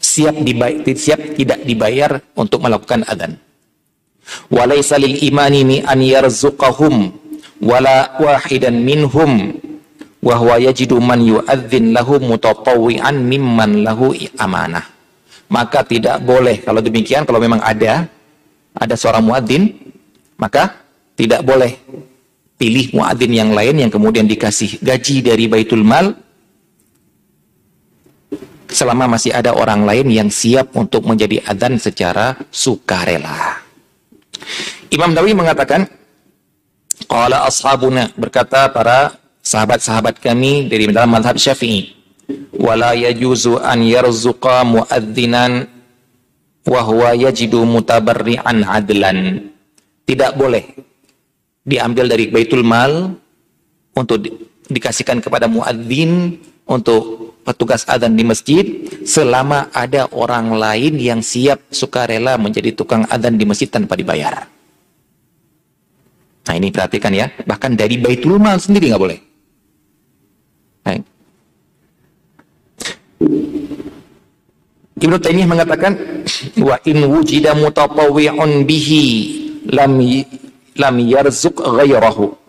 siap 0.01 0.33
dibayar, 0.41 0.81
siap 0.97 1.37
tidak 1.37 1.61
dibayar 1.61 2.17
untuk 2.33 2.65
melakukan 2.65 3.05
adzan. 3.05 3.37
Walaysa 4.51 4.99
lil 4.99 5.19
imani 5.23 5.61
mi 5.63 5.77
an 5.81 5.99
yarzuqahum 5.99 7.11
wala 7.61 8.17
wahidan 8.17 8.81
minhum 8.81 9.53
wa 10.21 10.35
huwa 10.37 10.61
yajidu 10.61 11.01
man 11.01 11.21
yu'adzin 11.21 11.93
lahu 11.93 12.21
mutatawwi'an 12.21 13.15
mimman 13.21 13.85
lahu 13.85 14.13
amanah. 14.37 14.85
Maka 15.51 15.83
tidak 15.83 16.23
boleh 16.23 16.63
kalau 16.63 16.79
demikian 16.79 17.27
kalau 17.27 17.41
memang 17.41 17.59
ada 17.59 18.07
ada 18.71 18.95
seorang 18.95 19.27
muadzin 19.27 19.67
maka 20.39 20.79
tidak 21.19 21.43
boleh 21.43 21.75
pilih 22.55 22.95
muadzin 22.95 23.33
yang 23.35 23.51
lain 23.51 23.83
yang 23.83 23.91
kemudian 23.91 24.29
dikasih 24.29 24.79
gaji 24.79 25.25
dari 25.25 25.45
Baitul 25.51 25.83
Mal 25.83 26.15
selama 28.71 29.19
masih 29.19 29.35
ada 29.35 29.51
orang 29.51 29.83
lain 29.83 30.07
yang 30.07 30.29
siap 30.31 30.71
untuk 30.79 31.03
menjadi 31.03 31.43
adzan 31.43 31.75
secara 31.75 32.39
sukarela. 32.47 33.59
Imam 34.91 35.11
Nawawi 35.15 35.33
mengatakan 35.33 35.87
Qala 37.09 37.49
ashabuna 37.49 38.13
berkata 38.13 38.69
para 38.69 39.17
sahabat-sahabat 39.41 40.21
kami 40.21 40.69
dari 40.69 40.87
dalam 40.89 41.17
mazhab 41.17 41.35
Syafi'i 41.35 41.97
wala 42.55 42.93
yajuzu 42.93 43.59
an 43.59 43.81
yarzuqa 43.83 44.63
muadzinan 44.63 45.67
wa 46.67 46.81
huwa 46.85 47.17
yajidu 47.17 47.65
mutabarri'an 47.65 48.63
adlan. 48.63 49.49
Tidak 50.05 50.31
boleh 50.37 50.77
diambil 51.65 52.05
dari 52.09 52.29
Baitul 52.29 52.65
Mal 52.65 53.15
untuk 53.95 54.17
di, 54.21 54.29
dikasihkan 54.69 55.19
kepada 55.23 55.49
muadzin 55.49 56.37
untuk 56.69 57.30
petugas 57.41 57.85
adzan 57.89 58.13
di 58.13 58.23
masjid 58.25 58.65
selama 59.05 59.69
ada 59.73 60.09
orang 60.13 60.53
lain 60.53 60.97
yang 60.97 61.19
siap 61.25 61.61
sukarela 61.73 62.37
menjadi 62.37 62.73
tukang 62.73 63.05
adzan 63.09 63.37
di 63.37 63.45
masjid 63.45 63.69
tanpa 63.69 63.97
dibayar. 63.97 64.45
Nah 66.41 66.53
ini 66.57 66.73
perhatikan 66.73 67.13
ya, 67.13 67.29
bahkan 67.45 67.77
dari 67.77 68.01
Baitul 68.01 68.41
Mal 68.41 68.57
sendiri 68.57 68.89
nggak 68.89 69.03
boleh. 69.03 69.19
Baik. 70.81 71.03
Ibnu 75.01 75.17
Taimiyah 75.17 75.49
mengatakan 75.49 75.93
wa 76.61 76.77
in 76.85 77.05
wujida 77.09 77.57
mutatawwi'un 77.57 78.65
bihi 78.65 79.05
lam 79.69 79.97
lam 80.77 80.95
yarzuq 80.97 81.57
ghairahu 81.57 82.40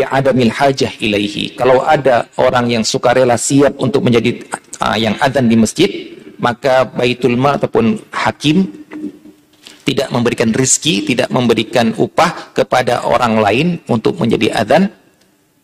adamil 0.00 0.48
hajah 0.48 0.96
ilaihi. 0.96 1.52
Kalau 1.52 1.84
ada 1.84 2.32
orang 2.40 2.72
yang 2.72 2.84
sukarela 2.86 3.36
siap 3.36 3.76
untuk 3.76 4.00
menjadi 4.00 4.40
uh, 4.80 4.96
yang 4.96 5.12
adzan 5.20 5.52
di 5.52 5.56
masjid, 5.60 5.90
maka 6.40 6.88
Baitul 6.88 7.36
Mal 7.36 7.60
ataupun 7.60 8.00
hakim 8.08 8.72
tidak 9.84 10.08
memberikan 10.08 10.48
rizki, 10.56 11.04
tidak 11.04 11.28
memberikan 11.28 11.92
upah 11.92 12.56
kepada 12.56 13.04
orang 13.04 13.36
lain 13.36 13.68
untuk 13.92 14.16
menjadi 14.16 14.64
adzan 14.64 14.88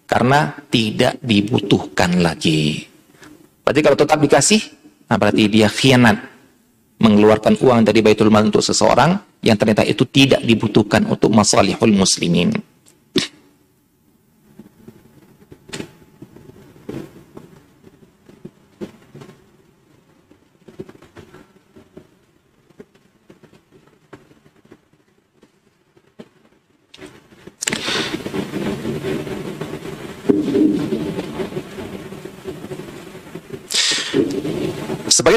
karena 0.05 0.53
tidak 0.69 1.17
dibutuhkan 1.25 2.21
lagi. 2.21 2.85
Berarti 3.65 3.81
kalau 3.81 3.97
tetap 3.97 4.19
dikasih, 4.21 4.61
nah 5.09 5.17
berarti 5.17 5.49
dia 5.49 5.69
khianat 5.73 6.17
mengeluarkan 6.99 7.57
uang 7.63 7.87
dari 7.87 8.03
Baitul 8.03 8.29
Mal 8.29 8.51
untuk 8.51 8.65
seseorang 8.65 9.15
yang 9.41 9.55
ternyata 9.55 9.87
itu 9.87 10.03
tidak 10.09 10.43
dibutuhkan 10.43 11.07
untuk 11.07 11.31
masalihul 11.31 11.95
muslimin. 11.95 12.51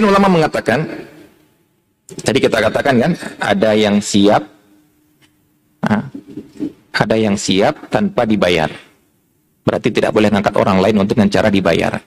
Sebagian 0.02 0.18
ulama 0.18 0.34
mengatakan, 0.34 0.80
tadi 2.26 2.42
kita 2.42 2.58
katakan 2.58 2.96
kan, 2.98 3.12
ada 3.38 3.78
yang 3.78 4.02
siap, 4.02 4.42
ada 6.90 7.16
yang 7.22 7.38
siap 7.38 7.86
tanpa 7.94 8.26
dibayar. 8.26 8.74
Berarti 9.62 9.94
tidak 9.94 10.10
boleh 10.10 10.34
mengangkat 10.34 10.58
orang 10.58 10.82
lain 10.82 11.06
untuk 11.06 11.22
dengan 11.22 11.30
cara 11.30 11.54
dibayar. 11.54 12.02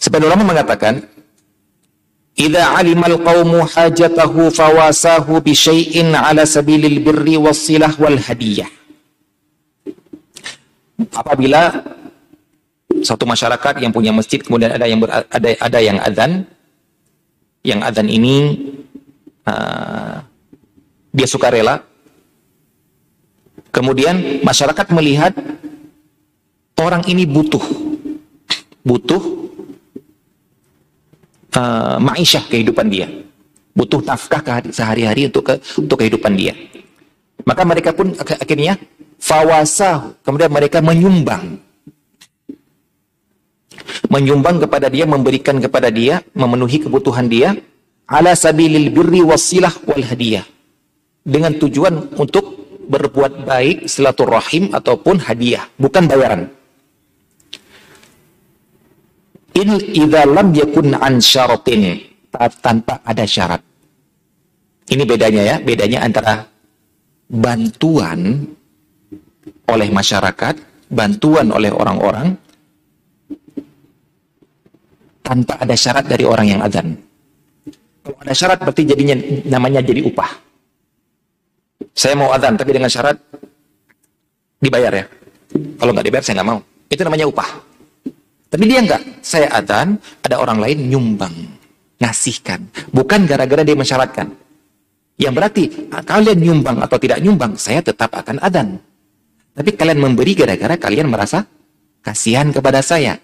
Sebagian 0.00 0.32
ulama 0.32 0.56
mengatakan, 0.56 1.04
Idza 2.40 2.72
alimal 2.72 3.20
qawmu 3.20 3.60
hajatahu 3.76 4.48
fawasahu 4.48 5.44
bi 5.44 5.52
syai'in 5.52 6.16
ala 6.16 6.48
sabilil 6.48 7.04
birri 7.04 7.36
wassilah 7.36 7.92
wal 8.00 8.16
hadiyah. 8.16 8.72
Apabila 11.12 11.99
satu 13.02 13.24
masyarakat 13.28 13.82
yang 13.82 13.92
punya 13.92 14.10
masjid 14.14 14.40
kemudian 14.40 14.74
ada 14.74 14.86
yang 14.86 15.00
ber, 15.00 15.10
ada 15.10 15.48
ada 15.58 15.78
yang 15.78 15.98
adzan 16.00 16.44
yang 17.66 17.80
adzan 17.84 18.08
ini 18.08 18.36
uh, 19.44 20.20
dia 21.10 21.28
sukarela 21.28 21.82
kemudian 23.72 24.42
masyarakat 24.44 24.86
melihat 24.94 25.32
orang 26.80 27.04
ini 27.08 27.28
butuh 27.28 27.62
butuh 28.84 29.40
uh, 31.56 31.96
ma'isyah 31.98 32.44
kehidupan 32.46 32.86
dia. 32.90 33.08
Butuh 33.70 34.02
nafkah 34.02 34.42
sehari-hari 34.74 35.30
untuk 35.30 35.46
ke, 35.46 35.54
untuk 35.78 36.02
kehidupan 36.02 36.34
dia. 36.34 36.52
Maka 37.46 37.62
mereka 37.64 37.94
pun 37.96 38.12
akhirnya 38.18 38.76
fawasah 39.16 40.20
kemudian 40.26 40.52
mereka 40.52 40.84
menyumbang 40.84 41.56
Menyumbang 44.10 44.62
kepada 44.62 44.90
dia, 44.90 45.04
memberikan 45.06 45.58
kepada 45.58 45.88
dia, 45.88 46.24
memenuhi 46.34 46.82
kebutuhan 46.82 47.26
dia 47.30 47.54
ala 48.10 48.34
sabilil 48.34 48.90
birri 48.90 49.22
wasilah 49.22 49.70
wal 49.86 50.02
hadiyah. 50.02 50.42
Dengan 51.22 51.54
tujuan 51.54 52.18
untuk 52.18 52.58
berbuat 52.90 53.46
baik, 53.46 53.86
silaturahim 53.86 54.74
ataupun 54.74 55.22
hadiah, 55.22 55.62
bukan 55.78 56.10
bayaran. 56.10 56.50
In 59.54 59.78
idza 59.78 60.26
lam 60.26 60.50
yakun 60.50 60.98
an 60.98 61.22
syaratin 61.22 62.02
tanpa 62.58 62.98
ada 63.06 63.22
syarat. 63.22 63.62
Ini 64.90 65.06
bedanya 65.06 65.42
ya, 65.46 65.56
bedanya 65.62 66.02
antara 66.02 66.50
bantuan 67.30 68.50
oleh 69.70 69.88
masyarakat, 69.94 70.54
bantuan 70.90 71.54
oleh 71.54 71.70
orang-orang 71.70 72.34
tanpa 75.20 75.60
ada 75.60 75.74
syarat 75.76 76.04
dari 76.08 76.24
orang 76.26 76.46
yang 76.48 76.60
adzan. 76.64 76.96
Kalau 78.00 78.16
ada 78.20 78.34
syarat 78.34 78.58
berarti 78.60 78.82
jadinya 78.88 79.16
namanya 79.46 79.84
jadi 79.84 80.02
upah. 80.04 80.30
Saya 81.92 82.16
mau 82.16 82.32
adzan 82.32 82.56
tapi 82.56 82.72
dengan 82.72 82.88
syarat 82.88 83.16
dibayar 84.60 84.92
ya. 84.92 85.04
Kalau 85.80 85.90
nggak 85.92 86.06
dibayar 86.06 86.24
saya 86.24 86.40
nggak 86.40 86.48
mau. 86.48 86.60
Itu 86.90 87.02
namanya 87.06 87.26
upah. 87.28 87.50
Tapi 88.50 88.64
dia 88.66 88.82
nggak. 88.82 89.22
Saya 89.22 89.46
adzan, 89.54 89.94
ada 90.26 90.42
orang 90.42 90.58
lain 90.58 90.90
nyumbang, 90.90 91.32
ngasihkan. 92.02 92.66
Bukan 92.90 93.30
gara-gara 93.30 93.62
dia 93.62 93.78
mensyaratkan. 93.78 94.26
Yang 95.20 95.32
berarti 95.36 95.62
kalian 95.92 96.38
nyumbang 96.40 96.80
atau 96.82 96.96
tidak 96.98 97.20
nyumbang, 97.22 97.54
saya 97.54 97.84
tetap 97.84 98.10
akan 98.10 98.42
adzan. 98.42 98.80
Tapi 99.54 99.70
kalian 99.76 100.00
memberi 100.00 100.32
gara-gara 100.34 100.74
kalian 100.80 101.06
merasa 101.06 101.46
kasihan 102.00 102.50
kepada 102.50 102.80
saya. 102.80 103.20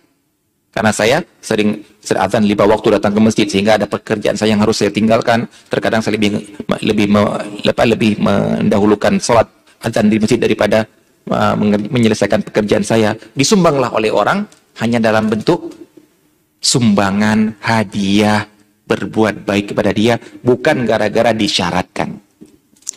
Karena 0.76 0.92
saya 0.92 1.24
sering 1.40 1.80
serazan 2.04 2.44
lima 2.44 2.68
waktu 2.68 3.00
datang 3.00 3.16
ke 3.16 3.20
masjid 3.24 3.48
sehingga 3.48 3.80
ada 3.80 3.88
pekerjaan 3.88 4.36
saya 4.36 4.52
yang 4.52 4.60
harus 4.60 4.76
saya 4.76 4.92
tinggalkan. 4.92 5.48
Terkadang 5.72 6.04
saya 6.04 6.20
lebih 6.20 6.36
lebih 6.84 7.08
lebih, 7.64 7.86
lebih 7.96 8.12
mendahulukan 8.20 9.16
sholat 9.16 9.48
azan 9.80 10.12
di 10.12 10.20
masjid 10.20 10.36
daripada 10.36 10.84
uh, 11.32 11.56
menyelesaikan 11.88 12.44
pekerjaan 12.44 12.84
saya. 12.84 13.16
Disumbanglah 13.32 13.88
oleh 13.96 14.12
orang 14.12 14.44
hanya 14.84 15.00
dalam 15.00 15.32
bentuk 15.32 15.72
sumbangan, 16.60 17.56
hadiah, 17.64 18.44
berbuat 18.84 19.48
baik 19.48 19.72
kepada 19.72 19.96
dia, 19.96 20.20
bukan 20.44 20.84
gara-gara 20.84 21.32
disyaratkan. 21.32 22.20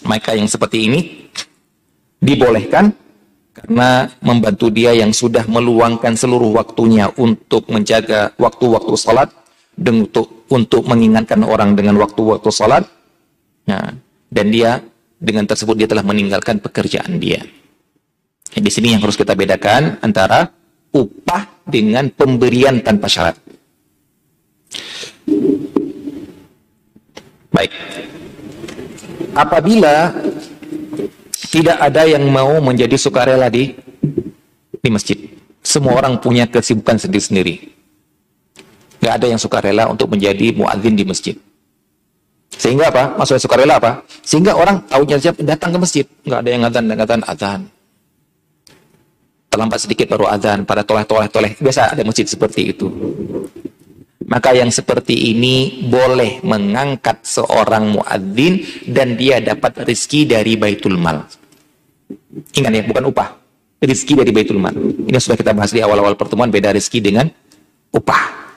Maka 0.03 0.35
yang 0.35 0.51
seperti 0.51 0.83
ini 0.83 0.99
dibolehkan 2.19 2.91
karena 3.59 4.07
membantu 4.23 4.71
dia 4.71 4.95
yang 4.95 5.11
sudah 5.11 5.43
meluangkan 5.51 6.15
seluruh 6.15 6.55
waktunya 6.55 7.11
untuk 7.19 7.67
menjaga 7.67 8.31
waktu-waktu 8.39 8.93
salat 8.95 9.29
dan 9.75 10.07
untuk 10.07 10.47
untuk 10.47 10.87
mengingatkan 10.87 11.43
orang 11.43 11.75
dengan 11.75 11.99
waktu-waktu 11.99 12.49
salat 12.55 12.87
nah, 13.67 13.91
dan 14.31 14.47
dia 14.47 14.79
dengan 15.19 15.43
tersebut 15.43 15.75
dia 15.75 15.87
telah 15.91 16.07
meninggalkan 16.07 16.63
pekerjaan 16.63 17.19
dia. 17.19 17.43
Nah, 18.55 18.61
di 18.63 18.71
sini 18.71 18.95
yang 18.95 19.03
harus 19.03 19.19
kita 19.19 19.35
bedakan 19.35 19.99
antara 19.99 20.47
upah 20.95 21.67
dengan 21.67 22.07
pemberian 22.09 22.79
tanpa 22.79 23.11
syarat. 23.11 23.35
Baik. 27.51 27.71
Apabila 29.35 30.15
tidak 31.47 31.79
ada 31.79 32.03
yang 32.03 32.27
mau 32.27 32.59
menjadi 32.59 32.99
sukarela 32.99 33.47
di 33.47 33.71
di 34.79 34.89
masjid. 34.91 35.15
Semua 35.63 35.95
orang 35.95 36.19
punya 36.19 36.43
kesibukan 36.47 36.99
sendiri-sendiri. 36.99 37.71
Gak 38.99 39.23
ada 39.23 39.27
yang 39.31 39.39
sukarela 39.39 39.87
untuk 39.87 40.11
menjadi 40.11 40.51
muadzin 40.51 40.95
di 40.95 41.07
masjid. 41.07 41.35
Sehingga 42.51 42.91
apa? 42.91 43.15
Maksudnya 43.15 43.39
sukarela 43.39 43.79
apa? 43.79 44.03
Sehingga 44.23 44.59
orang 44.59 44.83
tahunya 44.91 45.15
siap 45.19 45.35
datang 45.39 45.75
ke 45.75 45.79
masjid. 45.79 46.05
Gak 46.27 46.39
ada 46.43 46.49
yang 46.51 46.63
adzan, 46.67 46.85
adzan, 46.91 47.21
adzan. 47.23 47.61
Terlambat 49.49 49.79
sedikit 49.79 50.11
baru 50.11 50.27
adzan, 50.27 50.67
pada 50.67 50.83
toleh-toleh-toleh. 50.83 51.55
Biasa 51.63 51.95
ada 51.95 52.03
masjid 52.03 52.27
seperti 52.27 52.75
itu. 52.75 52.87
Maka 54.27 54.51
yang 54.51 54.67
seperti 54.67 55.31
ini 55.31 55.87
boleh 55.87 56.43
mengangkat 56.43 57.23
seorang 57.23 57.95
muadzin 57.95 58.59
dan 58.83 59.15
dia 59.15 59.39
dapat 59.39 59.87
rezeki 59.87 60.27
dari 60.27 60.59
baitul 60.59 60.99
mal. 60.99 61.23
Ingat 62.55 62.71
ya, 62.73 62.83
bukan 62.83 63.05
upah. 63.13 63.29
Rizki 63.79 64.11
dari 64.11 64.35
Baitul 64.35 64.59
Mal. 64.59 64.75
Ini 64.75 65.15
sudah 65.23 65.39
kita 65.39 65.55
bahas 65.55 65.71
di 65.71 65.79
awal-awal 65.79 66.19
pertemuan, 66.19 66.51
beda 66.51 66.75
rizki 66.75 66.99
dengan 66.99 67.31
upah. 67.95 68.51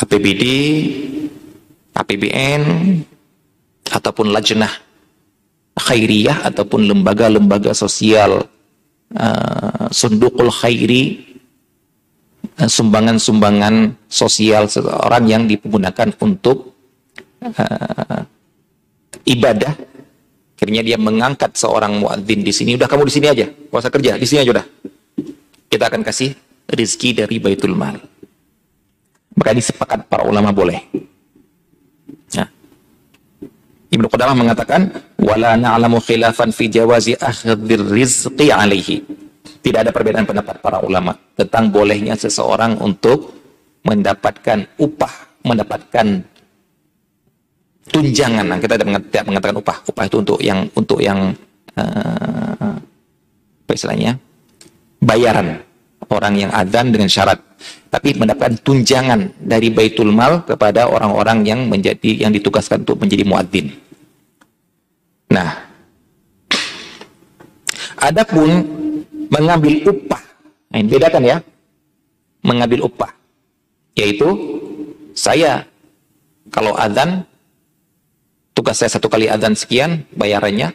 APBD, 0.00 0.44
APBN, 1.92 2.62
ataupun 3.92 4.32
lajnah 4.32 4.72
khairiyah, 5.76 6.48
ataupun 6.48 6.88
lembaga-lembaga 6.88 7.76
sosial, 7.76 8.48
uh, 9.12 9.86
sundukul 9.92 10.48
khairi, 10.48 11.33
sumbangan-sumbangan 12.58 13.98
sosial 14.06 14.70
seseorang 14.70 15.26
yang 15.26 15.42
digunakan 15.50 16.14
untuk 16.22 16.74
uh, 17.42 18.22
ibadah 19.26 19.74
Akhirnya 20.64 20.80
dia 20.80 20.96
mengangkat 20.96 21.52
seorang 21.60 22.00
muadzin 22.00 22.40
di 22.40 22.48
sini. 22.48 22.72
Udah 22.78 22.88
kamu 22.88 23.04
di 23.04 23.12
sini 23.12 23.26
aja, 23.28 23.44
kuasa 23.68 23.92
kerja 23.92 24.16
di 24.16 24.24
sini 24.24 24.48
aja 24.48 24.50
udah. 24.56 24.66
Kita 25.68 25.92
akan 25.92 26.00
kasih 26.00 26.32
rizki 26.72 27.12
dari 27.12 27.36
baitul 27.36 27.76
mal. 27.76 28.00
Maka 29.36 29.50
sepakat 29.60 30.08
para 30.08 30.24
ulama 30.24 30.56
boleh. 30.56 30.78
Ya. 32.32 32.48
Ibnu 33.92 34.08
Qudamah 34.08 34.32
mengatakan, 34.32 34.88
wala 35.20 35.58
na'lamu 35.58 36.00
khilafan 36.00 36.48
fi 36.54 36.70
jawazi 36.72 37.18
akhdhir 37.18 37.84
rizqi 37.84 38.48
alaihi. 38.48 39.02
Tidak 39.64 39.80
ada 39.80 39.92
perbedaan 39.96 40.28
pendapat 40.28 40.60
para 40.60 40.84
ulama 40.84 41.16
tentang 41.32 41.72
bolehnya 41.72 42.12
seseorang 42.20 42.76
untuk 42.84 43.32
mendapatkan 43.80 44.68
upah, 44.76 45.40
mendapatkan 45.40 46.20
tunjangan. 47.88 48.44
Nah, 48.44 48.60
kita 48.60 48.76
tidak 48.76 49.24
mengatakan 49.24 49.56
upah. 49.56 49.76
Upah 49.88 50.04
itu 50.04 50.16
untuk 50.20 50.38
yang 50.44 50.68
untuk 50.76 51.00
yang 51.00 51.32
uh, 51.80 52.76
apa 53.64 53.72
istilahnya? 53.72 54.20
bayaran 55.04 55.60
orang 56.08 56.34
yang 56.40 56.50
adzan 56.52 56.88
dengan 56.88 57.12
syarat 57.12 57.36
tapi 57.92 58.16
mendapatkan 58.16 58.58
tunjangan 58.64 59.36
dari 59.38 59.70
baitul 59.70 60.10
mal 60.10 60.42
kepada 60.42 60.88
orang-orang 60.90 61.46
yang 61.46 61.60
menjadi 61.68 62.26
yang 62.26 62.34
ditugaskan 62.34 62.82
untuk 62.82 62.98
menjadi 62.98 63.22
muadzin. 63.22 63.70
Nah, 65.30 65.70
adapun 68.02 68.66
mengambil 69.34 69.74
upah. 69.90 70.22
Nah, 70.70 70.78
ini. 70.78 70.90
Bedakan 70.94 71.22
ya. 71.26 71.36
Mengambil 72.46 72.86
upah. 72.86 73.10
Yaitu 73.98 74.26
saya 75.14 75.66
kalau 76.50 76.74
adzan 76.74 77.26
tugas 78.54 78.78
saya 78.78 78.90
satu 78.90 79.10
kali 79.10 79.30
adzan 79.30 79.54
sekian 79.54 80.06
bayarannya 80.14 80.74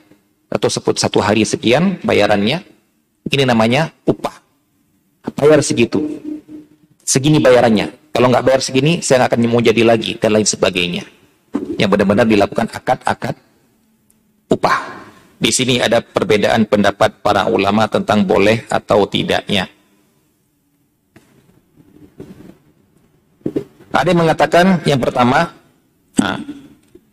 atau 0.52 0.68
sebut 0.72 0.96
satu 1.00 1.20
hari 1.20 1.44
sekian 1.44 2.00
bayarannya 2.04 2.64
ini 3.32 3.44
namanya 3.44 3.92
upah. 4.08 4.40
Bayar 5.36 5.62
segitu. 5.62 6.00
Segini 7.04 7.38
bayarannya. 7.40 8.12
Kalau 8.12 8.28
nggak 8.32 8.44
bayar 8.44 8.62
segini 8.64 9.00
saya 9.04 9.24
nggak 9.24 9.36
akan 9.36 9.48
mau 9.52 9.62
jadi 9.62 9.84
lagi 9.86 10.18
dan 10.18 10.36
lain 10.36 10.48
sebagainya. 10.48 11.04
Yang 11.78 11.90
benar-benar 11.96 12.26
dilakukan 12.26 12.68
akad-akad 12.72 13.36
upah 14.50 14.99
di 15.40 15.52
sini 15.56 15.80
ada 15.80 16.04
perbedaan 16.04 16.68
pendapat 16.68 17.24
para 17.24 17.48
ulama 17.48 17.88
tentang 17.88 18.28
boleh 18.28 18.68
atau 18.68 19.08
tidaknya 19.08 19.72
ada 23.96 24.08
yang 24.12 24.22
mengatakan 24.22 24.84
yang 24.84 25.00
pertama 25.00 25.50
nah, 26.20 26.38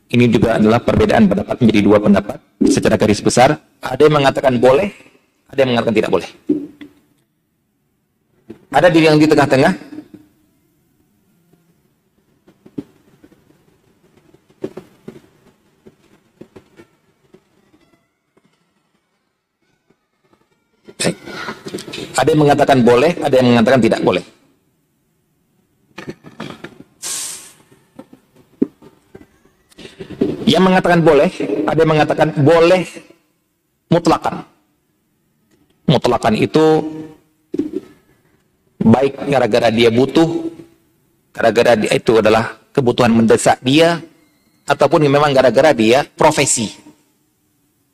ini 0.06 0.30
juga 0.30 0.54
adalah 0.54 0.78
perbedaan 0.78 1.26
pendapat 1.26 1.56
menjadi 1.58 1.80
dua 1.82 1.98
pendapat 1.98 2.38
secara 2.70 2.94
garis 2.94 3.18
besar. 3.18 3.58
Ada 3.82 4.06
yang 4.06 4.22
mengatakan 4.22 4.54
boleh, 4.62 4.88
ada 5.50 5.58
yang 5.60 5.74
mengatakan 5.74 5.94
tidak 5.98 6.10
boleh. 6.14 6.30
Ada 8.70 8.88
diri 8.90 9.06
yang 9.10 9.18
di 9.18 9.26
tengah-tengah. 9.26 9.72
Ada 22.16 22.32
yang 22.32 22.40
mengatakan 22.48 22.78
boleh, 22.80 23.12
ada 23.20 23.34
yang 23.36 23.48
mengatakan 23.52 23.80
tidak 23.84 24.00
boleh. 24.00 24.24
Yang 30.46 30.62
mengatakan 30.64 31.00
boleh, 31.04 31.30
ada 31.68 31.76
yang 31.76 31.92
mengatakan 31.92 32.28
boleh 32.40 32.82
mutlakan. 33.92 34.34
Mutlakan 35.86 36.34
itu 36.40 36.64
baik 38.80 39.28
gara-gara 39.28 39.68
dia 39.68 39.92
butuh, 39.92 40.48
gara-gara 41.36 41.76
dia 41.76 41.92
itu 41.92 42.16
adalah 42.16 42.56
kebutuhan 42.72 43.12
mendesak 43.12 43.60
dia, 43.60 44.00
ataupun 44.64 45.04
memang 45.04 45.36
gara-gara 45.36 45.76
dia 45.76 46.02
profesi. 46.02 46.72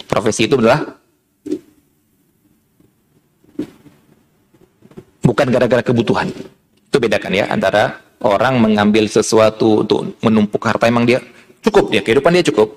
Profesi 0.07 0.47
itu 0.47 0.61
adalah 0.61 1.02
bukan 5.23 5.47
gara-gara 5.49 5.81
kebutuhan. 5.81 6.29
Itu 6.91 6.99
bedakan 7.01 7.33
ya 7.33 7.49
antara 7.49 8.03
orang 8.21 8.61
mengambil 8.61 9.09
sesuatu 9.09 9.87
untuk 9.87 10.19
menumpuk 10.21 10.63
harta 10.63 10.87
emang 10.87 11.09
dia 11.09 11.19
cukup 11.63 11.89
dia 11.95 12.03
kehidupan 12.05 12.35
dia 12.37 12.45
cukup. 12.45 12.77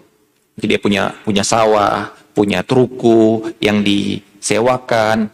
Jadi 0.56 0.66
dia 0.72 0.80
punya 0.80 1.04
punya 1.26 1.44
sawah, 1.44 2.16
punya 2.32 2.64
truku 2.64 3.44
yang 3.60 3.84
disewakan, 3.84 5.28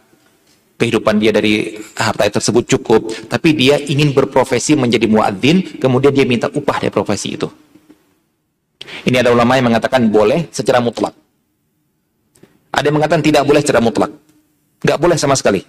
kehidupan 0.82 1.22
dia 1.22 1.30
dari 1.30 1.78
harta 1.94 2.26
tersebut 2.26 2.66
cukup, 2.74 3.06
tapi 3.30 3.54
dia 3.54 3.78
ingin 3.78 4.10
berprofesi 4.10 4.74
menjadi 4.74 5.06
muadzin, 5.06 5.78
kemudian 5.78 6.10
dia 6.10 6.26
minta 6.26 6.50
upah 6.50 6.82
dari 6.82 6.90
profesi 6.90 7.38
itu. 7.38 7.46
Ini 9.06 9.22
ada 9.22 9.30
ulama 9.30 9.54
yang 9.54 9.70
mengatakan 9.70 10.10
boleh 10.10 10.50
secara 10.50 10.82
mutlak. 10.82 11.14
Ada 12.74 12.90
yang 12.90 12.98
mengatakan 12.98 13.22
tidak 13.22 13.46
boleh 13.46 13.60
secara 13.62 13.78
mutlak. 13.78 14.10
Nggak 14.82 14.98
boleh 14.98 15.14
sama 15.14 15.38
sekali. 15.38 15.62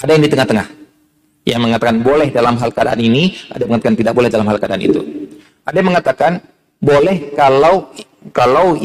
Ada 0.00 0.10
yang 0.16 0.22
di 0.24 0.30
tengah-tengah. 0.32 0.66
Yang 1.42 1.60
mengatakan 1.60 1.96
boleh 2.06 2.28
dalam 2.30 2.54
hal 2.54 2.70
keadaan 2.70 3.02
ini, 3.02 3.34
ada 3.50 3.66
yang 3.66 3.74
mengatakan 3.74 3.96
tidak 3.98 4.14
boleh 4.14 4.30
dalam 4.30 4.46
hal 4.46 4.56
keadaan 4.62 4.82
itu. 4.82 5.00
Ada 5.66 5.76
yang 5.76 5.88
mengatakan 5.90 6.32
boleh 6.78 7.16
kalau 7.34 7.90
kalau 8.30 8.78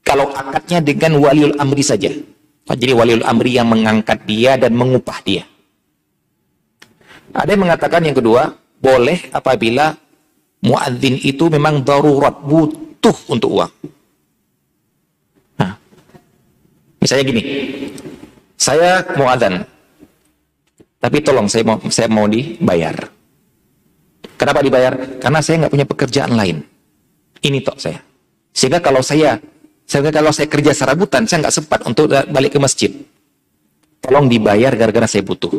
kalau 0.00 0.26
akadnya 0.32 0.80
dengan 0.80 1.20
waliul 1.20 1.56
amri 1.60 1.84
saja. 1.84 2.08
Jadi 2.66 2.92
waliul 2.96 3.22
amri 3.22 3.54
yang 3.54 3.68
mengangkat 3.68 4.26
dia 4.26 4.58
dan 4.58 4.74
mengupah 4.74 5.20
dia. 5.22 5.44
Ada 7.36 7.52
yang 7.52 7.68
mengatakan 7.68 8.00
yang 8.00 8.16
kedua, 8.16 8.56
boleh 8.80 9.28
apabila 9.30 9.92
muadzin 10.64 11.20
itu 11.20 11.52
memang 11.52 11.84
darurat, 11.84 12.32
butuh 12.42 13.16
untuk 13.28 13.60
uang. 13.60 13.72
Nah, 15.60 15.76
misalnya 16.98 17.24
gini, 17.28 17.42
saya 18.56 19.04
mau 19.14 19.28
adzan, 19.28 19.62
tapi 20.96 21.20
tolong 21.20 21.46
saya 21.46 21.64
mau 21.64 21.78
saya 21.92 22.08
mau 22.08 22.26
dibayar. 22.26 22.96
Kenapa 24.36 24.60
dibayar? 24.60 24.92
Karena 25.16 25.40
saya 25.40 25.64
nggak 25.64 25.72
punya 25.72 25.86
pekerjaan 25.88 26.32
lain. 26.36 26.60
Ini 27.40 27.58
tok 27.64 27.78
saya. 27.80 28.00
Sehingga 28.52 28.80
kalau 28.80 29.00
saya 29.00 29.40
sehingga 29.86 30.10
kalau 30.10 30.34
saya 30.34 30.50
kerja 30.50 30.74
serabutan, 30.74 31.30
saya 31.30 31.46
nggak 31.46 31.54
sempat 31.54 31.80
untuk 31.86 32.10
balik 32.10 32.56
ke 32.56 32.60
masjid. 32.60 32.90
Tolong 34.02 34.26
dibayar 34.26 34.74
gara-gara 34.74 35.06
saya 35.06 35.22
butuh. 35.22 35.54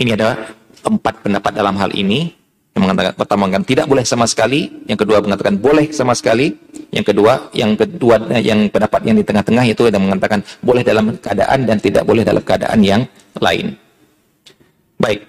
Ini 0.00 0.16
ada 0.16 0.56
empat 0.80 1.24
pendapat 1.24 1.52
dalam 1.52 1.76
hal 1.76 1.92
ini. 1.92 2.32
Yang 2.76 2.82
mengatakan 2.84 3.14
pertama 3.16 3.40
mengatakan 3.48 3.64
tidak 3.72 3.86
boleh 3.88 4.04
sama 4.04 4.28
sekali, 4.28 4.68
yang 4.84 5.00
kedua 5.00 5.24
mengatakan 5.24 5.56
boleh 5.56 5.88
sama 5.96 6.12
sekali, 6.12 6.52
yang 6.92 7.08
kedua 7.08 7.48
yang 7.56 7.72
kedua 7.72 8.20
yang 8.36 8.68
pendapat 8.68 9.00
yang 9.00 9.16
di 9.16 9.24
tengah-tengah 9.24 9.64
itu 9.64 9.88
yang 9.88 10.04
mengatakan 10.04 10.44
boleh 10.60 10.84
dalam 10.84 11.16
keadaan 11.16 11.64
dan 11.64 11.80
tidak 11.80 12.04
boleh 12.04 12.20
dalam 12.20 12.44
keadaan 12.44 12.84
yang 12.84 13.08
lain. 13.40 13.72
Baik, 15.00 15.24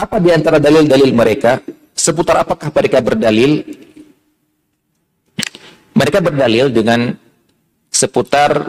apa 0.00 0.16
di 0.16 0.32
antara 0.32 0.56
dalil-dalil 0.56 1.12
mereka? 1.12 1.60
Seputar 1.92 2.40
apakah 2.40 2.72
mereka 2.72 3.04
berdalil 3.04 3.60
mereka 5.92 6.24
berdalil 6.24 6.72
dengan 6.72 7.12
seputar 7.92 8.64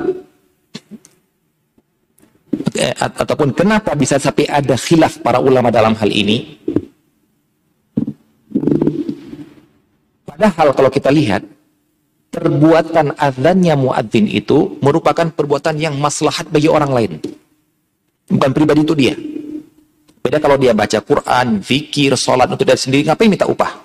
eh, 2.76 2.96
ataupun 3.00 3.56
kenapa 3.56 3.96
bisa 3.96 4.20
sampai 4.20 4.44
ada 4.52 4.76
khilaf 4.76 5.24
para 5.24 5.40
ulama 5.40 5.72
dalam 5.72 5.96
hal 5.96 6.12
ini. 6.12 6.60
Padahal 10.40 10.72
kalau 10.72 10.88
kita 10.88 11.12
lihat 11.12 11.44
perbuatan 12.32 13.12
azannya 13.20 13.76
muadzin 13.76 14.24
itu 14.24 14.80
merupakan 14.80 15.28
perbuatan 15.28 15.76
yang 15.76 16.00
maslahat 16.00 16.48
bagi 16.48 16.72
orang 16.72 16.96
lain. 16.96 17.12
Bukan 18.32 18.52
pribadi 18.56 18.88
itu 18.88 18.96
dia. 18.96 19.20
Beda 20.24 20.40
kalau 20.40 20.56
dia 20.56 20.72
baca 20.72 20.96
Quran, 21.04 21.60
zikir, 21.60 22.16
sholat 22.16 22.48
untuk 22.48 22.64
diri 22.64 22.80
sendiri, 22.80 23.04
ngapain 23.04 23.28
minta 23.28 23.52
upah? 23.52 23.84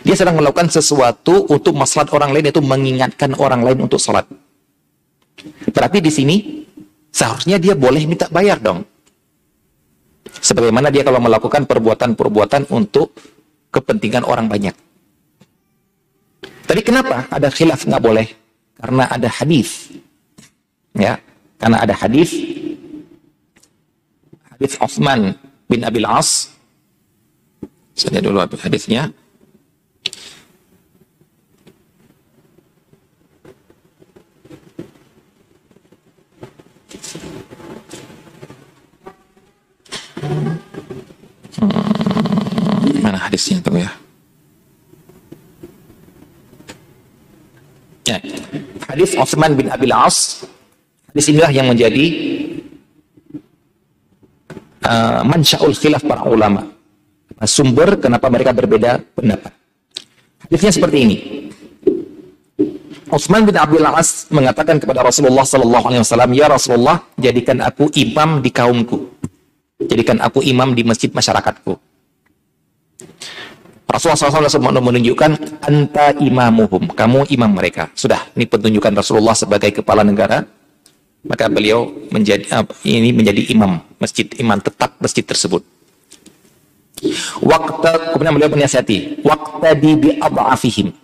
Dia 0.00 0.16
sedang 0.16 0.40
melakukan 0.40 0.72
sesuatu 0.72 1.44
untuk 1.52 1.76
maslahat 1.76 2.08
orang 2.16 2.32
lain, 2.32 2.48
yaitu 2.48 2.64
mengingatkan 2.64 3.36
orang 3.36 3.60
lain 3.60 3.84
untuk 3.84 4.00
sholat. 4.00 4.24
Berarti 5.76 6.00
di 6.00 6.08
sini, 6.08 6.36
seharusnya 7.12 7.60
dia 7.60 7.76
boleh 7.76 8.08
minta 8.08 8.32
bayar 8.32 8.56
dong. 8.64 8.80
Sebagaimana 10.40 10.88
dia 10.88 11.04
kalau 11.04 11.20
melakukan 11.20 11.68
perbuatan-perbuatan 11.68 12.72
untuk 12.72 13.12
kepentingan 13.68 14.24
orang 14.24 14.48
banyak. 14.48 14.72
Tapi 16.70 16.86
kenapa 16.86 17.26
ada 17.34 17.50
khilaf 17.50 17.82
nggak 17.82 17.98
boleh? 17.98 18.30
Karena 18.78 19.10
ada 19.10 19.26
hadis. 19.26 19.90
Ya, 20.94 21.18
karena 21.58 21.82
ada 21.82 21.98
hadis 21.98 22.30
hadis 24.54 24.78
Utsman 24.78 25.34
bin 25.66 25.82
Abil 25.82 26.06
As. 26.06 26.54
Saya 27.98 28.22
dulu 28.22 28.38
hadisnya. 28.54 29.10
Hmm, 40.22 40.54
mana 43.02 43.18
hadisnya 43.18 43.58
tuh 43.58 43.74
ya? 43.74 43.90
Ya, 48.10 48.18
hadis 48.90 49.14
Utsman 49.14 49.54
bin 49.54 49.70
Abil 49.70 49.94
As. 49.94 50.42
Hadis 51.14 51.30
inilah 51.30 51.50
yang 51.54 51.70
menjadi 51.70 52.06
uh, 54.82 55.22
mansyaul 55.22 55.74
khilaf 55.78 56.02
para 56.02 56.26
ulama. 56.26 56.66
Sumber 57.46 58.02
kenapa 58.02 58.26
mereka 58.26 58.50
berbeda 58.50 58.98
pendapat. 59.14 59.54
Hadisnya 60.42 60.74
seperti 60.74 60.98
ini. 61.06 61.16
Utsman 63.10 63.46
bin 63.46 63.54
Abil 63.54 63.82
As 63.86 64.26
mengatakan 64.30 64.82
kepada 64.82 65.06
Rasulullah 65.06 65.46
sallallahu 65.46 65.86
alaihi 65.86 66.02
wasallam, 66.02 66.30
"Ya 66.34 66.46
Rasulullah, 66.50 67.06
jadikan 67.14 67.62
aku 67.62 67.90
imam 67.94 68.42
di 68.42 68.50
kaumku." 68.50 68.98
Jadikan 69.80 70.20
aku 70.20 70.44
imam 70.44 70.76
di 70.76 70.84
masjid 70.84 71.08
masyarakatku. 71.08 71.89
Rasulullah 73.90 74.46
SAW 74.46 74.78
menunjukkan 74.78 75.30
anta 75.66 76.14
imamuhum, 76.22 76.94
kamu 76.94 77.26
imam 77.34 77.50
mereka. 77.50 77.90
Sudah, 77.98 78.30
ini 78.38 78.46
penunjukan 78.46 78.94
Rasulullah 78.94 79.34
sebagai 79.34 79.82
kepala 79.82 80.06
negara. 80.06 80.46
Maka 81.20 81.52
beliau 81.52 81.92
menjadi 82.08 82.48
ini 82.88 83.12
menjadi 83.12 83.52
imam 83.52 83.76
masjid, 84.00 84.24
imam 84.40 84.56
tetap 84.56 84.96
masjid 85.02 85.20
tersebut. 85.20 85.60
Waktu 87.44 88.16
kemudian 88.16 88.32
beliau 88.32 88.48
menasihati, 88.48 89.20
waktu 89.20 89.68
di 89.76 89.90
bi 90.00 90.10
afihim. 90.22 90.96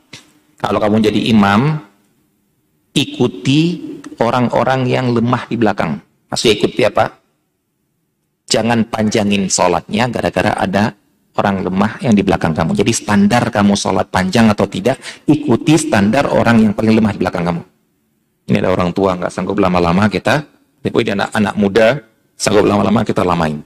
Kalau 0.57 0.81
kamu 0.81 1.13
jadi 1.13 1.21
imam, 1.37 1.85
ikuti 2.97 3.61
orang-orang 4.17 4.89
yang 4.89 5.13
lemah 5.13 5.45
di 5.53 5.61
belakang. 5.61 6.01
Maksudnya 6.33 6.55
ikuti 6.65 6.81
apa? 6.89 7.27
jangan 8.47 8.87
panjangin 8.87 9.51
sholatnya 9.51 10.07
gara-gara 10.09 10.55
ada 10.55 10.95
orang 11.37 11.63
lemah 11.63 12.01
yang 12.01 12.17
di 12.17 12.25
belakang 12.25 12.57
kamu. 12.57 12.73
Jadi 12.77 12.93
standar 12.93 13.49
kamu 13.53 13.77
sholat 13.77 14.09
panjang 14.09 14.49
atau 14.51 14.65
tidak, 14.65 14.97
ikuti 15.29 15.77
standar 15.77 16.29
orang 16.33 16.65
yang 16.65 16.73
paling 16.73 16.97
lemah 16.97 17.13
di 17.13 17.21
belakang 17.21 17.45
kamu. 17.45 17.63
Ini 18.47 18.57
ada 18.63 18.71
orang 18.73 18.91
tua 18.95 19.19
nggak 19.19 19.33
sanggup 19.33 19.59
lama-lama 19.59 20.07
kita, 20.07 20.45
tapi 20.81 20.97
ini 21.03 21.19
anak-anak 21.19 21.55
muda 21.59 21.87
sanggup 22.39 22.65
lama-lama 22.65 23.03
kita 23.03 23.27
lamain. 23.27 23.59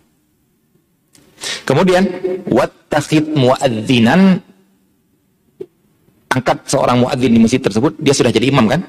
Kemudian, 1.65 2.05
wattakhid 2.49 3.33
muadzinan 3.33 4.41
angkat 6.31 6.59
seorang 6.69 7.03
muadzin 7.03 7.33
di 7.33 7.41
masjid 7.43 7.61
tersebut, 7.61 7.97
dia 7.99 8.15
sudah 8.15 8.31
jadi 8.31 8.49
imam 8.49 8.71
kan? 8.71 8.81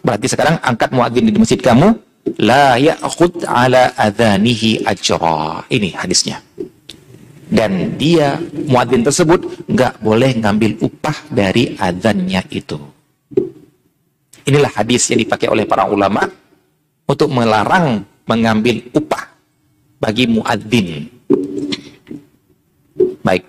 Berarti 0.00 0.26
sekarang 0.30 0.56
angkat 0.62 0.90
muadzin 0.94 1.28
di 1.28 1.34
masjid 1.34 1.60
kamu, 1.60 1.94
la 2.40 2.76
ya'khud 2.76 3.44
ala 3.46 3.92
adhanihi 3.96 4.84
ajra. 4.84 5.64
Ini 5.70 5.94
hadisnya. 5.96 6.40
Dan 7.48 7.96
dia 7.96 8.36
muadzin 8.68 9.00
tersebut 9.00 9.68
nggak 9.68 10.04
boleh 10.04 10.36
ngambil 10.36 10.76
upah 10.84 11.16
dari 11.32 11.74
adzannya 11.80 12.44
itu. 12.52 12.76
Inilah 14.44 14.72
hadis 14.76 15.08
yang 15.12 15.20
dipakai 15.20 15.48
oleh 15.48 15.64
para 15.64 15.88
ulama 15.88 16.28
untuk 17.08 17.28
melarang 17.32 18.04
mengambil 18.28 18.84
upah 18.92 19.32
bagi 19.96 20.28
muadzin. 20.28 21.08
Baik. 23.24 23.44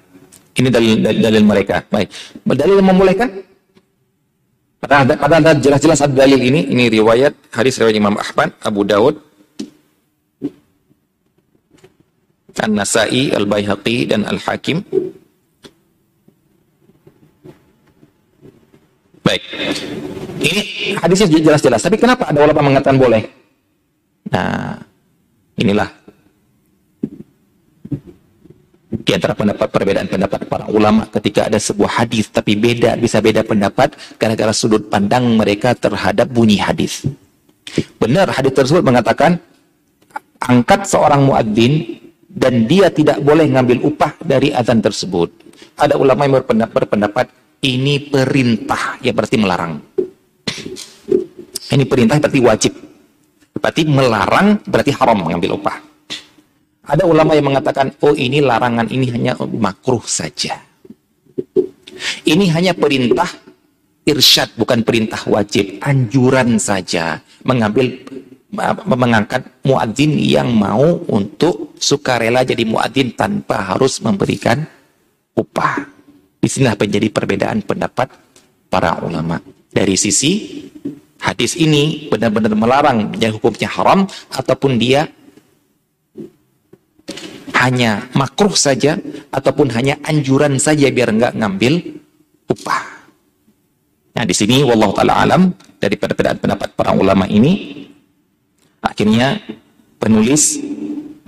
Ini 0.60 0.68
dalil, 0.68 1.00
dalil, 1.00 1.20
dalil 1.24 1.44
mereka. 1.44 1.84
Baik. 1.88 2.08
Dalil 2.44 2.84
yang 2.84 2.90
membolehkan 2.92 3.30
Padahal, 4.80 5.12
padahal 5.12 5.60
jelas-jelas 5.60 6.00
ada 6.00 6.24
dalil 6.24 6.40
ini. 6.40 6.72
Ini 6.72 6.88
riwayat 6.88 7.52
hadis 7.52 7.76
riwayat 7.84 8.00
Imam 8.00 8.16
Ahmad, 8.16 8.56
Abu 8.64 8.88
Daud, 8.88 9.20
An-Nasai, 12.60 13.32
Al-Baihaqi 13.32 14.12
dan 14.12 14.28
Al-Hakim. 14.28 14.84
Baik. 19.24 19.44
Ini 20.40 20.62
hadisnya 21.00 21.28
jelas-jelas, 21.28 21.84
tapi 21.84 22.00
kenapa 22.00 22.28
ada 22.32 22.44
ulama 22.44 22.72
mengatakan 22.72 22.96
boleh? 23.00 23.24
Nah, 24.32 24.80
inilah 25.60 25.90
di 28.90 29.12
antara 29.18 29.34
pendapat 29.34 29.68
perbedaan 29.70 30.06
pendapat 30.10 30.46
para 30.50 30.66
ulama 30.70 31.06
ketika 31.10 31.50
ada 31.50 31.58
sebuah 31.58 32.02
hadis 32.02 32.30
tapi 32.30 32.54
beda 32.54 32.94
bisa 32.98 33.22
beda 33.22 33.42
pendapat 33.42 33.94
gara-gara 34.22 34.54
sudut 34.54 34.86
pandang 34.86 35.30
mereka 35.34 35.74
terhadap 35.74 36.30
bunyi 36.30 36.62
hadis. 36.62 37.06
Benar 38.02 38.34
hadis 38.34 38.54
tersebut 38.54 38.82
mengatakan 38.82 39.38
angkat 40.42 40.90
seorang 40.90 41.26
muadzin 41.26 42.02
dan 42.40 42.64
dia 42.64 42.88
tidak 42.88 43.20
boleh 43.20 43.52
ngambil 43.52 43.84
upah 43.84 44.16
dari 44.24 44.56
azan 44.56 44.80
tersebut. 44.80 45.28
Ada 45.76 46.00
ulama 46.00 46.24
yang 46.24 46.40
berpendapat, 46.40 46.88
berpendapat 46.88 47.28
ini 47.68 48.08
perintah 48.08 48.96
yang 49.04 49.12
berarti 49.12 49.36
melarang. 49.36 49.74
Ini 51.70 51.84
perintah 51.84 52.16
berarti 52.24 52.40
wajib. 52.40 52.74
Berarti 53.60 53.84
melarang 53.92 54.64
berarti 54.64 54.92
haram 54.96 55.20
mengambil 55.20 55.60
upah. 55.60 55.78
Ada 56.90 57.04
ulama 57.04 57.36
yang 57.36 57.52
mengatakan, 57.52 57.92
oh 58.02 58.16
ini 58.16 58.40
larangan 58.40 58.88
ini 58.88 59.12
hanya 59.12 59.36
makruh 59.36 60.02
saja. 60.08 60.64
Ini 62.24 62.46
hanya 62.56 62.72
perintah 62.74 63.30
irsyad, 64.08 64.56
bukan 64.56 64.82
perintah 64.88 65.22
wajib. 65.28 65.84
Anjuran 65.84 66.58
saja. 66.58 67.20
Mengambil 67.44 68.00
mengangkat 68.86 69.46
muadzin 69.62 70.18
yang 70.18 70.50
mau 70.50 70.98
untuk 71.10 71.78
sukarela 71.78 72.42
jadi 72.42 72.66
muadzin 72.66 73.14
tanpa 73.14 73.74
harus 73.74 74.02
memberikan 74.02 74.66
upah. 75.38 75.86
Di 76.40 76.48
sini 76.50 76.72
menjadi 76.72 77.08
perbedaan 77.14 77.62
pendapat 77.62 78.10
para 78.72 78.98
ulama. 79.06 79.38
Dari 79.70 79.94
sisi 79.94 80.66
hadis 81.22 81.54
ini 81.60 82.10
benar-benar 82.10 82.56
melarang 82.58 83.14
menjadi 83.14 83.38
hukumnya 83.38 83.70
haram 83.70 84.10
ataupun 84.34 84.82
dia 84.82 85.06
hanya 87.60 88.08
makruh 88.16 88.56
saja 88.56 88.98
ataupun 89.30 89.70
hanya 89.76 90.00
anjuran 90.08 90.58
saja 90.58 90.88
biar 90.90 91.12
enggak 91.12 91.36
ngambil 91.36 92.02
upah. 92.50 92.86
Nah, 94.16 94.24
di 94.26 94.34
sini 94.34 94.64
wallahu 94.66 94.96
taala 94.96 95.22
alam 95.22 95.54
dari 95.78 95.96
perbedaan 96.00 96.40
pendapat 96.40 96.74
para 96.74 96.96
ulama 96.96 97.28
ini 97.30 97.79
akhirnya 98.80 99.40
penulis 100.00 100.60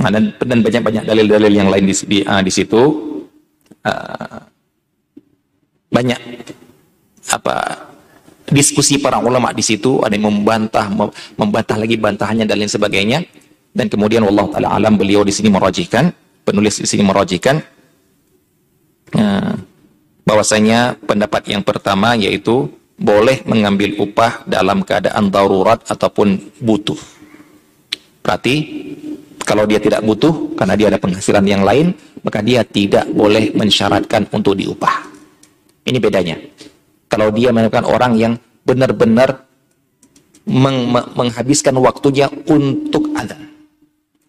dan, 0.01 0.33
banyak-banyak 0.39 1.03
dalil-dalil 1.05 1.53
yang 1.53 1.69
lain 1.69 1.85
di, 1.85 1.95
di, 2.07 2.17
uh, 2.25 2.41
di 2.41 2.51
situ 2.51 2.81
uh, 3.85 4.39
banyak 5.91 6.19
apa 7.31 7.55
diskusi 8.49 8.97
para 8.97 9.21
ulama 9.21 9.53
di 9.53 9.61
situ 9.61 10.01
ada 10.01 10.15
yang 10.15 10.31
membantah 10.31 10.89
membantah 11.37 11.77
lagi 11.77 11.95
bantahannya 11.95 12.49
dan 12.49 12.57
lain 12.57 12.71
sebagainya 12.71 13.23
dan 13.71 13.87
kemudian 13.87 14.25
Allah 14.25 14.49
taala 14.51 14.69
alam 14.75 14.97
beliau 14.97 15.21
di 15.23 15.31
sini 15.31 15.47
merajihkan 15.53 16.11
penulis 16.43 16.81
di 16.81 16.87
sini 16.89 17.03
merajihkan 17.05 17.61
uh, 19.15 19.53
bahwasanya 20.25 20.97
pendapat 21.03 21.51
yang 21.51 21.61
pertama 21.61 22.15
yaitu 22.15 22.71
boleh 23.01 23.41
mengambil 23.49 23.97
upah 23.97 24.45
dalam 24.45 24.85
keadaan 24.85 25.33
darurat 25.33 25.81
ataupun 25.89 26.37
butuh. 26.61 26.97
Berarti 28.21 28.55
kalau 29.41 29.65
dia 29.65 29.81
tidak 29.81 30.05
butuh 30.05 30.53
karena 30.55 30.73
dia 30.77 30.87
ada 30.93 30.99
penghasilan 31.01 31.45
yang 31.45 31.65
lain, 31.65 31.93
maka 32.21 32.39
dia 32.45 32.61
tidak 32.63 33.09
boleh 33.11 33.51
mensyaratkan 33.57 34.29
untuk 34.31 34.55
diupah. 34.55 35.09
Ini 35.85 35.97
bedanya. 35.97 36.37
Kalau 37.09 37.33
dia 37.33 37.51
menemukan 37.51 37.83
orang 37.83 38.13
yang 38.15 38.33
benar-benar 38.63 39.49
meng 40.47 40.93
menghabiskan 41.17 41.75
waktunya 41.81 42.29
untuk 42.47 43.09
adzan 43.17 43.51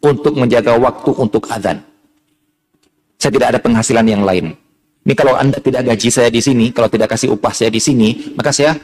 untuk 0.02 0.34
menjaga 0.34 0.74
waktu 0.76 1.10
untuk 1.14 1.46
azan. 1.48 1.78
Saya 3.16 3.30
tidak 3.38 3.48
ada 3.54 3.60
penghasilan 3.62 4.02
yang 4.02 4.26
lain. 4.26 4.50
Ini 5.06 5.14
kalau 5.14 5.38
Anda 5.38 5.62
tidak 5.62 5.86
gaji 5.86 6.10
saya 6.10 6.28
di 6.30 6.42
sini, 6.42 6.74
kalau 6.74 6.90
tidak 6.90 7.14
kasih 7.14 7.30
upah 7.38 7.54
saya 7.54 7.70
di 7.70 7.78
sini, 7.78 8.34
maka 8.34 8.50
saya 8.50 8.74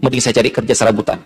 mending 0.00 0.20
saya 0.20 0.36
cari 0.40 0.52
kerja 0.52 0.74
serabutan. 0.76 1.18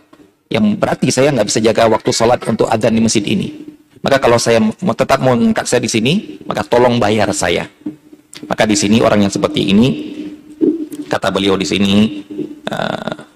Yang 0.46 0.64
berarti 0.78 1.08
saya 1.10 1.34
nggak 1.34 1.48
bisa 1.48 1.58
jaga 1.58 1.90
waktu 1.90 2.10
sholat 2.14 2.38
untuk 2.46 2.70
azan 2.70 2.94
di 2.94 3.02
masjid 3.02 3.24
ini. 3.26 3.76
Maka 4.02 4.22
kalau 4.22 4.38
saya 4.38 4.62
mau 4.62 4.94
tetap 4.94 5.18
mau 5.18 5.34
ngangkat 5.34 5.66
saya 5.66 5.80
di 5.82 5.90
sini, 5.90 6.38
maka 6.46 6.62
tolong 6.62 7.02
bayar 7.02 7.26
saya. 7.34 7.66
Maka 8.46 8.62
di 8.62 8.78
sini 8.78 9.02
orang 9.02 9.26
yang 9.26 9.32
seperti 9.32 9.74
ini, 9.74 9.88
kata 11.10 11.34
beliau 11.34 11.58
di 11.58 11.66
sini, 11.66 12.22
uh, 12.70 13.26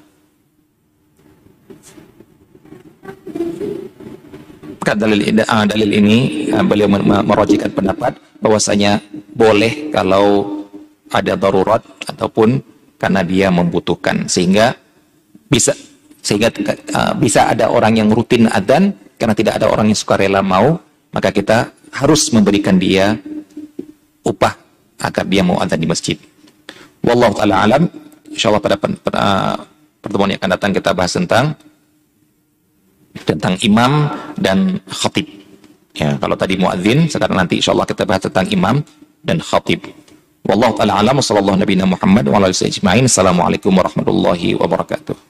dalil, 4.95 5.21
uh, 5.43 5.65
dalil 5.67 5.91
ini 5.91 6.19
uh, 6.55 6.63
beliau 6.63 6.87
merojikan 7.27 7.71
pendapat 7.75 8.19
bahwasanya 8.39 9.03
boleh 9.35 9.91
kalau 9.91 10.61
ada 11.11 11.35
darurat 11.35 11.83
ataupun 12.07 12.63
karena 13.01 13.27
dia 13.27 13.49
membutuhkan 13.51 14.31
sehingga 14.31 14.77
bisa 15.51 15.75
sehingga 16.21 16.53
uh, 16.95 17.13
bisa 17.17 17.49
ada 17.49 17.73
orang 17.73 17.97
yang 17.97 18.09
rutin 18.13 18.47
adzan 18.49 18.93
karena 19.17 19.35
tidak 19.37 19.61
ada 19.61 19.67
orang 19.69 19.89
yang 19.89 19.99
suka 19.99 20.21
rela 20.21 20.45
mau 20.45 20.81
maka 21.11 21.35
kita 21.35 21.73
harus 21.91 22.31
memberikan 22.31 22.79
dia 22.79 23.19
upah 24.23 24.55
agar 25.01 25.25
dia 25.27 25.43
mau 25.43 25.59
adzan 25.59 25.81
di 25.81 25.89
masjid. 25.89 26.17
Wallahu 27.01 27.35
taala 27.41 27.65
alam. 27.65 27.83
Insyaallah 28.31 28.63
pada 28.63 28.77
pertemuan 30.01 30.31
yang 30.31 30.39
akan 30.39 30.53
datang 30.55 30.71
kita 30.71 30.95
bahas 30.95 31.13
tentang 31.17 31.57
tentang 33.27 33.59
imam 33.67 34.07
dan 34.39 34.79
khatib. 34.87 35.27
Ya, 35.99 36.15
kalau 36.23 36.39
tadi 36.39 36.55
muadzin, 36.55 37.11
sekarang 37.11 37.43
nanti 37.43 37.59
insyaallah 37.59 37.89
kita 37.89 38.07
bahas 38.07 38.23
tentang 38.23 38.47
imam 38.55 38.77
dan 39.27 39.43
khatib. 39.43 39.83
Wallahu 40.47 40.79
taala 40.79 41.03
alam 41.03 41.19
sallallahu 41.19 41.59
nabi 41.59 41.75
Muhammad 41.83 42.25
wa 42.31 42.39
alihi. 42.39 42.81
Assalamualaikum 43.05 43.75
warahmatullahi 43.75 44.55
wabarakatuh. 44.57 45.30